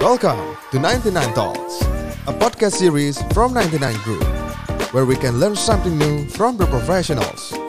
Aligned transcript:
Welcome 0.00 0.56
to 0.70 0.78
99 0.78 1.34
Talks, 1.34 1.82
a 2.28 2.32
podcast 2.32 2.74
series 2.74 3.20
from 3.32 3.52
99 3.52 3.96
Group, 4.02 4.22
where 4.92 5.06
we 5.06 5.16
can 5.16 5.40
learn 5.40 5.56
something 5.56 5.98
new 5.98 6.24
from 6.28 6.56
the 6.56 6.66
professionals. 6.66 7.63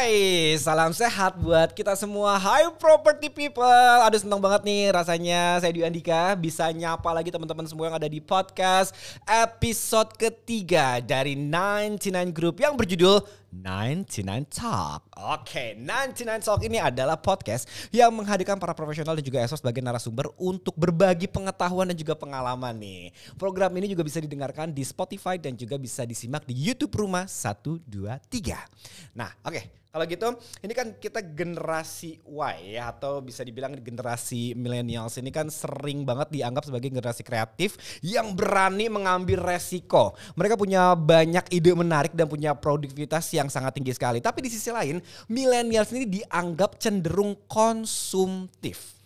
Hai, 0.00 0.56
salam 0.56 0.96
sehat 0.96 1.36
buat 1.36 1.76
kita 1.76 1.92
semua. 1.92 2.40
Hai 2.40 2.72
property 2.80 3.28
people. 3.28 3.68
Aduh 4.00 4.16
senang 4.16 4.40
banget 4.40 4.64
nih 4.64 4.88
rasanya 4.96 5.60
saya 5.60 5.76
Dwi 5.76 5.84
Andika 5.84 6.32
bisa 6.40 6.72
nyapa 6.72 7.12
lagi 7.12 7.28
teman-teman 7.28 7.68
semua 7.68 7.92
yang 7.92 8.00
ada 8.00 8.08
di 8.08 8.16
podcast 8.16 8.96
episode 9.28 10.16
ketiga 10.16 11.04
dari 11.04 11.36
99 11.36 12.32
Group 12.32 12.64
yang 12.64 12.80
berjudul 12.80 13.20
99 13.50 14.46
Talk. 14.46 15.10
Oke, 15.18 15.74
99 15.74 16.46
Talk 16.46 16.62
ini 16.62 16.78
adalah 16.78 17.18
podcast 17.18 17.66
yang 17.90 18.14
menghadirkan 18.14 18.62
para 18.62 18.70
profesional 18.78 19.18
dan 19.18 19.26
juga 19.26 19.42
ESO 19.42 19.58
sebagai 19.58 19.82
narasumber 19.82 20.30
untuk 20.38 20.72
berbagi 20.78 21.26
pengetahuan 21.26 21.90
dan 21.90 21.98
juga 21.98 22.14
pengalaman 22.14 22.78
nih. 22.78 23.10
Program 23.34 23.74
ini 23.74 23.90
juga 23.90 24.06
bisa 24.06 24.22
didengarkan 24.22 24.70
di 24.70 24.86
Spotify 24.86 25.34
dan 25.34 25.58
juga 25.58 25.74
bisa 25.76 26.06
disimak 26.06 26.46
di 26.46 26.54
YouTube 26.54 26.94
Rumah 26.94 27.26
123. 27.26 29.18
Nah, 29.18 29.34
oke. 29.42 29.80
Kalau 29.90 30.06
gitu, 30.06 30.28
ini 30.62 30.70
kan 30.70 30.94
kita 31.02 31.18
generasi 31.18 32.22
Y 32.22 32.78
ya 32.78 32.94
atau 32.94 33.18
bisa 33.18 33.42
dibilang 33.42 33.74
generasi 33.74 34.54
millennials 34.54 35.18
ini 35.18 35.34
kan 35.34 35.50
sering 35.50 36.06
banget 36.06 36.30
dianggap 36.30 36.62
sebagai 36.62 36.94
generasi 36.94 37.26
kreatif 37.26 37.74
yang 37.98 38.38
berani 38.38 38.86
mengambil 38.86 39.42
resiko. 39.42 40.14
Mereka 40.38 40.54
punya 40.54 40.94
banyak 40.94 41.42
ide 41.50 41.74
menarik 41.74 42.14
dan 42.14 42.30
punya 42.30 42.54
produktivitas 42.54 43.34
yang 43.34 43.39
sangat 43.48 43.78
tinggi 43.78 43.94
sekali. 43.94 44.18
Tapi 44.20 44.44
di 44.44 44.50
sisi 44.52 44.68
lain, 44.68 45.00
millennials 45.30 45.94
ini 45.94 46.04
dianggap 46.04 46.76
cenderung 46.76 47.38
konsumtif. 47.46 49.00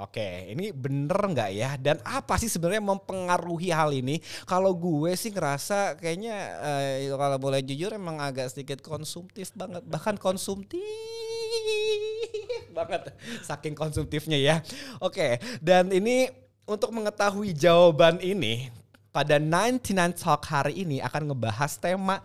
Oke, 0.00 0.48
ini 0.48 0.72
bener 0.72 1.12
nggak 1.12 1.50
ya? 1.52 1.76
Dan 1.76 2.00
apa 2.08 2.40
sih 2.40 2.48
sebenarnya 2.48 2.80
mempengaruhi 2.80 3.68
hal 3.68 3.92
ini? 3.92 4.16
Kalau 4.48 4.72
gue 4.72 5.12
sih 5.12 5.28
ngerasa 5.28 6.00
kayaknya 6.00 6.36
eh, 6.64 7.12
kalau 7.12 7.36
boleh 7.36 7.60
jujur 7.60 7.92
emang 7.92 8.16
agak 8.16 8.48
sedikit 8.48 8.80
konsumtif 8.80 9.52
banget, 9.52 9.84
bahkan 9.84 10.16
konsumtif 10.16 10.80
banget, 12.76 13.12
saking 13.44 13.76
konsumtifnya 13.76 14.40
ya. 14.40 14.56
Oke, 15.04 15.36
dan 15.60 15.92
ini 15.92 16.32
untuk 16.64 16.96
mengetahui 16.96 17.52
jawaban 17.52 18.24
ini 18.24 18.72
pada 19.12 19.36
99 19.36 20.16
Talk 20.16 20.48
hari 20.48 20.80
ini 20.86 21.04
akan 21.04 21.34
ngebahas 21.34 21.76
tema 21.76 22.24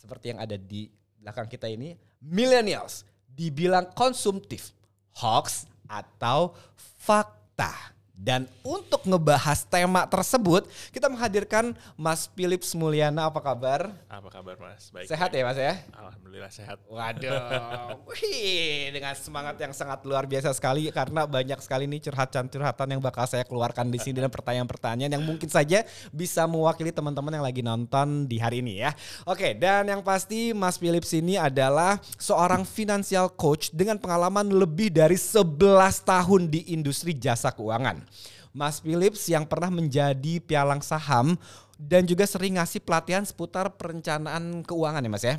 seperti 0.00 0.32
yang 0.32 0.40
ada 0.40 0.56
di 0.56 0.88
belakang 1.20 1.44
kita 1.44 1.68
ini, 1.68 1.92
millennials 2.24 3.04
dibilang 3.28 3.92
konsumtif, 3.92 4.72
hoax 5.20 5.68
atau 5.84 6.56
fakta. 6.96 7.92
Dan 8.20 8.44
untuk 8.60 9.00
ngebahas 9.08 9.64
tema 9.64 10.04
tersebut, 10.04 10.68
kita 10.92 11.08
menghadirkan 11.08 11.72
Mas 11.96 12.28
Philip 12.28 12.60
Mulyana. 12.76 13.32
Apa 13.32 13.40
kabar? 13.40 13.96
Apa 14.12 14.28
kabar 14.28 14.60
Mas? 14.60 14.92
Baik. 14.92 15.08
Sehat 15.08 15.32
ya 15.32 15.40
Mas 15.40 15.56
ya? 15.56 15.80
Alhamdulillah 15.96 16.52
sehat. 16.52 16.76
Waduh, 16.84 17.96
wih, 18.12 18.92
dengan 18.92 19.16
semangat 19.16 19.56
yang 19.56 19.72
sangat 19.72 20.04
luar 20.04 20.28
biasa 20.28 20.52
sekali 20.52 20.92
karena 20.92 21.24
banyak 21.24 21.56
sekali 21.64 21.88
nih 21.88 22.12
curhatan-curhatan 22.12 22.92
yang 22.92 23.00
bakal 23.00 23.24
saya 23.24 23.40
keluarkan 23.40 23.88
di 23.88 23.96
sini 23.96 24.20
dan 24.20 24.28
pertanyaan-pertanyaan 24.28 25.16
yang 25.16 25.24
mungkin 25.24 25.48
saja 25.48 25.80
bisa 26.12 26.44
mewakili 26.44 26.92
teman-teman 26.92 27.40
yang 27.40 27.46
lagi 27.48 27.64
nonton 27.64 28.28
di 28.28 28.36
hari 28.36 28.60
ini 28.60 28.84
ya. 28.84 28.92
Oke, 29.24 29.56
dan 29.56 29.88
yang 29.88 30.04
pasti 30.04 30.52
Mas 30.52 30.76
Philip 30.76 31.08
sini 31.08 31.40
adalah 31.40 31.96
seorang 32.20 32.68
financial 32.68 33.32
coach 33.32 33.72
dengan 33.72 33.96
pengalaman 33.96 34.44
lebih 34.52 34.92
dari 34.92 35.16
11 35.16 35.56
tahun 36.04 36.52
di 36.52 36.68
industri 36.76 37.16
jasa 37.16 37.48
keuangan. 37.48 38.09
Mas 38.50 38.82
Philips 38.82 39.26
yang 39.30 39.46
pernah 39.46 39.70
menjadi 39.70 40.42
pialang 40.42 40.82
saham 40.82 41.38
dan 41.80 42.04
juga 42.04 42.28
sering 42.28 42.60
ngasih 42.60 42.82
pelatihan 42.84 43.24
seputar 43.24 43.72
perencanaan 43.78 44.66
keuangan 44.66 45.00
ya 45.00 45.10
Mas 45.10 45.24
ya. 45.24 45.36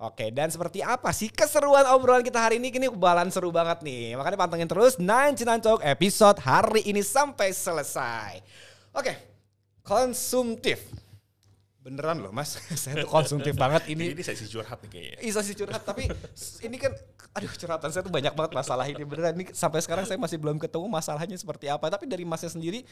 Oke, 0.00 0.32
dan 0.32 0.48
seperti 0.48 0.80
apa 0.80 1.12
sih 1.12 1.28
keseruan 1.28 1.84
obrolan 1.92 2.24
kita 2.24 2.40
hari 2.40 2.56
ini? 2.56 2.72
Ini 2.72 2.88
balan 2.88 3.28
seru 3.28 3.52
banget 3.52 3.84
nih. 3.84 4.16
Makanya 4.16 4.38
pantengin 4.40 4.64
terus 4.64 4.96
99 4.96 5.60
Talk 5.60 5.84
episode 5.84 6.40
hari 6.40 6.88
ini 6.88 7.04
sampai 7.04 7.52
selesai. 7.52 8.40
Oke, 8.96 9.12
konsumtif. 9.84 10.88
Beneran 11.84 12.16
loh 12.24 12.32
mas, 12.32 12.56
saya 12.80 13.04
tuh 13.04 13.12
konsumtif 13.12 13.52
banget 13.60 13.92
ini. 13.92 14.12
Ini, 14.12 14.16
ini 14.16 14.24
sesi 14.24 14.48
curhat 14.48 14.80
nih 14.84 14.88
kayaknya. 14.88 15.18
Iya 15.20 15.40
sih 15.44 15.56
curhat 15.56 15.82
tapi 15.84 16.08
ini 16.64 16.76
kan 16.80 16.92
aduh 17.30 17.52
curhatan 17.54 17.90
saya 17.94 18.02
tuh 18.02 18.10
banyak 18.10 18.34
banget 18.34 18.52
masalah 18.52 18.86
ini 18.90 19.02
beneran. 19.06 19.34
Ini 19.38 19.54
sampai 19.54 19.80
sekarang 19.82 20.04
saya 20.06 20.18
masih 20.18 20.36
belum 20.36 20.58
ketemu 20.58 20.86
masalahnya 20.90 21.38
seperti 21.38 21.70
apa. 21.70 21.86
Tapi 21.86 22.10
dari 22.10 22.26
masnya 22.26 22.50
sendiri 22.50 22.82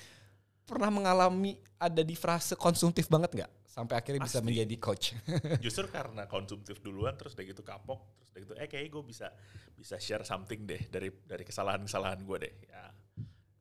pernah 0.62 0.92
mengalami 0.92 1.58
ada 1.80 2.02
di 2.04 2.14
frase 2.14 2.54
konsumtif 2.54 3.10
banget 3.10 3.34
nggak? 3.34 3.50
Sampai 3.66 3.94
akhirnya 3.98 4.22
bisa 4.22 4.38
menjadi 4.42 4.76
coach. 4.78 5.14
Justru 5.64 5.90
karena 5.90 6.26
konsumtif 6.30 6.78
duluan 6.82 7.14
terus 7.18 7.34
udah 7.34 7.46
gitu 7.46 7.62
kapok 7.66 7.98
terus 8.18 8.28
udah 8.34 8.40
gitu 8.46 8.54
eh 8.58 8.66
kayaknya 8.70 8.90
gue 8.94 9.04
bisa 9.06 9.26
bisa 9.74 9.96
share 9.98 10.26
something 10.26 10.66
deh 10.66 10.86
dari 10.90 11.10
dari 11.26 11.42
kesalahan-kesalahan 11.42 12.22
gue 12.22 12.38
deh. 12.46 12.54
Ya 12.70 12.82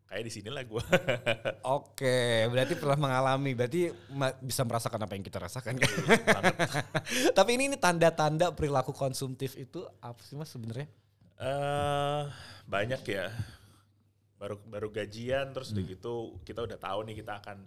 kayak 0.08 0.24
di 0.24 0.32
sinilah 0.32 0.64
gue. 0.64 0.84
oke 1.68 2.20
berarti 2.48 2.74
pernah 2.80 2.96
mengalami 2.96 3.52
berarti 3.52 3.92
bisa 4.40 4.64
merasakan 4.64 5.04
apa 5.04 5.14
yang 5.14 5.26
kita 5.28 5.40
rasakan 5.44 5.76
kan 5.76 5.92
tapi 7.38 7.60
ini 7.60 7.68
ini 7.68 7.78
tanda-tanda 7.78 8.56
perilaku 8.56 8.96
konsumtif 8.96 9.60
itu 9.60 9.84
apa 10.00 10.20
sih 10.24 10.40
mas 10.40 10.48
sebenarnya 10.48 10.88
Eh 11.38 12.24
banyak 12.66 13.02
ya. 13.06 13.30
Baru 14.42 14.58
baru 14.66 14.90
gajian 14.90 15.54
terus 15.54 15.70
Hmm. 15.70 15.86
gitu 15.86 16.38
kita 16.42 16.66
udah 16.66 16.78
tahu 16.82 17.06
nih 17.06 17.22
kita 17.22 17.38
akan 17.42 17.62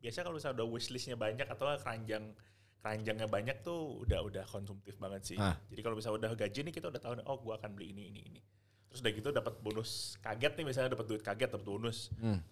biasanya 0.00 0.24
kalau 0.28 0.36
misalnya 0.36 0.56
udah 0.60 0.68
wishlistnya 0.68 1.16
banyak 1.16 1.48
atau 1.48 1.64
keranjang 1.80 2.32
keranjangnya 2.80 3.28
banyak 3.28 3.56
tuh 3.60 4.04
udah 4.04 4.20
udah 4.24 4.44
konsumtif 4.48 4.96
banget 4.96 5.32
sih. 5.32 5.36
Ah. 5.40 5.56
Jadi 5.68 5.80
kalau 5.80 5.96
misalnya 5.96 6.28
udah 6.28 6.32
gaji 6.36 6.60
nih 6.64 6.72
kita 6.72 6.88
udah 6.88 7.00
tahu 7.00 7.12
nih, 7.20 7.24
oh 7.28 7.36
gua 7.40 7.56
akan 7.60 7.76
beli 7.76 7.92
ini 7.92 8.08
ini 8.08 8.20
ini. 8.32 8.40
Terus 8.90 9.00
udah 9.00 9.12
gitu 9.14 9.28
dapat 9.30 9.54
bonus 9.62 10.18
kaget 10.18 10.52
nih 10.58 10.66
misalnya 10.66 10.98
dapat 10.98 11.06
duit 11.06 11.22
kaget 11.22 11.50
dapat 11.54 11.66
bonus. 11.66 12.10
Hmm. 12.18 12.42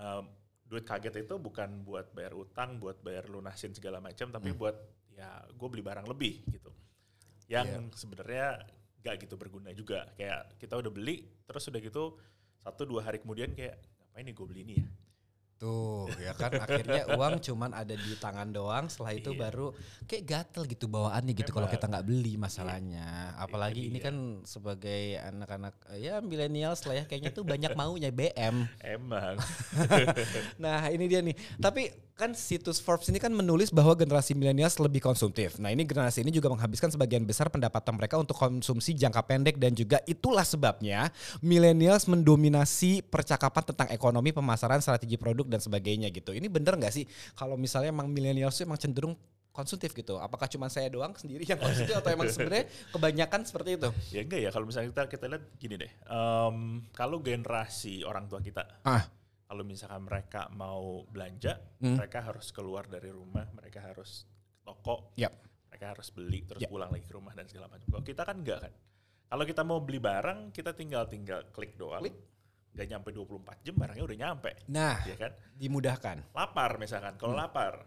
Um, 0.00 0.24
duit 0.64 0.88
kaget 0.88 1.28
itu 1.28 1.36
bukan 1.36 1.84
buat 1.84 2.08
bayar 2.16 2.32
utang, 2.32 2.80
buat 2.80 2.96
bayar 3.04 3.28
lunasin 3.28 3.76
segala 3.76 4.00
macam, 4.00 4.32
tapi 4.32 4.50
Hmm. 4.50 4.58
buat 4.58 4.76
ya 5.12 5.44
gue 5.52 5.68
beli 5.68 5.84
barang 5.84 6.08
lebih 6.08 6.48
gitu. 6.48 6.72
Yang 7.52 7.68
Iya. 7.68 7.80
sebenarnya 7.92 8.46
gak 9.04 9.16
gitu 9.28 9.36
berguna 9.36 9.68
juga. 9.76 10.08
Kayak 10.16 10.56
kita 10.56 10.80
udah 10.80 10.88
beli, 10.88 11.28
terus 11.44 11.68
udah 11.68 11.80
gitu 11.84 12.16
satu 12.64 12.88
dua 12.88 13.04
hari 13.04 13.20
kemudian 13.20 13.52
kayak 13.52 13.76
ngapain 14.00 14.24
nih 14.24 14.32
gue 14.32 14.46
beli 14.48 14.60
ini 14.64 14.74
ya? 14.80 14.86
Tuh 15.62 16.10
ya 16.18 16.34
kan 16.34 16.50
akhirnya 16.58 17.06
uang 17.14 17.38
cuman 17.38 17.70
ada 17.70 17.94
di 17.94 18.18
tangan 18.18 18.50
doang 18.50 18.90
setelah 18.90 19.14
itu 19.14 19.30
Iya. 19.30 19.38
baru 19.46 19.70
kayak 20.10 20.24
gatel 20.26 20.66
gitu 20.66 20.90
bawaannya 20.90 21.38
gitu 21.38 21.54
kalau 21.54 21.70
kita 21.70 21.86
nggak 21.86 22.02
beli 22.02 22.34
masalahnya. 22.34 23.38
Apalagi 23.38 23.86
ini 23.86 24.02
dia. 24.02 24.10
kan 24.10 24.42
sebagai 24.42 25.22
anak-anak 25.22 25.78
ya 26.02 26.18
milenial 26.18 26.74
lah 26.74 26.94
ya 26.98 27.04
kayaknya 27.06 27.30
tuh 27.30 27.46
banyak 27.46 27.78
maunya 27.78 28.10
BM. 28.10 28.66
Emang. 28.82 29.38
Nah 30.58 30.88
ini 30.90 31.06
dia 31.06 31.22
nih. 31.22 31.36
Tapi 31.60 31.90
kan 32.12 32.36
situs 32.36 32.78
Forbes 32.78 33.08
ini 33.10 33.18
kan 33.18 33.32
menulis 33.32 33.72
bahwa 33.72 33.96
generasi 33.96 34.36
milenials 34.36 34.76
lebih 34.78 35.00
konsumtif. 35.02 35.56
Nah 35.58 35.72
ini 35.72 35.82
generasi 35.82 36.22
ini 36.22 36.30
juga 36.30 36.52
menghabiskan 36.52 36.92
sebagian 36.92 37.24
besar 37.24 37.48
pendapatan 37.48 37.96
mereka 37.98 38.20
untuk 38.20 38.36
konsumsi 38.36 38.94
jangka 38.94 39.26
pendek 39.26 39.56
dan 39.58 39.72
juga 39.72 39.98
itulah 40.04 40.44
sebabnya 40.44 41.08
milenials 41.42 42.06
mendominasi 42.06 43.02
percakapan 43.02 43.64
tentang 43.64 43.88
ekonomi, 43.90 44.30
pemasaran, 44.30 44.78
strategi 44.84 45.16
produk 45.16 45.48
dan 45.52 45.60
sebagainya 45.60 46.08
gitu. 46.08 46.32
Ini 46.32 46.48
bener 46.48 46.74
nggak 46.74 46.90
sih 46.90 47.04
kalau 47.32 47.54
misalnya 47.54 47.92
emang 47.92 48.08
milenials 48.08 48.56
itu 48.56 48.64
emang 48.64 48.80
cenderung 48.80 49.12
konsumtif 49.50 49.92
gitu? 49.92 50.16
Apakah 50.16 50.48
cuma 50.48 50.66
saya 50.66 50.88
doang 50.88 51.12
sendiri 51.12 51.44
yang 51.44 51.60
konsumtif 51.60 51.92
atau 51.92 52.08
emang 52.08 52.26
sebenarnya 52.26 52.64
kebanyakan 52.88 53.40
seperti 53.44 53.76
itu? 53.76 53.88
ya 54.10 54.20
enggak 54.24 54.40
ya 54.40 54.50
kalau 54.50 54.64
misalnya 54.64 54.88
kita 54.88 55.02
kita 55.12 55.24
lihat 55.28 55.44
gini 55.60 55.74
deh. 55.76 55.92
Em, 56.08 56.56
kalau 56.90 57.20
generasi 57.20 58.00
orang 58.00 58.24
tua 58.26 58.40
kita, 58.40 58.64
Ah, 58.82 59.04
kalau 59.44 59.60
misalkan 59.62 60.02
mereka 60.02 60.48
mau 60.50 61.04
belanja, 61.04 61.60
Hmm. 61.78 62.00
mereka 62.00 62.24
harus 62.24 62.48
keluar 62.48 62.88
dari 62.88 63.12
rumah, 63.12 63.44
mereka 63.52 63.84
harus 63.84 64.24
ke 64.24 64.64
toko, 64.64 65.12
Yap. 65.20 65.36
mereka 65.68 65.92
harus 65.92 66.08
beli 66.08 66.48
terus 66.48 66.64
Ya. 66.64 66.72
pulang 66.72 66.88
lagi 66.88 67.04
ke 67.04 67.12
rumah 67.12 67.36
dan 67.36 67.44
segala 67.44 67.68
macam. 67.68 67.84
Kalau 67.84 68.00
kita 68.02 68.24
kan 68.24 68.40
enggak 68.40 68.60
kan. 68.64 68.72
Kalau 69.28 69.44
kita 69.44 69.62
mau 69.62 69.80
beli 69.80 69.96
barang, 69.96 70.52
kita 70.52 70.72
tinggal 70.72 71.04
tinggal 71.08 71.44
klik 71.52 71.76
doang. 71.76 72.00
Klik. 72.00 72.16
Gak 72.72 72.88
nyampe 72.88 73.08
24 73.10 73.60
jam 73.60 73.74
barangnya 73.76 74.00
udah 74.02 74.18
nyampe. 74.18 74.50
nah 74.66 74.96
Ya 75.04 75.14
kan? 75.14 75.32
dimudahkan. 75.54 76.32
Lapar 76.32 76.76
misalkan. 76.76 77.14
Kalau 77.16 77.36
Hmm. 77.36 77.42
lapar, 77.44 77.84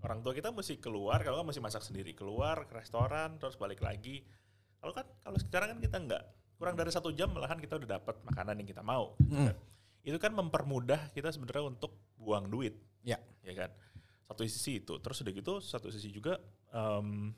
orang 0.00 0.22
tua 0.22 0.32
kita 0.32 0.48
mesti 0.48 0.78
keluar, 0.78 1.20
kalau 1.20 1.38
kan 1.38 1.46
mesti 1.46 1.58
masak 1.58 1.82
sendiri. 1.82 2.14
Keluar 2.14 2.64
ke 2.64 2.74
restoran, 2.76 3.36
terus 3.36 3.54
balik 3.54 3.80
lagi. 3.80 4.22
Kalau 4.78 4.92
kan 4.92 5.06
kalau 5.18 5.38
sekarang 5.38 5.74
kan 5.74 5.80
kita 5.80 5.96
enggak. 5.96 6.22
Kurang 6.54 6.74
dari 6.74 6.88
satu 6.88 7.10
jam 7.10 7.30
malahan 7.30 7.58
kita 7.58 7.74
udah 7.76 7.98
dapat 7.98 8.22
makanan 8.22 8.54
yang 8.56 8.68
kita 8.68 8.80
mau. 8.80 9.18
gitu 9.18 9.34
Hmm. 9.34 9.46
kan. 9.48 9.56
Itu 10.02 10.18
kan 10.18 10.32
mempermudah 10.32 11.10
kita 11.10 11.30
sebenarnya 11.30 11.66
untuk 11.68 11.90
buang 12.14 12.46
duit. 12.46 12.78
Ya. 13.02 13.18
Ya 13.42 13.54
kan? 13.56 13.70
Satu 14.24 14.42
sisi 14.44 14.78
itu. 14.78 14.96
Terus 14.96 15.18
udah 15.18 15.32
gitu, 15.32 15.52
satu 15.58 15.90
sisi 15.90 16.08
juga 16.08 16.38
em, 16.70 17.34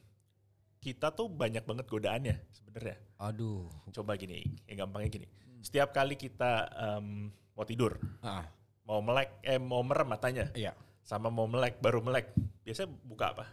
kita 0.78 1.10
tuh 1.10 1.26
banyak 1.26 1.64
banget 1.64 1.88
godaannya 1.88 2.36
sebenarnya. 2.50 3.00
Aduh. 3.18 3.72
Coba 3.90 4.14
gini, 4.14 4.44
yang 4.66 4.84
gampangnya 4.84 5.08
gini. 5.10 5.26
Setiap 5.64 5.90
kali 5.90 6.14
kita 6.14 6.68
em, 6.76 7.32
mau 7.56 7.64
tidur, 7.64 7.96
Ah, 8.20 8.44
mau 8.84 9.00
melek, 9.00 9.40
eh 9.40 9.56
mau 9.56 9.80
merem 9.80 10.04
matanya, 10.04 10.52
iya. 10.52 10.76
sama 11.00 11.32
mau 11.32 11.48
melek, 11.48 11.80
baru 11.80 12.04
melek, 12.04 12.36
biasanya 12.60 12.92
buka 13.00 13.32
apa? 13.32 13.46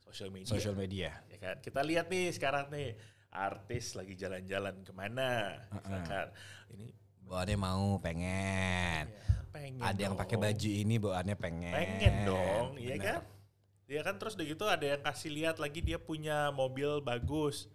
Sosial 0.00 0.32
media. 0.32 0.48
Social 0.48 0.72
media. 0.72 1.10
ya 1.28 1.36
kan? 1.36 1.56
Kita 1.60 1.84
lihat 1.84 2.08
nih 2.08 2.32
sekarang 2.32 2.72
nih 2.72 2.96
artis 3.28 3.92
lagi 3.92 4.16
jalan-jalan 4.16 4.80
ke 4.80 4.90
mana, 4.90 5.60
misalkan 5.70 6.32
ini 6.72 6.96
Bawaannya 7.20 7.56
mau 7.56 8.00
pengen. 8.00 9.04
ya, 9.06 9.22
pengen 9.52 9.78
Ada 9.78 10.00
yang 10.02 10.14
pakai 10.16 10.36
baju 10.36 10.70
ini 10.72 10.94
bawaannya 10.96 11.36
pengen. 11.36 11.70
pengen 11.70 12.14
dong, 12.24 12.68
iya 12.74 12.96
kan? 12.96 13.20
Iya 13.84 14.00
kan 14.00 14.14
terus 14.16 14.34
udah 14.34 14.46
gitu 14.46 14.64
ada 14.64 14.86
yang 14.86 15.02
kasih 15.02 15.30
lihat 15.30 15.58
lagi 15.58 15.78
dia 15.78 15.98
punya 15.98 16.48
mobil 16.50 17.02
bagus. 17.02 17.66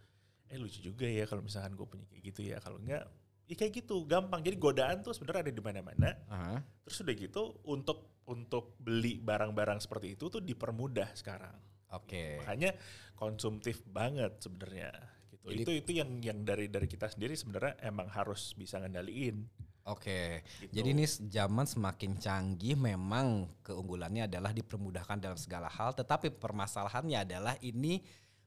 Eh 0.47 0.55
lucu 0.55 0.79
juga 0.79 1.03
ya 1.05 1.23
kalau 1.23 1.43
misalkan 1.43 1.75
gue 1.75 1.83
punya 1.85 2.03
kayak 2.07 2.23
gitu 2.25 2.41
ya. 2.41 2.57
Kalau 2.59 2.79
enggak, 2.79 3.03
ya 3.45 3.55
kayak 3.55 3.83
gitu 3.83 4.05
gampang. 4.05 4.41
Jadi 4.41 4.57
godaan 4.57 5.01
tuh 5.01 5.13
sebenarnya 5.13 5.49
ada 5.49 5.53
di 5.53 5.63
mana-mana. 5.63 6.09
Aha. 6.29 6.55
Terus 6.85 6.97
udah 7.01 7.15
gitu 7.15 7.43
untuk 7.65 7.99
untuk 8.25 8.73
beli 8.81 9.21
barang-barang 9.21 9.79
seperti 9.81 10.17
itu 10.17 10.29
tuh 10.29 10.41
dipermudah 10.41 11.13
sekarang. 11.13 11.53
Oke. 11.93 12.41
Makanya 12.41 12.73
konsumtif 13.13 13.85
banget 13.85 14.41
sebenarnya. 14.41 14.91
Gitu. 15.29 15.45
Jadi- 15.45 15.61
itu 15.61 15.71
itu 15.77 15.91
yang 16.01 16.09
yang 16.21 16.39
dari 16.41 16.65
dari 16.67 16.89
kita 16.89 17.05
sendiri 17.05 17.37
sebenarnya 17.37 17.77
emang 17.85 18.09
harus 18.09 18.57
bisa 18.57 18.81
ngendaliin. 18.81 19.45
Oke, 19.85 20.41
Gitu. 20.65 20.81
jadi 20.81 20.97
ini 20.97 21.05
zaman 21.29 21.69
semakin 21.69 22.17
canggih 22.17 22.73
memang 22.73 23.45
keunggulannya 23.61 24.25
adalah 24.25 24.49
dipermudahkan 24.49 25.21
dalam 25.21 25.37
segala 25.37 25.69
hal, 25.69 25.93
tetapi 25.93 26.33
permasalahannya 26.41 27.21
adalah 27.21 27.53
ini 27.61 28.01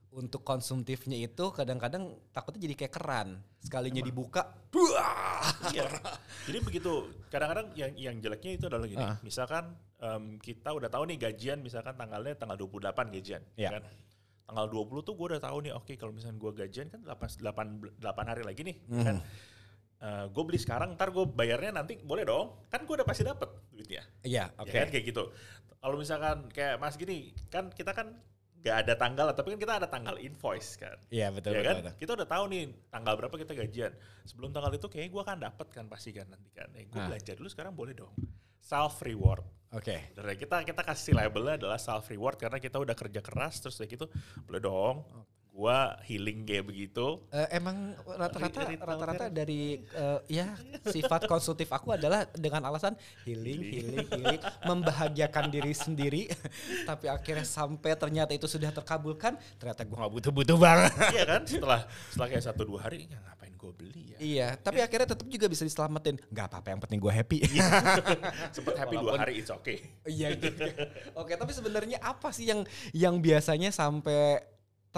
untuk 0.08 0.40
konsumtifnya 0.40 1.20
itu 1.20 1.52
kadang-kadang 1.52 2.16
takutnya 2.32 2.64
jadi 2.64 2.74
kayak 2.74 2.94
keran. 2.96 3.28
Sekalinya 3.60 4.00
dibuka, 4.00 4.48
buah. 4.72 5.44
Iya. 5.74 5.84
Jadi 6.48 6.58
begitu. 6.64 7.12
Kadang-kadang 7.28 7.70
yang 7.76 7.92
yang 7.94 8.14
jeleknya 8.18 8.52
itu 8.56 8.64
adalah 8.66 8.86
gini. 8.88 9.04
Ah. 9.04 9.16
Misalkan 9.20 9.76
em, 10.00 10.40
kita 10.40 10.72
udah 10.72 10.88
tahu 10.88 11.04
nih 11.12 11.18
gajian 11.28 11.60
misalkan 11.60 11.92
tanggalnya 11.94 12.34
tanggal 12.34 12.56
28 12.56 13.12
gajian, 13.14 13.42
Iya. 13.54 13.78
kan? 13.78 13.82
Tanggal 14.48 14.66
20 14.66 15.04
tuh 15.04 15.12
gue 15.12 15.26
udah 15.36 15.42
tahu 15.44 15.56
nih, 15.60 15.72
oke 15.76 15.92
kalau 16.00 16.12
misalnya 16.16 16.40
gue 16.40 16.52
gajian 16.56 16.88
kan 16.88 17.00
8, 17.04 17.44
8, 17.44 18.00
8 18.00 18.30
hari 18.32 18.42
lagi 18.48 18.60
nih, 18.64 18.76
Mhm. 18.88 19.04
kan? 19.04 19.16
gue 20.30 20.44
beli 20.46 20.62
sekarang, 20.62 20.94
ntar 20.94 21.10
gue 21.10 21.26
bayarnya 21.26 21.74
nanti 21.74 21.98
boleh 21.98 22.22
dong. 22.22 22.54
Kan 22.70 22.86
gue 22.86 22.94
udah 22.94 23.02
pasti 23.02 23.26
dapet 23.26 23.50
duitnya. 23.74 24.06
Iya, 24.22 24.46
Ya 24.46 24.62
oke. 24.62 24.70
kan 24.70 24.88
kayak 24.88 25.04
gitu. 25.10 25.24
Kalau 25.78 25.96
misalkan 25.98 26.46
kayak 26.54 26.78
Mas 26.78 26.94
gini, 26.94 27.34
kan 27.50 27.66
kita 27.74 27.90
kan 27.90 28.14
nggak 28.58 28.76
ada 28.84 28.94
tanggal, 28.98 29.26
tapi 29.32 29.54
kan 29.54 29.58
kita 29.62 29.74
ada 29.78 29.88
tanggal 29.88 30.18
invoice 30.18 30.74
kan. 30.76 30.98
Iya, 31.08 31.30
betul, 31.30 31.54
ya 31.54 31.62
betul, 31.62 31.66
kan? 31.66 31.76
betul. 31.78 31.94
Kita 32.02 32.10
udah 32.18 32.28
tahu 32.28 32.44
nih 32.50 32.62
tanggal 32.90 33.14
berapa 33.14 33.34
kita 33.38 33.52
gajian. 33.54 33.92
Sebelum 34.26 34.50
tanggal 34.50 34.72
itu 34.74 34.86
kayaknya 34.90 35.10
gue 35.14 35.22
akan 35.22 35.38
dapat 35.38 35.66
kan 35.70 35.84
pasti 35.86 36.10
kan 36.10 36.26
nanti 36.26 36.50
kan. 36.50 36.68
Eh, 36.74 36.84
gue 36.90 36.98
Ah. 36.98 37.06
belanja 37.06 37.32
dulu 37.38 37.48
sekarang 37.48 37.72
boleh 37.72 37.94
dong. 37.94 38.12
Self 38.58 39.00
reward. 39.06 39.46
Oke. 39.72 40.12
Dari 40.12 40.34
kita 40.36 40.64
kita 40.64 40.82
kasih 40.82 41.12
labelnya 41.14 41.54
adalah 41.60 41.78
self 41.78 42.10
reward 42.10 42.36
karena 42.40 42.58
kita 42.58 42.76
udah 42.80 42.96
kerja 42.98 43.20
keras 43.22 43.62
terus 43.62 43.78
kayak 43.78 43.90
gitu 43.94 44.06
boleh 44.44 44.60
dong. 44.60 44.96
Gua 45.58 45.98
healing 46.06 46.46
kayak 46.46 46.70
begitu. 46.70 47.18
Eh, 47.34 47.58
emang 47.58 47.90
rata-rata 48.06 48.62
rata-rata 48.78 49.26
dari 49.26 49.82
eh, 49.82 50.18
ya 50.30 50.54
sifat 50.86 51.26
konsultif 51.26 51.66
aku 51.74 51.98
adalah 51.98 52.30
dengan 52.30 52.62
alasan 52.70 52.94
healing, 53.26 53.66
healing, 53.66 54.06
healing, 54.06 54.42
membahagiakan 54.62 55.50
diri 55.50 55.74
sendiri. 55.74 56.22
Tapi 56.88 57.10
akhirnya 57.10 57.42
sampai 57.42 57.98
ternyata 57.98 58.30
itu 58.38 58.46
sudah 58.46 58.70
terkabulkan, 58.70 59.34
ternyata 59.58 59.82
gue 59.82 59.98
nggak 59.98 60.12
butuh-butuh 60.14 60.56
banget. 60.62 60.94
iya 61.18 61.24
kan? 61.26 61.42
Setelah 61.42 61.80
setelah 62.06 62.28
kayak 62.30 62.44
satu 62.46 62.62
dua 62.62 62.78
hari 62.86 63.10
ya 63.10 63.18
ngapain 63.18 63.54
gue 63.58 63.72
beli 63.74 64.02
ya? 64.14 64.18
Iya, 64.22 64.48
tapi 64.62 64.78
akhirnya 64.78 65.10
tetap 65.10 65.26
juga 65.26 65.50
bisa 65.50 65.66
diselamatin. 65.66 66.22
Gak 66.30 66.46
apa-apa, 66.54 66.68
yang 66.70 66.80
penting 66.86 67.02
gue 67.02 67.10
happy. 67.10 67.38
Sempet 68.54 68.78
happy 68.78 68.94
dua 68.94 69.10
Walaupun- 69.10 69.22
hari 69.26 69.42
it's 69.42 69.50
okay. 69.50 69.82
Iya 70.06 70.38
juga. 70.38 70.70
Oke, 71.18 71.34
tapi 71.34 71.50
sebenarnya 71.50 71.98
apa 71.98 72.30
sih 72.30 72.46
yang 72.46 72.62
yang 72.94 73.18
biasanya 73.18 73.74
sampai 73.74 74.38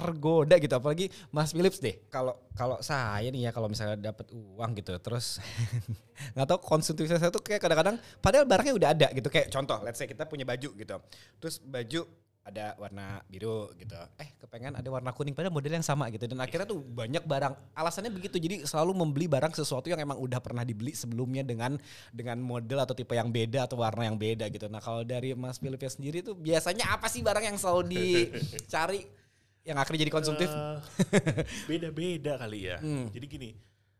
tergoda 0.01 0.57
gitu 0.57 0.75
apalagi 0.75 1.13
Mas 1.29 1.53
Philips 1.53 1.79
deh. 1.79 2.01
Kalau 2.09 2.37
kalau 2.57 2.81
saya 2.81 3.29
nih 3.29 3.49
ya 3.49 3.51
kalau 3.53 3.69
misalnya 3.69 4.01
dapat 4.01 4.33
uang 4.33 4.71
gitu 4.81 4.97
terus 5.01 5.39
nggak 6.35 6.47
tahu 6.49 6.59
konsumtif 6.65 7.09
saya 7.09 7.33
tuh 7.33 7.45
kayak 7.45 7.61
kadang-kadang 7.61 7.97
padahal 8.21 8.45
barangnya 8.49 8.75
udah 8.77 8.89
ada 8.93 9.07
gitu 9.13 9.29
kayak 9.29 9.49
contoh 9.53 9.81
let's 9.85 10.01
say 10.01 10.09
kita 10.09 10.25
punya 10.25 10.49
baju 10.49 10.73
gitu. 10.73 10.97
Terus 11.39 11.61
baju 11.61 12.09
ada 12.41 12.73
warna 12.81 13.21
biru 13.29 13.69
gitu. 13.77 13.95
Eh, 14.17 14.33
kepengen 14.41 14.73
ada 14.75 14.89
warna 14.89 15.13
kuning 15.13 15.37
padahal 15.37 15.53
model 15.53 15.77
yang 15.77 15.85
sama 15.85 16.09
gitu 16.09 16.25
dan 16.25 16.41
akhirnya 16.41 16.67
tuh 16.67 16.81
banyak 16.81 17.23
barang. 17.23 17.55
Alasannya 17.77 18.11
begitu. 18.11 18.41
Jadi 18.41 18.65
selalu 18.65 18.97
membeli 18.97 19.29
barang 19.29 19.53
sesuatu 19.53 19.93
yang 19.93 20.01
emang 20.01 20.17
udah 20.17 20.41
pernah 20.41 20.65
dibeli 20.65 20.97
sebelumnya 20.97 21.45
dengan 21.45 21.77
dengan 22.11 22.41
model 22.41 22.81
atau 22.83 22.97
tipe 22.97 23.13
yang 23.13 23.29
beda 23.29 23.69
atau 23.69 23.79
warna 23.85 24.09
yang 24.09 24.17
beda 24.17 24.49
gitu. 24.49 24.67
Nah, 24.73 24.81
kalau 24.81 25.05
dari 25.05 25.37
Mas 25.37 25.61
Philipnya 25.61 25.91
sendiri 25.93 26.25
tuh 26.25 26.35
biasanya 26.35 26.97
apa 26.97 27.07
sih 27.13 27.21
barang 27.21 27.45
yang 27.45 27.57
selalu 27.61 27.83
dicari 27.93 29.20
yang 29.63 29.77
akhirnya 29.77 30.09
jadi 30.09 30.13
konsumtif? 30.15 30.49
Eh, 30.49 30.79
Beda-beda 31.69 32.41
kali 32.41 32.71
ya. 32.73 32.81
Hmm. 32.81 33.13
Jadi 33.13 33.27
gini, 33.29 33.51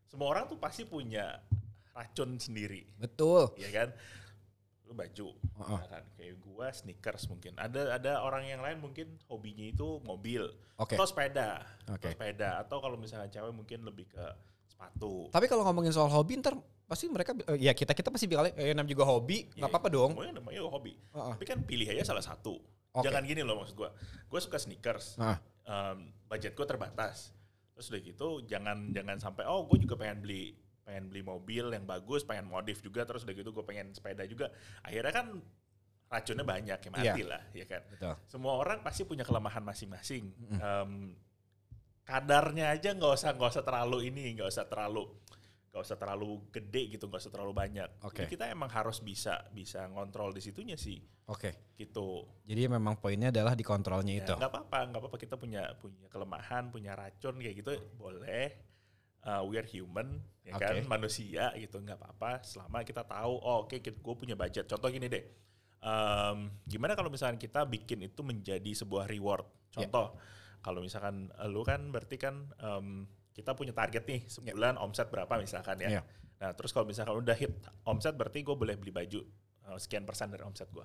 semua 0.09 0.33
orang 0.33 0.49
tuh 0.49 0.57
pasti 0.57 0.83
punya 0.83 1.39
racun 1.91 2.39
sendiri. 2.39 2.87
Betul. 2.97 3.51
ya 3.59 3.69
kan 3.69 3.89
lu 4.91 4.99
baju 4.99 5.31
ya 5.71 5.87
kan 5.87 6.03
kayak 6.19 6.35
gua 6.43 6.67
sneakers 6.75 7.23
mungkin 7.31 7.55
ada 7.55 7.95
ada 7.95 8.19
orang 8.27 8.43
yang 8.43 8.59
lain 8.59 8.75
mungkin 8.83 9.07
hobinya 9.31 9.63
itu 9.63 10.03
mobil 10.03 10.51
Oke. 10.75 10.99
atau 10.99 11.07
sepeda 11.07 11.63
Oke. 11.87 11.95
atau 11.95 12.07
sepeda 12.11 12.49
atau 12.59 12.83
kalau 12.83 12.99
misalnya 12.99 13.31
cewek 13.31 13.55
mungkin 13.55 13.87
lebih 13.87 14.11
ke 14.11 14.19
sepatu 14.67 15.31
Tapi 15.31 15.47
kalau 15.47 15.63
ngomongin 15.63 15.95
soal 15.95 16.11
hobi 16.11 16.43
ntar 16.43 16.59
pasti 16.91 17.07
mereka 17.07 17.31
eh, 17.47 17.63
ya 17.63 17.71
kita 17.71 17.95
kita 17.95 18.11
pasti 18.11 18.27
bilang 18.27 18.51
eh 18.51 18.75
namanya 18.75 18.91
juga 18.91 19.07
hobi, 19.07 19.47
nggak 19.55 19.71
apa-apa 19.71 19.87
dong. 19.87 20.11
Namanya, 20.11 20.43
namanya 20.43 20.59
hobi 20.67 20.91
Heeh. 20.91 21.33
tapi 21.39 21.45
kan 21.47 21.57
pilih 21.63 21.87
aja 21.87 22.11
salah 22.11 22.23
satu 22.27 22.59
Oke. 22.91 23.07
jangan 23.07 23.23
gini 23.23 23.47
loh 23.47 23.63
maksud 23.63 23.79
gua 23.79 23.95
gua 24.27 24.39
suka 24.43 24.59
sneakers 24.59 25.15
Nah, 25.15 25.39
Em, 25.61 25.97
budget 26.25 26.57
gua 26.57 26.65
terbatas 26.65 27.31
terus 27.71 27.87
udah 27.87 28.01
gitu 28.01 28.27
jangan 28.45 28.89
jangan 28.91 29.17
sampai 29.17 29.45
oh 29.45 29.65
gue 29.65 29.81
juga 29.81 29.95
pengen 29.95 30.21
beli 30.21 30.53
pengen 30.81 31.07
beli 31.07 31.21
mobil 31.21 31.71
yang 31.71 31.85
bagus 31.85 32.21
pengen 32.21 32.45
modif 32.45 32.81
juga 32.81 33.05
terus 33.05 33.23
udah 33.23 33.33
gitu 33.33 33.49
gue 33.49 33.63
pengen 33.63 33.93
sepeda 33.93 34.25
juga 34.25 34.49
akhirnya 34.81 35.13
kan 35.13 35.27
racunnya 36.11 36.43
banyak 36.43 36.77
ya 36.77 36.89
mati 36.91 37.21
Iya. 37.23 37.29
lah 37.31 37.43
ya 37.55 37.65
kan 37.65 37.81
betul. 37.87 38.15
semua 38.27 38.53
orang 38.59 38.83
pasti 38.83 39.07
punya 39.07 39.23
kelemahan 39.23 39.63
masing-masing. 39.63 40.27
Em, 40.59 41.15
kadarnya 42.03 42.75
aja 42.75 42.91
nggak 42.91 43.13
usah 43.15 43.31
nggak 43.31 43.49
usah 43.55 43.63
terlalu 43.63 44.11
ini, 44.11 44.35
nggak 44.35 44.49
usah 44.51 44.65
terlalu 44.67 45.07
nggak 45.71 45.83
usah 45.87 45.95
terlalu 45.95 46.51
gede 46.51 46.99
gitu, 46.99 47.07
nggak 47.07 47.23
usah 47.23 47.31
terlalu 47.31 47.55
banyak. 47.55 47.89
Oke. 48.03 48.27
Jadi 48.27 48.35
kita 48.35 48.45
emang 48.51 48.67
harus 48.67 48.99
bisa 48.99 49.39
bisa 49.55 49.87
ngontrol 49.87 50.35
di 50.35 50.43
situnya 50.43 50.75
sih, 50.75 50.99
Oke. 51.31 51.75
gitu. 51.79 52.27
Jadi 52.43 52.67
memang 52.67 52.99
poinnya 52.99 53.31
adalah 53.31 53.55
di 53.55 53.63
kontrolnya 53.63 54.19
Ya, 54.19 54.21
itu. 54.27 54.33
nggak 54.35 54.51
apa-apa, 54.51 54.79
nggak 54.91 54.99
apa-apa 54.99 55.17
kita 55.17 55.35
punya 55.39 55.63
punya 55.79 56.11
kelemahan, 56.11 56.67
punya 56.75 56.91
racun 56.91 57.39
kayak 57.39 57.55
gitu 57.63 57.71
boleh. 57.95 58.51
Uh, 59.21 59.45
we 59.45 59.53
are 59.53 59.69
human, 59.69 60.17
ya 60.41 60.57
kan, 60.57 60.81
Oke. 60.81 60.89
manusia 60.89 61.53
gitu, 61.55 61.77
nggak 61.77 61.93
apa-apa. 61.93 62.41
Selama 62.41 62.81
kita 62.81 63.05
tahu, 63.05 63.37
oh, 63.37 63.69
oke, 63.69 63.77
gue 63.77 64.15
punya 64.17 64.33
budget. 64.33 64.65
Contoh 64.65 64.89
gini 64.89 65.05
deh, 65.05 65.21
Em, 65.81 66.53
gimana 66.69 66.93
kalau 66.93 67.09
misalkan 67.09 67.41
kita 67.41 67.65
bikin 67.65 68.05
itu 68.05 68.21
menjadi 68.21 68.69
sebuah 68.77 69.09
reward? 69.09 69.49
Ya. 69.73 69.85
Contoh, 69.89 70.13
kalau 70.61 70.77
misalkan 70.85 71.33
lu 71.49 71.65
kan 71.65 71.89
berarti 71.89 72.21
kan 72.21 72.53
em, 72.61 73.09
kita 73.31 73.55
punya 73.55 73.71
target 73.71 74.03
nih 74.07 74.21
sebulan 74.27 74.75
omset 74.77 75.07
berapa 75.07 75.31
misalkan 75.39 75.79
ya. 75.79 75.99
Ya. 75.99 76.01
Nah 76.41 76.51
terus 76.57 76.75
kalau 76.75 76.87
misalkan 76.87 77.15
udah 77.19 77.35
hit 77.37 77.53
omset 77.87 78.13
berarti 78.15 78.43
gue 78.43 78.55
boleh 78.55 78.75
beli 78.75 78.91
baju 78.91 79.19
eh, 79.71 79.77
sekian 79.79 80.03
persen 80.03 80.29
dari 80.31 80.43
omset 80.43 80.67
gue. 80.71 80.83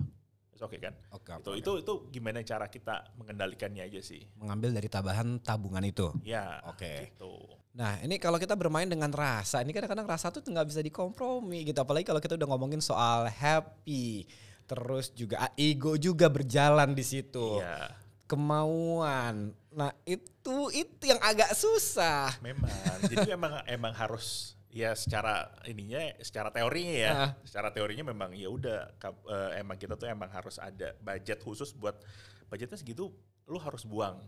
Oke 0.57 0.81
kan? 0.81 0.97
Oke. 1.13 1.37
itu 1.37 1.61
itu 1.61 1.73
itu 1.85 1.93
gimana 2.09 2.41
cara 2.41 2.65
kita 2.73 3.13
mengendalikannya 3.21 3.85
aja 3.93 4.01
sih? 4.01 4.25
mengambil 4.41 4.73
dari 4.73 4.89
tabahan 4.89 5.37
tabungan 5.45 5.85
itu. 5.85 6.09
Ya. 6.25 6.65
Oke. 6.65 7.13
Gitu. 7.13 7.33
Nah 7.77 8.01
ini 8.01 8.17
kalau 8.17 8.41
kita 8.41 8.57
bermain 8.57 8.89
dengan 8.89 9.13
rasa, 9.13 9.61
ini 9.61 9.77
kadang-kadang 9.77 10.09
rasa 10.09 10.33
tuh 10.33 10.41
nggak 10.41 10.65
bisa 10.73 10.81
dikompromi 10.81 11.61
gitu. 11.69 11.77
Apalagi 11.77 12.09
kalau 12.09 12.25
kita 12.25 12.41
udah 12.41 12.49
ngomongin 12.49 12.81
soal 12.81 13.29
happy, 13.29 14.25
terus 14.65 15.13
juga 15.13 15.45
ah, 15.45 15.53
ego 15.61 16.01
juga 16.01 16.33
berjalan 16.33 16.97
di 16.97 17.05
situ, 17.05 17.61
Iya. 17.61 17.93
kemauan. 18.25 19.53
Nah 19.77 19.93
itu 20.09 20.73
itu 20.73 21.05
yang 21.05 21.21
agak 21.21 21.53
susah. 21.53 22.33
Memang. 22.41 22.73
Jadi 23.05 23.29
emang 23.37 23.61
emang 23.69 23.93
harus 23.93 24.57
ya 24.73 24.97
secara 24.97 25.53
ininya 25.69 26.01
secara 26.25 26.49
teorinya 26.49 26.95
ya. 26.97 27.11
Ah. 27.13 27.31
Secara 27.45 27.69
teorinya 27.69 28.09
memang 28.09 28.33
ya 28.33 28.49
udah 28.49 28.97
eh, 29.05 29.61
emang 29.61 29.77
kita 29.77 30.01
tuh 30.01 30.09
emang 30.09 30.33
harus 30.33 30.57
ada 30.57 30.97
budget 31.05 31.45
khusus 31.45 31.77
buat 31.77 32.01
budgetnya 32.49 32.81
segitu 32.81 33.13
lu 33.47 33.61
harus 33.61 33.85
buang. 33.85 34.25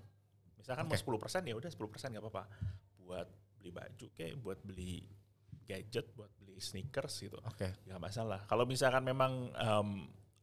Misalkan 0.60 0.84
Oke. 0.84 1.00
mau 1.00 1.16
10% 1.16 1.48
ya 1.48 1.54
udah 1.56 1.70
10% 1.72 2.12
nggak 2.12 2.24
apa-apa. 2.28 2.44
Buat 3.00 3.28
beli 3.56 3.72
baju 3.72 4.06
kayak 4.12 4.36
buat 4.44 4.60
beli 4.60 5.08
gadget, 5.64 6.12
buat 6.12 6.28
beli 6.44 6.60
sneakers 6.60 7.24
gitu. 7.24 7.40
Oke. 7.40 7.72
nggak 7.88 8.00
masalah. 8.00 8.44
Kalau 8.44 8.68
misalkan 8.68 9.00
memang 9.00 9.48
em, 9.56 9.88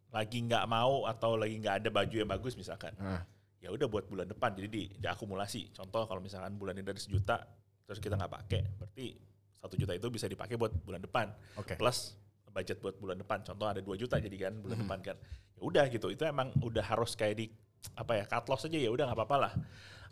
lagi 0.10 0.42
nggak 0.42 0.66
mau 0.66 1.06
atau 1.06 1.38
lagi 1.38 1.62
nggak 1.62 1.86
ada 1.86 1.90
baju 1.94 2.16
yang 2.16 2.30
bagus 2.30 2.56
misalkan, 2.56 2.96
Nah, 2.96 3.22
ya 3.66 3.74
udah 3.74 3.90
buat 3.90 4.06
bulan 4.06 4.30
depan. 4.30 4.54
Jadi 4.54 4.68
di, 4.70 4.84
diakumulasi. 5.02 5.74
Contoh 5.74 6.06
kalau 6.06 6.22
misalkan 6.22 6.54
bulan 6.54 6.78
ini 6.78 6.86
dari 6.86 7.02
sejuta 7.02 7.42
terus 7.86 7.98
kita 7.98 8.14
nggak 8.14 8.34
pakai 8.34 8.62
berarti 8.78 9.06
satu 9.58 9.74
juta 9.78 9.94
itu 9.98 10.08
bisa 10.14 10.30
dipakai 10.30 10.54
buat 10.54 10.70
bulan 10.86 11.02
depan. 11.02 11.34
Oke. 11.58 11.74
plus 11.74 12.14
budget 12.56 12.80
buat 12.80 12.96
bulan 12.96 13.20
depan. 13.20 13.44
Contoh 13.44 13.68
ada 13.68 13.84
2 13.84 14.00
juta 14.00 14.16
jadi 14.16 14.48
kan 14.48 14.54
bulan 14.64 14.80
depan 14.80 15.00
kan. 15.04 15.18
Ya 15.58 15.62
udah 15.66 15.84
gitu. 15.92 16.08
Itu 16.08 16.24
emang 16.24 16.56
udah 16.64 16.86
harus 16.88 17.12
kayak 17.20 17.36
di 17.36 17.52
apa 18.00 18.16
ya 18.16 18.24
cut 18.24 18.48
loss 18.48 18.64
aja 18.64 18.80
ya 18.80 18.88
udah 18.88 19.12
nggak 19.12 19.18
apa-apa 19.20 19.38
lah. 19.50 19.54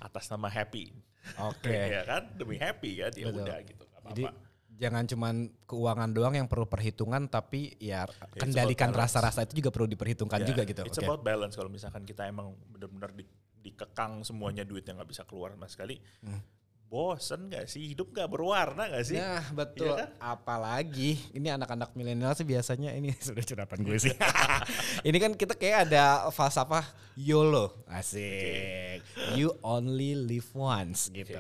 Atas 0.04 0.28
nama 0.28 0.52
happy. 0.52 0.92
Oke. 1.40 1.72
ya 1.96 2.04
kan? 2.04 2.36
Demi 2.36 2.60
happy 2.60 3.00
kan? 3.00 3.12
Ya 3.16 3.32
Betul. 3.32 3.48
udah 3.48 3.58
gitu. 3.64 3.84
Nggak 3.88 4.04
Jadi 4.12 4.24
apa-apa. 4.28 4.42
jangan 4.76 5.04
cuman 5.08 5.36
keuangan 5.64 6.10
doang 6.12 6.36
yang 6.36 6.48
perlu 6.52 6.68
perhitungan 6.68 7.32
tapi 7.32 7.80
ya 7.80 8.04
kendalikan 8.36 8.92
rasa-rasa 8.92 9.48
itu 9.48 9.64
juga 9.64 9.72
perlu 9.72 9.88
diperhitungkan 9.88 10.44
Ya, 10.44 10.48
juga 10.52 10.62
gitu. 10.68 10.84
It's 10.84 11.00
Oke. 11.00 11.08
about 11.08 11.24
balance. 11.24 11.56
Kalau 11.56 11.72
misalkan 11.72 12.04
kita 12.04 12.28
emang 12.28 12.52
benar-benar 12.76 13.16
di, 13.16 13.24
dikekang 13.64 14.22
semuanya 14.22 14.62
duit 14.62 14.84
yang 14.84 15.00
nggak 15.00 15.10
bisa 15.10 15.24
keluar 15.24 15.56
sama 15.56 15.66
sekali. 15.66 15.96
Hmm. 16.20 16.44
Bosen 16.86 17.50
gak 17.50 17.66
sih? 17.66 17.90
Hidup 17.90 18.14
gak 18.14 18.30
berwarna 18.30 18.86
gak 18.86 19.02
sih? 19.02 19.18
Nah 19.18 19.42
betul. 19.50 19.98
Iya 19.98 20.06
kan? 20.06 20.10
Apalagi 20.22 21.18
ini 21.34 21.50
anak-anak 21.50 21.98
milenial 21.98 22.38
sih 22.38 22.46
biasanya 22.46 22.94
ini 22.94 23.10
sudah 23.28 23.42
curhatan 23.42 23.82
gue 23.82 23.98
sih. 23.98 24.14
ini 25.10 25.18
kan 25.18 25.34
kita 25.34 25.58
kayak 25.58 25.90
ada 25.90 26.30
falsafah 26.30 26.86
YOLO. 27.18 27.74
Asik. 27.90 29.02
You 29.34 29.58
only 29.66 30.14
live 30.14 30.46
once 30.54 31.10
gitu. 31.10 31.34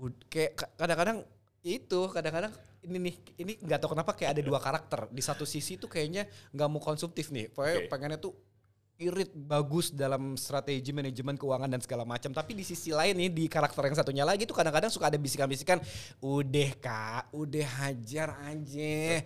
Ud- 0.00 0.24
Kayak 0.32 0.56
ka- 0.56 0.72
kadang-kadang 0.80 1.20
itu 1.60 2.00
kadang-kadang 2.08 2.52
ini 2.82 2.98
nih 2.98 3.14
ini 3.38 3.52
nggak 3.60 3.78
tahu 3.78 3.92
kenapa 3.92 4.16
kayak 4.16 4.34
ada 4.34 4.42
dua 4.42 4.58
karakter 4.58 5.06
di 5.12 5.20
satu 5.20 5.44
sisi 5.44 5.76
tuh 5.76 5.86
kayaknya 5.86 6.24
nggak 6.50 6.66
mau 6.66 6.82
konsumtif 6.82 7.30
nih 7.30 7.46
pokoknya 7.46 7.76
Oke. 7.78 7.86
pengennya 7.86 8.18
tuh 8.18 8.34
irit 8.96 9.32
bagus 9.34 9.90
dalam 9.90 10.36
strategi 10.36 10.92
manajemen 10.92 11.34
keuangan 11.34 11.66
dan 11.66 11.80
segala 11.82 12.04
macam 12.04 12.30
tapi 12.30 12.54
di 12.54 12.62
sisi 12.62 12.94
lain 12.94 13.16
nih 13.16 13.30
di 13.32 13.44
karakter 13.46 13.88
yang 13.88 13.96
satunya 13.96 14.22
lagi 14.22 14.44
tuh 14.44 14.54
kadang-kadang 14.54 14.92
suka 14.92 15.10
ada 15.10 15.18
bisikan-bisikan 15.18 15.82
udah 16.22 16.70
kak 16.78 17.24
udah 17.34 17.66
hajar 17.82 18.36
aja 18.46 19.24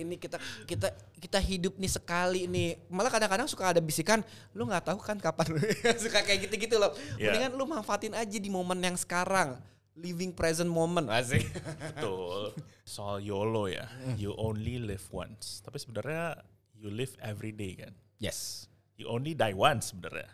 ini 0.00 0.16
kita 0.16 0.40
kita 0.64 0.88
kita 1.20 1.36
hidup 1.36 1.76
nih 1.76 1.90
sekali 1.90 2.48
nih 2.48 2.80
malah 2.88 3.12
kadang-kadang 3.12 3.44
suka 3.44 3.76
ada 3.76 3.80
bisikan 3.82 4.24
lu 4.56 4.64
nggak 4.64 4.88
tahu 4.88 4.98
kan 5.02 5.20
kapan 5.20 5.52
suka 6.04 6.24
kayak 6.24 6.48
gitu-gitu 6.48 6.80
loh 6.80 6.94
Iya. 7.20 7.36
mendingan 7.36 7.52
lu 7.58 7.64
manfaatin 7.68 8.16
aja 8.16 8.38
di 8.40 8.48
momen 8.48 8.80
yang 8.80 8.96
sekarang 8.96 9.60
living 9.98 10.32
present 10.32 10.70
moment 10.70 11.10
asik 11.12 11.44
Betul. 11.92 12.56
Soal 12.88 13.22
YOLO 13.22 13.70
ya. 13.70 13.86
Hmm. 13.86 14.18
You 14.18 14.34
only 14.34 14.82
live 14.82 15.06
once. 15.14 15.62
Tapi 15.62 15.78
sebenarnya 15.78 16.42
you 16.74 16.90
live 16.90 17.14
every 17.22 17.54
day 17.54 17.78
kan. 17.78 17.92
yes 18.18 18.66
You 19.00 19.08
only 19.08 19.32
die 19.32 19.56
once 19.56 19.96
sebenarnya. 19.96 20.28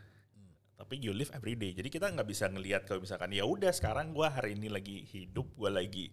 Tapi 0.74 0.98
you 0.98 1.14
live 1.14 1.30
every 1.30 1.54
day. 1.54 1.70
Jadi 1.70 1.86
kita 1.86 2.10
nggak 2.10 2.26
bisa 2.26 2.50
ngelihat 2.50 2.82
kalau 2.82 2.98
misalkan 2.98 3.30
ya 3.30 3.46
udah 3.46 3.70
sekarang 3.70 4.10
gua 4.10 4.34
hari 4.34 4.58
ini 4.58 4.66
lagi 4.66 5.06
hidup, 5.06 5.54
gua 5.54 5.70
lagi 5.70 6.10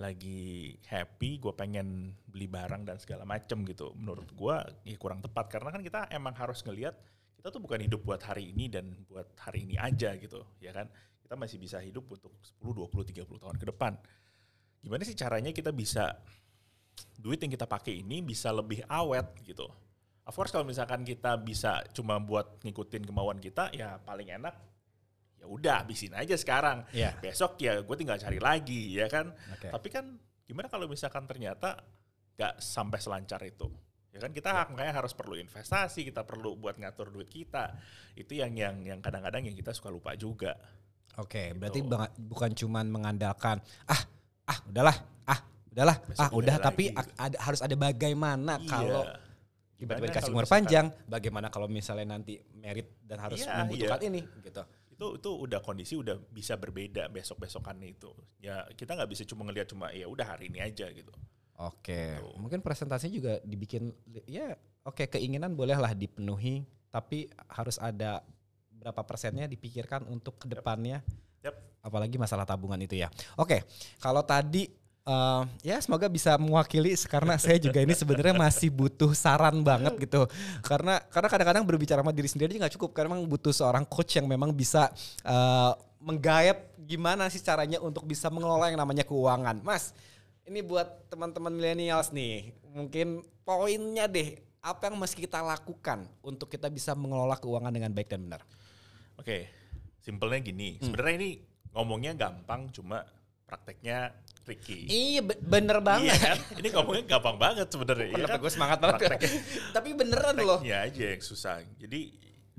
lagi 0.00 0.80
happy, 0.88 1.36
gue 1.36 1.52
pengen 1.52 2.16
beli 2.24 2.48
barang 2.48 2.88
dan 2.88 2.96
segala 2.96 3.28
macem 3.28 3.68
gitu. 3.68 3.92
Menurut 3.92 4.32
gua 4.32 4.64
ya 4.80 4.96
kurang 4.96 5.20
tepat 5.20 5.52
karena 5.52 5.68
kan 5.68 5.84
kita 5.84 6.08
emang 6.08 6.32
harus 6.32 6.64
ngelihat 6.64 6.96
kita 7.36 7.52
tuh 7.52 7.60
bukan 7.60 7.84
hidup 7.84 8.00
buat 8.00 8.20
hari 8.24 8.48
ini 8.48 8.72
dan 8.72 8.96
buat 9.04 9.28
hari 9.36 9.68
ini 9.68 9.76
aja 9.76 10.16
gitu, 10.16 10.40
ya 10.60 10.72
kan? 10.72 10.88
Kita 11.20 11.36
masih 11.36 11.60
bisa 11.60 11.80
hidup 11.84 12.08
untuk 12.08 12.32
10, 12.60 12.88
20, 12.88 13.12
30 13.12 13.44
tahun 13.44 13.56
ke 13.60 13.66
depan. 13.76 13.92
Gimana 14.80 15.04
sih 15.04 15.16
caranya 15.16 15.52
kita 15.52 15.72
bisa 15.72 16.16
duit 17.16 17.40
yang 17.40 17.52
kita 17.52 17.68
pakai 17.68 18.00
ini 18.00 18.24
bisa 18.24 18.48
lebih 18.52 18.84
awet 18.88 19.24
gitu. 19.44 19.68
Of 20.30 20.38
course 20.38 20.54
kalau 20.54 20.62
misalkan 20.62 21.02
kita 21.02 21.34
bisa 21.36 21.82
cuma 21.90 22.22
buat 22.22 22.62
ngikutin 22.62 23.02
kemauan 23.02 23.42
kita, 23.42 23.74
ya 23.74 23.98
paling 23.98 24.30
enak 24.30 24.54
ya 25.34 25.48
udah 25.48 25.82
habisin 25.82 26.14
aja 26.14 26.38
sekarang. 26.38 26.86
Iya. 26.94 27.18
Besok 27.18 27.58
ya 27.58 27.82
gue 27.82 27.96
tinggal 27.98 28.14
cari 28.14 28.38
lagi 28.38 28.94
ya 28.94 29.10
kan. 29.10 29.34
Oke. 29.50 29.74
Tapi 29.74 29.88
kan 29.90 30.04
gimana 30.46 30.70
kalau 30.70 30.86
misalkan 30.86 31.26
ternyata 31.26 31.82
gak 32.38 32.62
sampai 32.62 33.02
selancar 33.02 33.42
itu. 33.42 33.66
Ya 34.10 34.18
kan 34.18 34.30
kita 34.30 34.70
makanya 34.70 34.94
harus 34.96 35.10
perlu 35.10 35.34
investasi, 35.34 36.02
kita 36.04 36.22
perlu 36.22 36.54
buat 36.54 36.78
ngatur 36.78 37.10
duit 37.10 37.26
kita. 37.26 37.74
Itu 38.14 38.38
yang 38.38 38.54
yang 38.54 38.76
yang 38.82 38.98
kadang-kadang 39.00 39.46
yang 39.46 39.56
kita 39.56 39.74
suka 39.74 39.88
lupa 39.88 40.14
juga. 40.14 40.54
Oke, 41.18 41.54
berarti 41.54 41.82
Gitu. 41.82 41.90
bang- 41.90 42.14
bukan 42.22 42.50
cuman 42.54 42.86
mengandalkan 42.86 43.58
ah 43.86 44.02
ah 44.46 44.58
udahlah 44.66 44.94
ah 45.24 45.40
udahlah 45.70 45.96
Besok 46.04 46.22
ah 46.22 46.30
udah 46.30 46.56
tapi 46.58 46.84
ada, 46.92 47.36
harus 47.40 47.60
ada 47.60 47.74
bagaimana 47.74 48.58
Iya. 48.58 48.68
kalau 48.68 49.02
tiba-tiba 49.80 50.12
dikasih 50.12 50.30
umur 50.30 50.44
panjang, 50.44 50.92
bagaimana 51.08 51.48
kalau 51.48 51.66
misalnya 51.66 52.14
nanti 52.14 52.36
merit 52.52 53.00
dan 53.00 53.16
harus 53.24 53.40
Iya, 53.40 53.64
membutuhkan 53.64 53.98
iya. 54.04 54.08
ini 54.12 54.20
gitu. 54.44 54.62
itu 54.92 55.06
itu 55.16 55.30
udah 55.32 55.60
kondisi 55.64 55.96
udah 55.96 56.20
bisa 56.28 56.60
berbeda 56.60 57.08
besok 57.08 57.40
besokannya 57.40 57.88
itu 57.88 58.12
ya 58.36 58.68
kita 58.76 58.92
nggak 58.92 59.08
bisa 59.08 59.24
cuma 59.24 59.48
ngelihat 59.48 59.72
cuma 59.72 59.88
ya 59.96 60.04
udah 60.04 60.36
hari 60.36 60.52
ini 60.52 60.60
aja 60.60 60.92
gitu 60.92 61.08
Oke, 61.60 62.16
Gitu. 62.16 62.40
mungkin 62.40 62.64
presentasinya 62.64 63.12
juga 63.12 63.32
dibikin 63.44 63.92
ya 64.24 64.56
oke 64.80 65.08
keinginan 65.08 65.52
bolehlah 65.52 65.92
dipenuhi, 65.92 66.64
tapi 66.88 67.28
harus 67.52 67.76
ada 67.76 68.24
berapa 68.72 69.04
persennya 69.04 69.44
dipikirkan 69.44 70.08
untuk 70.08 70.40
ke 70.40 70.48
depannya 70.48 71.04
Yap. 71.44 71.52
apalagi 71.84 72.16
masalah 72.16 72.48
tabungan 72.48 72.80
itu 72.80 72.96
ya. 72.96 73.12
Oke, 73.36 73.60
kalau 74.00 74.24
tadi 74.24 74.72
eh, 75.02 75.42
ya 75.64 75.76
semoga 75.80 76.06
bisa 76.06 76.36
mewakili 76.36 76.92
karena 77.06 77.34
saya 77.36 77.56
juga 77.56 77.80
ini 77.80 77.92
sebenarnya 77.92 78.36
masih 78.36 78.68
butuh 78.68 79.12
saran 79.12 79.60
banget 79.64 79.96
gitu. 80.00 80.26
Karena 80.60 81.00
karena 81.08 81.28
kadang-kadang 81.28 81.64
berbicara 81.64 82.00
sama 82.00 82.12
diri 82.12 82.28
sendiri 82.28 82.52
aja 82.56 82.66
nggak 82.68 82.74
cukup 82.76 82.90
karena 82.92 83.16
memang 83.16 83.28
butuh 83.28 83.52
seorang 83.52 83.84
coach 83.84 84.16
yang 84.16 84.28
memang 84.28 84.52
bisa 84.52 84.92
eh, 85.24 85.72
menggayat 86.00 86.72
gimana 86.80 87.28
sih 87.28 87.40
caranya 87.40 87.78
untuk 87.78 88.08
bisa 88.08 88.32
mengelola 88.32 88.72
yang 88.72 88.80
namanya 88.80 89.04
keuangan. 89.04 89.60
Mas, 89.60 89.92
ini 90.48 90.64
buat 90.64 91.06
teman-teman 91.12 91.52
millennials 91.52 92.10
nih, 92.10 92.56
mungkin 92.72 93.20
poinnya 93.44 94.08
deh 94.08 94.40
apa 94.60 94.92
yang 94.92 95.00
mesti 95.00 95.24
kita 95.24 95.40
lakukan 95.40 96.04
untuk 96.20 96.52
kita 96.52 96.68
bisa 96.68 96.92
mengelola 96.92 97.32
keuangan 97.40 97.72
dengan 97.72 97.96
baik 97.96 98.12
dan 98.12 98.28
benar. 98.28 98.42
oke 99.16 99.48
simpelnya 100.00 100.40
gini 100.40 100.76
Hmm. 100.76 100.84
sebenarnya 100.84 101.14
ini 101.16 101.30
ngomongnya 101.72 102.12
gampang 102.12 102.68
cuma 102.68 103.04
prakteknya 103.50 104.14
tricky 104.40 104.86
Iya 104.86 105.20
be- 105.20 105.42
bener 105.42 105.82
banget. 105.82 106.06
Iya 106.06 106.16
kan? 106.16 106.38
Ini 106.56 106.68
ngomongnya 106.70 107.04
gampang 107.08 107.36
banget 107.36 107.66
sebenarnya. 107.66 108.08
iya 108.14 108.24
kan? 108.24 108.38
gue 108.38 108.48
semangat 108.48 108.78
banget? 108.78 108.98
Prakteknya, 109.02 109.30
Tapi 109.76 109.88
beneran 109.92 110.34
loh. 110.38 110.62
prakteknya 110.62 110.78
aja 110.86 111.04
yang 111.10 111.20
susah. 111.20 111.54
Jadi 111.76 112.00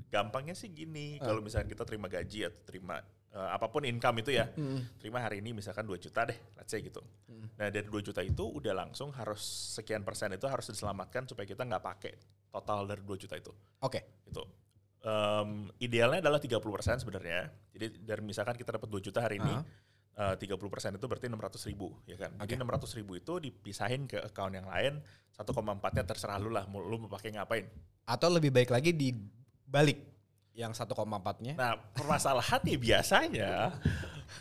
gampangnya 0.06 0.52
sih 0.52 0.68
gini, 0.70 1.16
Ah. 1.18 1.26
kalau 1.26 1.40
misalnya 1.40 1.66
kita 1.66 1.88
terima 1.88 2.06
gaji 2.06 2.44
atau 2.46 2.62
terima 2.66 3.00
eh, 3.32 3.50
apa 3.50 3.64
pun 3.66 3.80
income 3.82 4.20
itu 4.20 4.36
ya, 4.36 4.44
Hmm. 4.52 4.84
terima 5.00 5.24
hari 5.24 5.40
ini 5.40 5.56
misalkan 5.56 5.88
2 5.88 5.96
juta 5.96 6.28
deh, 6.28 6.36
let's 6.54 6.68
say 6.68 6.84
gitu. 6.84 7.00
Nah 7.56 7.72
dari 7.72 7.88
2 7.88 8.04
juta 8.04 8.20
itu 8.20 8.44
udah 8.44 8.76
langsung 8.76 9.08
harus 9.16 9.40
sekian 9.72 10.04
persen 10.04 10.36
itu 10.36 10.44
harus 10.46 10.68
diselamatkan 10.68 11.24
supaya 11.24 11.48
kita 11.48 11.64
nggak 11.64 11.80
pakai 11.80 12.12
total 12.52 12.84
dari 12.84 13.00
2 13.00 13.16
juta 13.18 13.40
itu. 13.40 13.56
Oke. 13.80 14.20
Gitu. 14.28 14.44
Em, 15.02 15.50
idealnya 15.80 16.20
adalah 16.20 16.38
30% 16.38 16.60
sebenarnya. 17.00 17.48
Jadi 17.72 18.04
dari 18.04 18.20
misalkan 18.22 18.54
kita 18.54 18.76
dapat 18.76 18.86
2 18.86 19.00
juta 19.02 19.18
hari 19.18 19.40
ini, 19.40 19.56
Eh, 20.12 20.36
30% 20.36 21.00
itu 21.00 21.06
berarti 21.08 21.32
600 21.32 21.72
ribu, 21.72 21.96
ya 22.04 22.20
kan? 22.20 22.36
Jadi 22.44 22.60
Oke. 22.60 22.84
600 22.84 23.00
ribu 23.00 23.16
itu 23.16 23.34
dipisahin 23.40 24.12
ke 24.12 24.20
account 24.20 24.52
yang 24.52 24.68
lain, 24.68 25.00
1,4-nya 25.32 26.04
terserah 26.04 26.36
lu 26.36 26.52
lah, 26.52 26.68
lu 26.68 27.00
mau 27.00 27.08
pakai 27.08 27.32
ngapain. 27.32 27.66
Atau 28.04 28.28
lebih 28.28 28.52
baik 28.52 28.76
lagi 28.76 28.92
dibalik 28.92 30.04
yang 30.52 30.76
1,4-nya. 30.76 31.56
Nah, 31.56 31.80
permasalahan 31.96 32.60
nih 32.60 32.76
biasanya, 32.76 33.72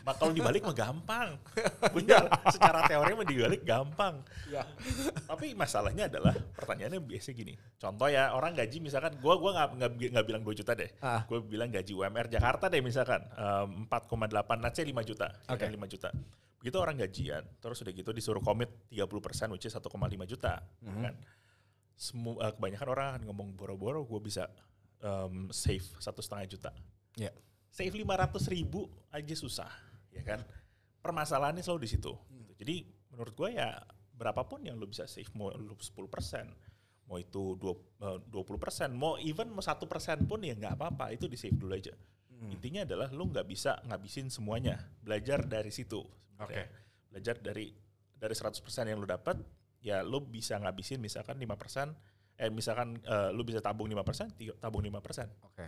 mak 0.02 0.18
kalau 0.18 0.34
dibalik 0.34 0.66
mah 0.66 0.74
gampang. 0.74 1.38
Bener, 1.94 2.26
secara 2.50 2.82
teori 2.90 3.14
mah 3.14 3.26
dibalik 3.26 3.62
gampang. 3.62 4.18
Ya. 4.50 4.66
Tapi 5.30 5.54
masalahnya 5.54 6.10
adalah 6.10 6.34
pertanyaannya 6.58 6.98
biasa 6.98 7.30
gini. 7.30 7.54
Contoh 7.78 8.10
ya 8.10 8.34
orang 8.34 8.58
gaji 8.58 8.82
misalkan 8.82 9.22
gua 9.22 9.38
gua 9.38 9.70
nggak 9.70 10.24
bilang 10.26 10.42
2 10.42 10.50
juta 10.58 10.74
deh. 10.74 10.90
Ah. 10.98 11.22
Gue 11.30 11.38
bilang 11.46 11.70
gaji 11.70 11.94
UMR 11.94 12.26
Jakarta 12.26 12.66
deh 12.66 12.82
misalkan 12.82 13.22
em, 13.30 13.86
4,8 13.86 14.66
let's 14.66 14.76
say 14.82 14.86
5 14.86 15.06
juta. 15.06 15.28
Oke. 15.46 15.62
kan, 15.62 15.70
5 15.70 15.94
juta. 15.94 16.10
Begitu 16.60 16.76
orang 16.76 16.96
gajian, 17.00 17.42
terus 17.62 17.80
udah 17.80 17.92
gitu 17.94 18.10
disuruh 18.12 18.42
komit 18.42 18.68
30% 18.92 19.54
which 19.54 19.64
is 19.64 19.72
1,5 19.72 19.86
juta. 20.26 20.58
Mhm. 20.82 21.02
Kan? 21.06 21.14
Semua 21.94 22.50
eh, 22.50 22.52
kebanyakan 22.52 22.88
orang 22.90 23.06
akan 23.14 23.22
ngomong 23.30 23.48
boro-boro 23.54 24.02
gue 24.02 24.20
bisa 24.26 24.50
em, 25.00 25.48
save 25.50 25.84
satu 25.98 26.20
setengah 26.20 26.46
juta. 26.48 26.70
Ya. 27.16 27.32
Save 27.70 27.94
500 28.02 28.50
ribu 28.50 28.90
aja 29.10 29.34
susah, 29.36 29.70
ya 30.10 30.22
kan? 30.26 30.40
Permasalahannya 31.00 31.62
selalu 31.62 31.86
di 31.86 31.90
situ. 31.96 32.12
Hmm. 32.12 32.50
Jadi 32.58 32.84
menurut 33.14 33.32
gue 33.34 33.56
ya 33.56 33.78
berapapun 34.12 34.60
yang 34.66 34.76
lu 34.76 34.84
bisa 34.90 35.08
save, 35.08 35.30
mau 35.32 35.48
lu 35.56 35.72
10%, 35.78 36.50
mau 37.08 37.16
itu 37.16 37.56
dua- 37.56 37.80
eh, 38.04 38.18
20%, 38.28 38.92
mau 38.92 39.16
even 39.16 39.48
mau 39.48 39.64
satu 39.64 39.88
persen 39.88 40.28
pun 40.28 40.44
ya 40.44 40.52
nggak 40.52 40.76
apa-apa, 40.76 41.14
itu 41.16 41.24
di 41.24 41.40
save 41.40 41.56
dulu 41.56 41.72
aja. 41.72 41.94
Hmm. 42.28 42.52
Intinya 42.52 42.84
adalah 42.84 43.08
lu 43.08 43.28
nggak 43.32 43.46
bisa 43.48 43.80
ngabisin 43.88 44.28
semuanya, 44.28 44.76
belajar 45.00 45.44
dari 45.48 45.72
situ. 45.72 46.04
sebenarnya. 46.40 46.68
Belajar 47.12 47.36
dari 47.36 47.66
dari 48.16 48.34
100% 48.36 48.88
yang 48.88 48.96
lu 49.00 49.08
dapat, 49.08 49.36
ya 49.80 50.00
lu 50.00 50.20
bisa 50.24 50.56
ngabisin 50.56 51.00
misalkan 51.00 51.36
5%, 51.36 51.92
eh 52.40 52.48
misalkan 52.48 52.96
eh, 53.04 53.28
lu 53.36 53.44
bisa 53.44 53.60
tabung 53.60 53.86
5%, 53.92 54.40
tiga- 54.40 54.56
tabung 54.56 54.80
5%. 54.80 55.28
Oke. 55.44 55.66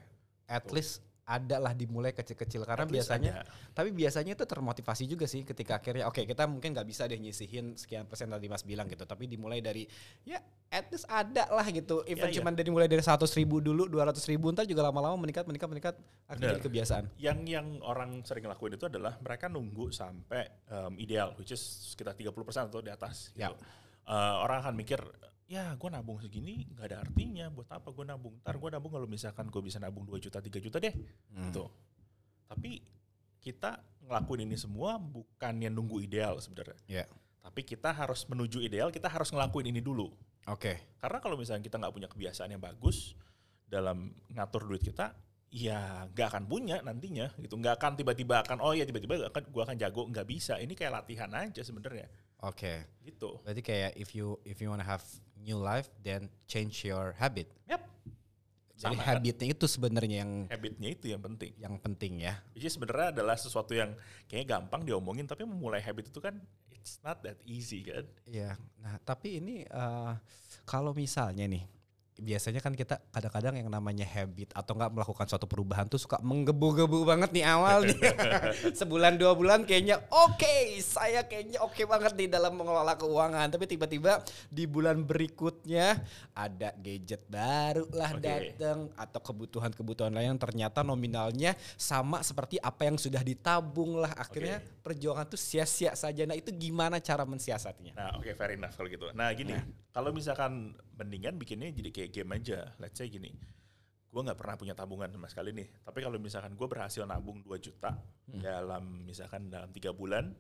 At 0.48 0.64
least 0.72 1.04
ada 1.22 1.62
lah 1.62 1.70
dimulai 1.70 2.10
kecil-kecil 2.10 2.66
karena 2.66 2.82
At 2.82 2.90
least 2.90 3.06
biasanya 3.06 3.46
ada. 3.46 3.52
tapi 3.70 3.94
biasanya 3.94 4.34
itu 4.34 4.42
termotivasi 4.42 5.06
juga 5.06 5.30
sih 5.30 5.46
ketika 5.46 5.78
akhirnya 5.78 6.10
oke 6.10 6.18
kita 6.18 6.50
mungkin 6.50 6.74
nggak 6.74 6.82
bisa 6.82 7.06
deh 7.06 7.14
nyisihin 7.14 7.78
sekian 7.78 8.10
persen 8.10 8.26
tadi 8.26 8.50
mas 8.50 8.66
bilang 8.66 8.90
gitu 8.90 9.06
tapi 9.06 9.30
dimulai 9.30 9.62
dari 9.62 9.86
ya 10.26 10.42
at 10.66 10.90
least 10.90 11.06
ada 11.06 11.46
lah 11.46 11.62
gitu 11.70 12.02
even 12.10 12.26
iya. 12.26 12.42
cuman 12.42 12.58
dari 12.58 12.74
mulai 12.74 12.90
dari 12.90 13.06
seratus 13.06 13.38
ribu 13.38 13.62
dulu 13.62 13.86
dua 13.86 14.10
ratus 14.10 14.26
ribu 14.26 14.50
ntar 14.50 14.66
juga 14.66 14.82
lama-lama 14.82 15.14
meningkat 15.14 15.46
meningkat 15.46 15.70
meningkat 15.70 15.94
akhirnya 16.26 16.58
jadi 16.58 16.62
kebiasaan 16.66 17.04
Yang 17.22 17.38
yang 17.54 17.66
orang 17.86 18.26
sering 18.26 18.50
lakuin 18.50 18.74
itu 18.74 18.90
adalah 18.90 19.14
mereka 19.22 19.46
nunggu 19.46 19.92
sampai 19.94 20.48
um, 20.72 20.96
ideal, 20.98 21.36
which 21.36 21.52
is 21.52 21.60
sekitar 21.60 22.16
30% 22.16 22.32
atau 22.72 22.80
di 22.80 22.90
atas. 22.90 23.30
Ya. 23.36 23.52
Gitu. 23.52 23.62
Uh, 24.02 24.42
orang 24.42 24.66
akan 24.66 24.74
mikir, 24.74 24.98
ya 25.52 25.76
gue 25.76 25.88
nabung 25.92 26.16
segini 26.16 26.64
nggak 26.72 26.86
ada 26.88 26.98
artinya, 27.04 27.52
buat 27.52 27.68
apa 27.68 27.92
gue 27.92 28.08
nabung? 28.08 28.40
Ntar 28.40 28.56
gue 28.56 28.70
nabung 28.72 28.88
kalau 28.88 29.04
misalkan 29.04 29.52
gue 29.52 29.60
bisa 29.60 29.76
nabung 29.76 30.08
2 30.08 30.16
juta, 30.16 30.40
3 30.40 30.48
juta 30.48 30.80
deh. 30.80 30.96
Hmm. 31.28 31.52
Gitu. 31.52 31.68
Tapi 32.48 32.80
kita 33.36 33.76
ngelakuin 34.08 34.48
ini 34.48 34.56
semua 34.56 34.96
bukannya 34.96 35.68
nunggu 35.68 36.00
ideal 36.00 36.40
sebenarnya. 36.40 36.78
ya 36.88 37.04
Tapi 37.44 37.60
kita 37.68 37.92
harus 37.92 38.24
menuju 38.32 38.64
ideal, 38.64 38.88
kita 38.88 39.12
harus 39.12 39.28
ngelakuin 39.28 39.68
ini 39.68 39.84
dulu. 39.84 40.08
oke 40.48 40.96
Karena 40.96 41.18
kalau 41.20 41.36
misalnya 41.36 41.60
kita 41.68 41.76
nggak 41.76 41.92
punya 41.92 42.08
kebiasaan 42.08 42.48
yang 42.48 42.62
bagus 42.62 43.12
dalam 43.68 44.08
ngatur 44.32 44.64
duit 44.64 44.80
kita, 44.80 45.12
ya 45.52 46.08
nggak 46.16 46.32
akan 46.32 46.44
punya 46.48 46.80
nantinya 46.80 47.28
gitu. 47.36 47.60
Nggak 47.60 47.76
akan 47.76 47.92
tiba-tiba 48.00 48.40
akan 48.40 48.64
oh 48.64 48.72
ya 48.72 48.88
tiba-tiba 48.88 49.28
akan 49.28 49.42
gua 49.52 49.68
akan 49.68 49.76
jago 49.76 50.08
nggak 50.08 50.24
bisa. 50.24 50.56
Ini 50.56 50.72
kayak 50.72 51.02
latihan 51.02 51.28
aja 51.36 51.60
sebenarnya 51.60 52.08
oke 52.42 52.74
gitu. 53.02 53.38
berarti 53.42 53.62
kayak 53.62 53.90
if 53.96 54.12
you 54.12 54.34
if 54.42 54.58
you 54.58 54.68
wanna 54.68 54.84
have 54.84 55.02
new 55.38 55.58
life 55.58 55.88
then 56.02 56.26
change 56.44 56.82
your 56.84 57.14
habit 57.16 57.46
Yap. 57.66 57.82
jadi 58.74 58.94
Sama 58.94 59.02
kan? 59.02 59.16
habitnya 59.18 59.46
itu 59.54 59.66
sebenarnya 59.66 60.16
yang 60.26 60.32
Habitnya 60.50 60.88
itu 60.90 61.06
yang 61.10 61.22
penting. 61.22 61.52
yang 61.58 61.74
penting 61.78 62.12
ya 62.22 62.34
Jadi 62.54 62.66
sebenarnya 62.66 63.08
adalah 63.14 63.36
sesuatu 63.38 63.72
yang 63.74 63.94
kayaknya 64.26 64.58
gampang 64.58 64.82
diomongin, 64.82 65.26
tapi 65.26 65.46
memulai 65.46 65.78
habit 65.78 66.10
itu 66.10 66.18
kan 66.18 66.34
it's 66.70 66.98
not 67.02 67.22
that 67.22 67.38
easy 67.46 67.86
kan. 67.86 68.02
Iya. 68.26 68.58
Nah, 68.82 68.98
tapi 69.06 69.38
ini 69.38 69.62
eh, 69.62 70.12
kalau 70.66 70.90
misalnya 70.90 71.46
nih 71.46 71.62
biasanya 72.20 72.60
kan 72.60 72.76
kita 72.76 73.00
kadang-kadang 73.08 73.56
yang 73.56 73.70
namanya 73.72 74.04
habit 74.04 74.52
atau 74.52 74.76
nggak 74.76 74.92
melakukan 74.92 75.24
suatu 75.24 75.48
perubahan 75.48 75.88
tuh 75.88 75.96
suka 75.96 76.20
menggebu-gebu 76.20 77.08
banget 77.08 77.32
nih 77.32 77.44
awal 77.48 77.88
nih. 77.88 77.96
Sebulan 78.80 79.16
dua 79.16 79.32
bulan 79.32 79.64
kayaknya 79.64 80.02
oke, 80.12 80.76
saya 80.84 81.24
kayaknya 81.24 81.64
oke 81.64 81.80
banget 81.88 82.12
nih 82.18 82.28
dalam 82.28 82.52
mengelola 82.52 82.98
keuangan. 83.00 83.48
Tapi 83.48 83.64
tiba-tiba 83.64 84.20
di 84.52 84.64
bulan 84.68 85.00
berikutnya 85.06 86.04
ada 86.36 86.76
gadget 86.76 87.24
baru 87.28 87.88
lah 87.92 88.12
Oke. 88.16 88.24
datang 88.24 88.92
atau 88.96 89.20
kebutuhan-kebutuhan 89.20 90.12
lain 90.12 90.36
yang 90.36 90.40
ternyata 90.40 90.84
nominalnya 90.84 91.56
sama 91.80 92.20
seperti 92.20 92.60
apa 92.60 92.88
yang 92.88 93.00
sudah 93.00 93.24
ditabung 93.24 93.96
lah. 93.96 94.12
Akhirnya 94.16 94.60
perjuangan 94.82 95.28
tuh 95.28 95.40
sia-sia 95.40 95.96
saja. 95.96 96.28
Nah, 96.28 96.36
itu 96.36 96.52
gimana 96.52 97.00
cara 97.00 97.24
mensiasatinya? 97.24 97.94
Nah, 97.96 98.10
oke 98.20 98.32
fair 98.34 98.58
enough 98.58 98.74
kalau 98.76 98.88
gitu. 98.90 99.06
Nah, 99.14 99.30
gini, 99.32 99.54
kalau 99.92 100.10
misalkan 100.10 100.74
mendingan 100.96 101.36
bikinnya 101.36 101.68
jadi 101.72 101.90
kayak 101.92 102.01
game 102.08 102.38
aja. 102.38 102.74
Let's 102.80 102.98
say 102.98 103.06
gini. 103.06 103.30
Gue 104.12 104.20
nggak 104.20 104.36
pernah 104.36 104.56
punya 104.60 104.74
tabungan 104.76 105.08
sama 105.08 105.28
sekali 105.28 105.54
nih. 105.56 105.68
Tapi 105.84 105.98
kalau 106.04 106.18
misalkan 106.20 106.52
gue 106.52 106.68
berhasil 106.68 107.04
nabung 107.08 107.40
2 107.44 107.48
juta 107.62 107.96
dalam 108.28 109.06
misalkan 109.08 109.48
dalam 109.48 109.72
tiga 109.72 109.92
bulan, 109.96 110.32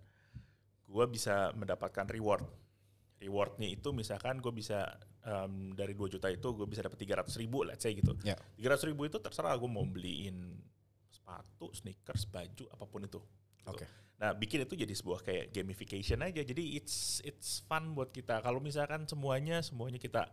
gue 0.88 1.04
bisa 1.08 1.50
mendapatkan 1.56 2.04
reward. 2.12 2.44
Rewardnya 3.22 3.70
itu 3.70 3.94
misalkan 3.94 4.42
gue 4.42 4.52
bisa 4.52 4.92
em, 5.24 5.72
dari 5.72 5.96
2 5.96 6.14
juta 6.18 6.28
itu 6.28 6.48
gue 6.52 6.66
bisa 6.68 6.84
dapat 6.84 7.00
300 7.00 7.32
ribu, 7.40 7.64
let's 7.64 7.80
say 7.80 7.96
gitu. 7.96 8.12
Ya. 8.26 8.36
300 8.60 8.90
ribu 8.92 9.08
itu 9.08 9.16
terserah 9.22 9.56
gue 9.56 9.70
mau 9.70 9.86
beliin 9.88 10.60
sepatu, 11.08 11.72
sneakers, 11.72 12.28
baju, 12.28 12.64
apa 12.68 12.84
pun 12.84 13.00
itu. 13.06 13.20
Gitu. 13.62 13.70
Oke. 13.72 13.86
Nah, 14.22 14.30
bikin 14.38 14.62
itu 14.62 14.78
jadi 14.78 14.94
sebuah 14.94 15.26
kayak 15.26 15.50
gamification 15.50 16.22
aja. 16.22 16.46
Jadi 16.46 16.78
it's 16.78 17.18
it's 17.26 17.58
fun 17.66 17.90
buat 17.94 18.14
kita. 18.14 18.38
Kalau 18.38 18.62
misalkan 18.62 19.02
semuanya 19.06 19.58
semuanya 19.62 19.98
kita 19.98 20.30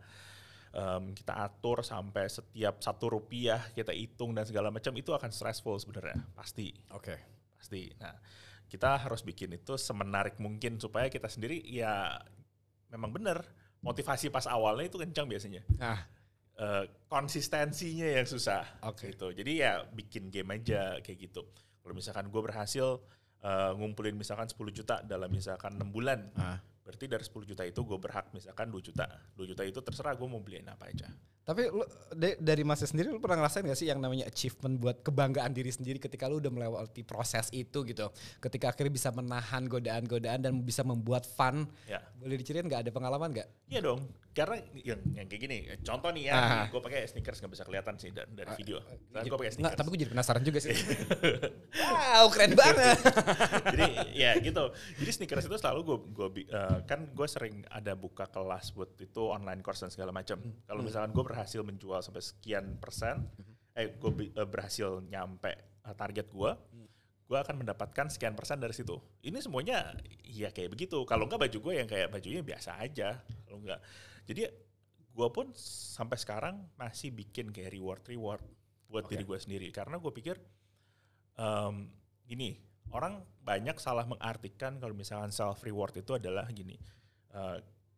em, 0.73 1.13
kita 1.17 1.33
atur 1.35 1.81
sampai 1.81 2.29
setiap 2.29 2.81
satu 2.83 3.17
rupiah 3.19 3.61
kita 3.73 3.93
hitung 3.93 4.33
dan 4.33 4.45
segala 4.45 4.69
macam 4.69 4.93
itu 4.97 5.13
akan 5.13 5.29
stressful 5.33 5.77
sebenarnya 5.81 6.17
pasti 6.33 6.73
Oke. 6.93 7.15
pasti. 7.57 7.89
Nah, 7.99 8.15
kita 8.69 9.01
harus 9.01 9.25
bikin 9.25 9.53
itu 9.57 9.75
semenarik 9.75 10.37
mungkin 10.37 10.77
supaya 10.77 11.09
kita 11.09 11.25
sendiri 11.25 11.61
ya 11.65 12.17
memang 12.93 13.13
benar 13.13 13.41
motivasi 13.81 14.29
pas 14.29 14.45
awalnya 14.45 14.91
itu 14.91 14.97
kencang 15.01 15.25
biasanya. 15.25 15.63
Nah, 15.79 15.99
Eh, 16.59 16.85
konsistensinya 17.07 18.19
yang 18.19 18.27
susah 18.27 18.83
Oke. 18.83 19.15
gitu. 19.15 19.31
Jadi 19.31 19.63
ya 19.63 19.79
bikin 19.95 20.27
game 20.27 20.59
aja 20.59 20.99
kayak 20.99 21.31
gitu. 21.31 21.47
Kalau 21.79 21.95
misalkan 21.95 22.27
gue 22.27 22.41
berhasil 22.43 22.99
eh, 23.39 23.71
ngumpulin 23.79 24.19
misalkan 24.19 24.51
10 24.51 24.67
juta 24.75 24.99
dalam 25.07 25.31
misalkan 25.31 25.79
6 25.79 25.87
bulan, 25.87 26.27
ah. 26.35 26.59
Berarti 26.89 27.05
dari 27.05 27.21
10 27.21 27.45
juta 27.45 27.61
itu 27.69 27.85
gue 27.85 27.99
berhak 28.01 28.33
misalkan 28.33 28.73
2 28.73 28.81
juta. 28.81 29.05
2 29.37 29.45
juta 29.45 29.61
itu 29.61 29.77
terserah 29.77 30.17
gue 30.17 30.25
mau 30.25 30.41
beliin 30.41 30.65
apa 30.73 30.89
aja. 30.89 31.05
Tapi 31.49 31.65
lu, 31.65 31.81
da- 32.13 32.37
dari 32.37 32.61
Mas 32.61 32.85
sendiri 32.85 33.09
lu 33.09 33.17
pernah 33.17 33.41
ngerasain 33.41 33.65
gak 33.65 33.73
sih 33.73 33.89
yang 33.89 33.97
namanya 33.97 34.29
achievement 34.29 34.77
buat 34.77 35.01
kebanggaan 35.01 35.49
diri 35.49 35.73
sendiri 35.73 35.97
ketika 35.97 36.29
lu 36.29 36.37
udah 36.37 36.53
melewati 36.53 37.01
proses 37.01 37.49
itu 37.49 37.81
gitu. 37.81 38.05
Ketika 38.37 38.69
akhirnya 38.69 38.93
bisa 38.93 39.09
menahan 39.09 39.65
godaan-godaan 39.65 40.45
dan 40.45 40.53
bisa 40.61 40.85
membuat 40.85 41.25
fun. 41.25 41.65
Ya. 41.89 42.05
Boleh 42.21 42.37
diceritain 42.37 42.69
gak 42.69 42.85
ada 42.85 42.91
pengalaman 42.93 43.33
gak? 43.33 43.49
Iya 43.65 43.81
dong, 43.81 44.05
karena 44.29 44.57
yang, 44.77 44.97
yang 45.13 45.25
kayak 45.25 45.41
gini, 45.41 45.57
contoh 45.81 46.09
nih 46.09 46.23
ya, 46.25 46.33
Ah. 46.33 46.65
gue 46.65 46.77
pakai 46.79 47.05
sneakers 47.05 47.37
nggak 47.37 47.53
bisa 47.53 47.63
kelihatan 47.63 47.93
sih 47.97 48.09
dari, 48.09 48.29
dari 48.33 48.49
video. 48.57 48.81
Kan 48.81 49.21
gue 49.21 49.29
pakai 49.29 49.53
Nggak, 49.53 49.53
sneakers. 49.57 49.77
tapi 49.77 49.87
gue 49.89 49.99
jadi 50.01 50.11
penasaran 50.13 50.41
juga 50.41 50.59
sih. 50.59 50.73
wow, 51.85 52.25
keren 52.29 52.53
banget. 52.53 52.97
jadi 53.73 53.85
ya 54.11 54.31
gitu. 54.39 54.63
Jadi 54.73 55.11
sneakers 55.11 55.45
itu 55.45 55.57
selalu 55.57 55.79
gue 55.85 55.97
gue 56.11 56.27
kan 56.85 57.05
gue 57.05 57.27
sering 57.27 57.61
ada 57.69 57.93
buka 57.93 58.25
kelas 58.25 58.73
buat 58.73 58.89
itu 58.97 59.21
online 59.21 59.61
course 59.61 59.85
dan 59.85 59.91
segala 59.91 60.09
macam. 60.09 60.37
Kalau 60.65 60.81
misalkan 60.81 61.11
gue 61.11 61.25
berhasil 61.39 61.61
menjual 61.63 62.03
sampai 62.03 62.19
sekian 62.19 62.75
persen, 62.75 63.23
eh 63.71 63.95
gue 63.95 64.11
berhasil 64.43 64.99
nyampe 65.07 65.55
eh, 65.55 65.95
target 65.95 66.27
gue, 66.27 66.51
gue 67.25 67.37
akan 67.39 67.63
mendapatkan 67.63 68.11
sekian 68.11 68.35
persen 68.35 68.59
dari 68.59 68.75
situ. 68.75 68.99
Ini 69.23 69.39
semuanya 69.39 69.95
ya 70.27 70.51
kayak 70.51 70.75
begitu. 70.75 71.07
Kalau 71.07 71.23
enggak 71.31 71.47
baju 71.47 71.57
gue 71.71 71.73
yang 71.79 71.87
kayak 71.87 72.11
bajunya 72.11 72.43
biasa 72.43 72.75
aja. 72.83 73.23
Kalau 73.47 73.63
enggak, 73.63 73.79
jadi 74.27 74.51
gue 75.09 75.29
pun 75.35 75.51
sampai 75.95 76.15
sekarang 76.15 76.55
masih 76.79 77.11
bikin 77.11 77.51
kayak 77.51 77.75
reward 77.75 78.03
reward 78.07 78.43
buat 78.87 79.03
Oke. 79.03 79.15
diri 79.17 79.23
gue 79.27 79.39
sendiri 79.41 79.67
karena 79.69 79.99
gue 79.99 80.11
pikir 80.15 80.39
em, 81.35 81.91
gini 82.23 82.55
orang 82.95 83.21
banyak 83.43 83.75
salah 83.77 84.07
mengartikan 84.07 84.79
kalau 84.79 84.95
misalkan 84.95 85.29
self 85.29 85.59
reward 85.61 85.93
itu 85.99 86.15
adalah 86.15 86.47
gini 86.49 86.79
eh, 87.35 87.57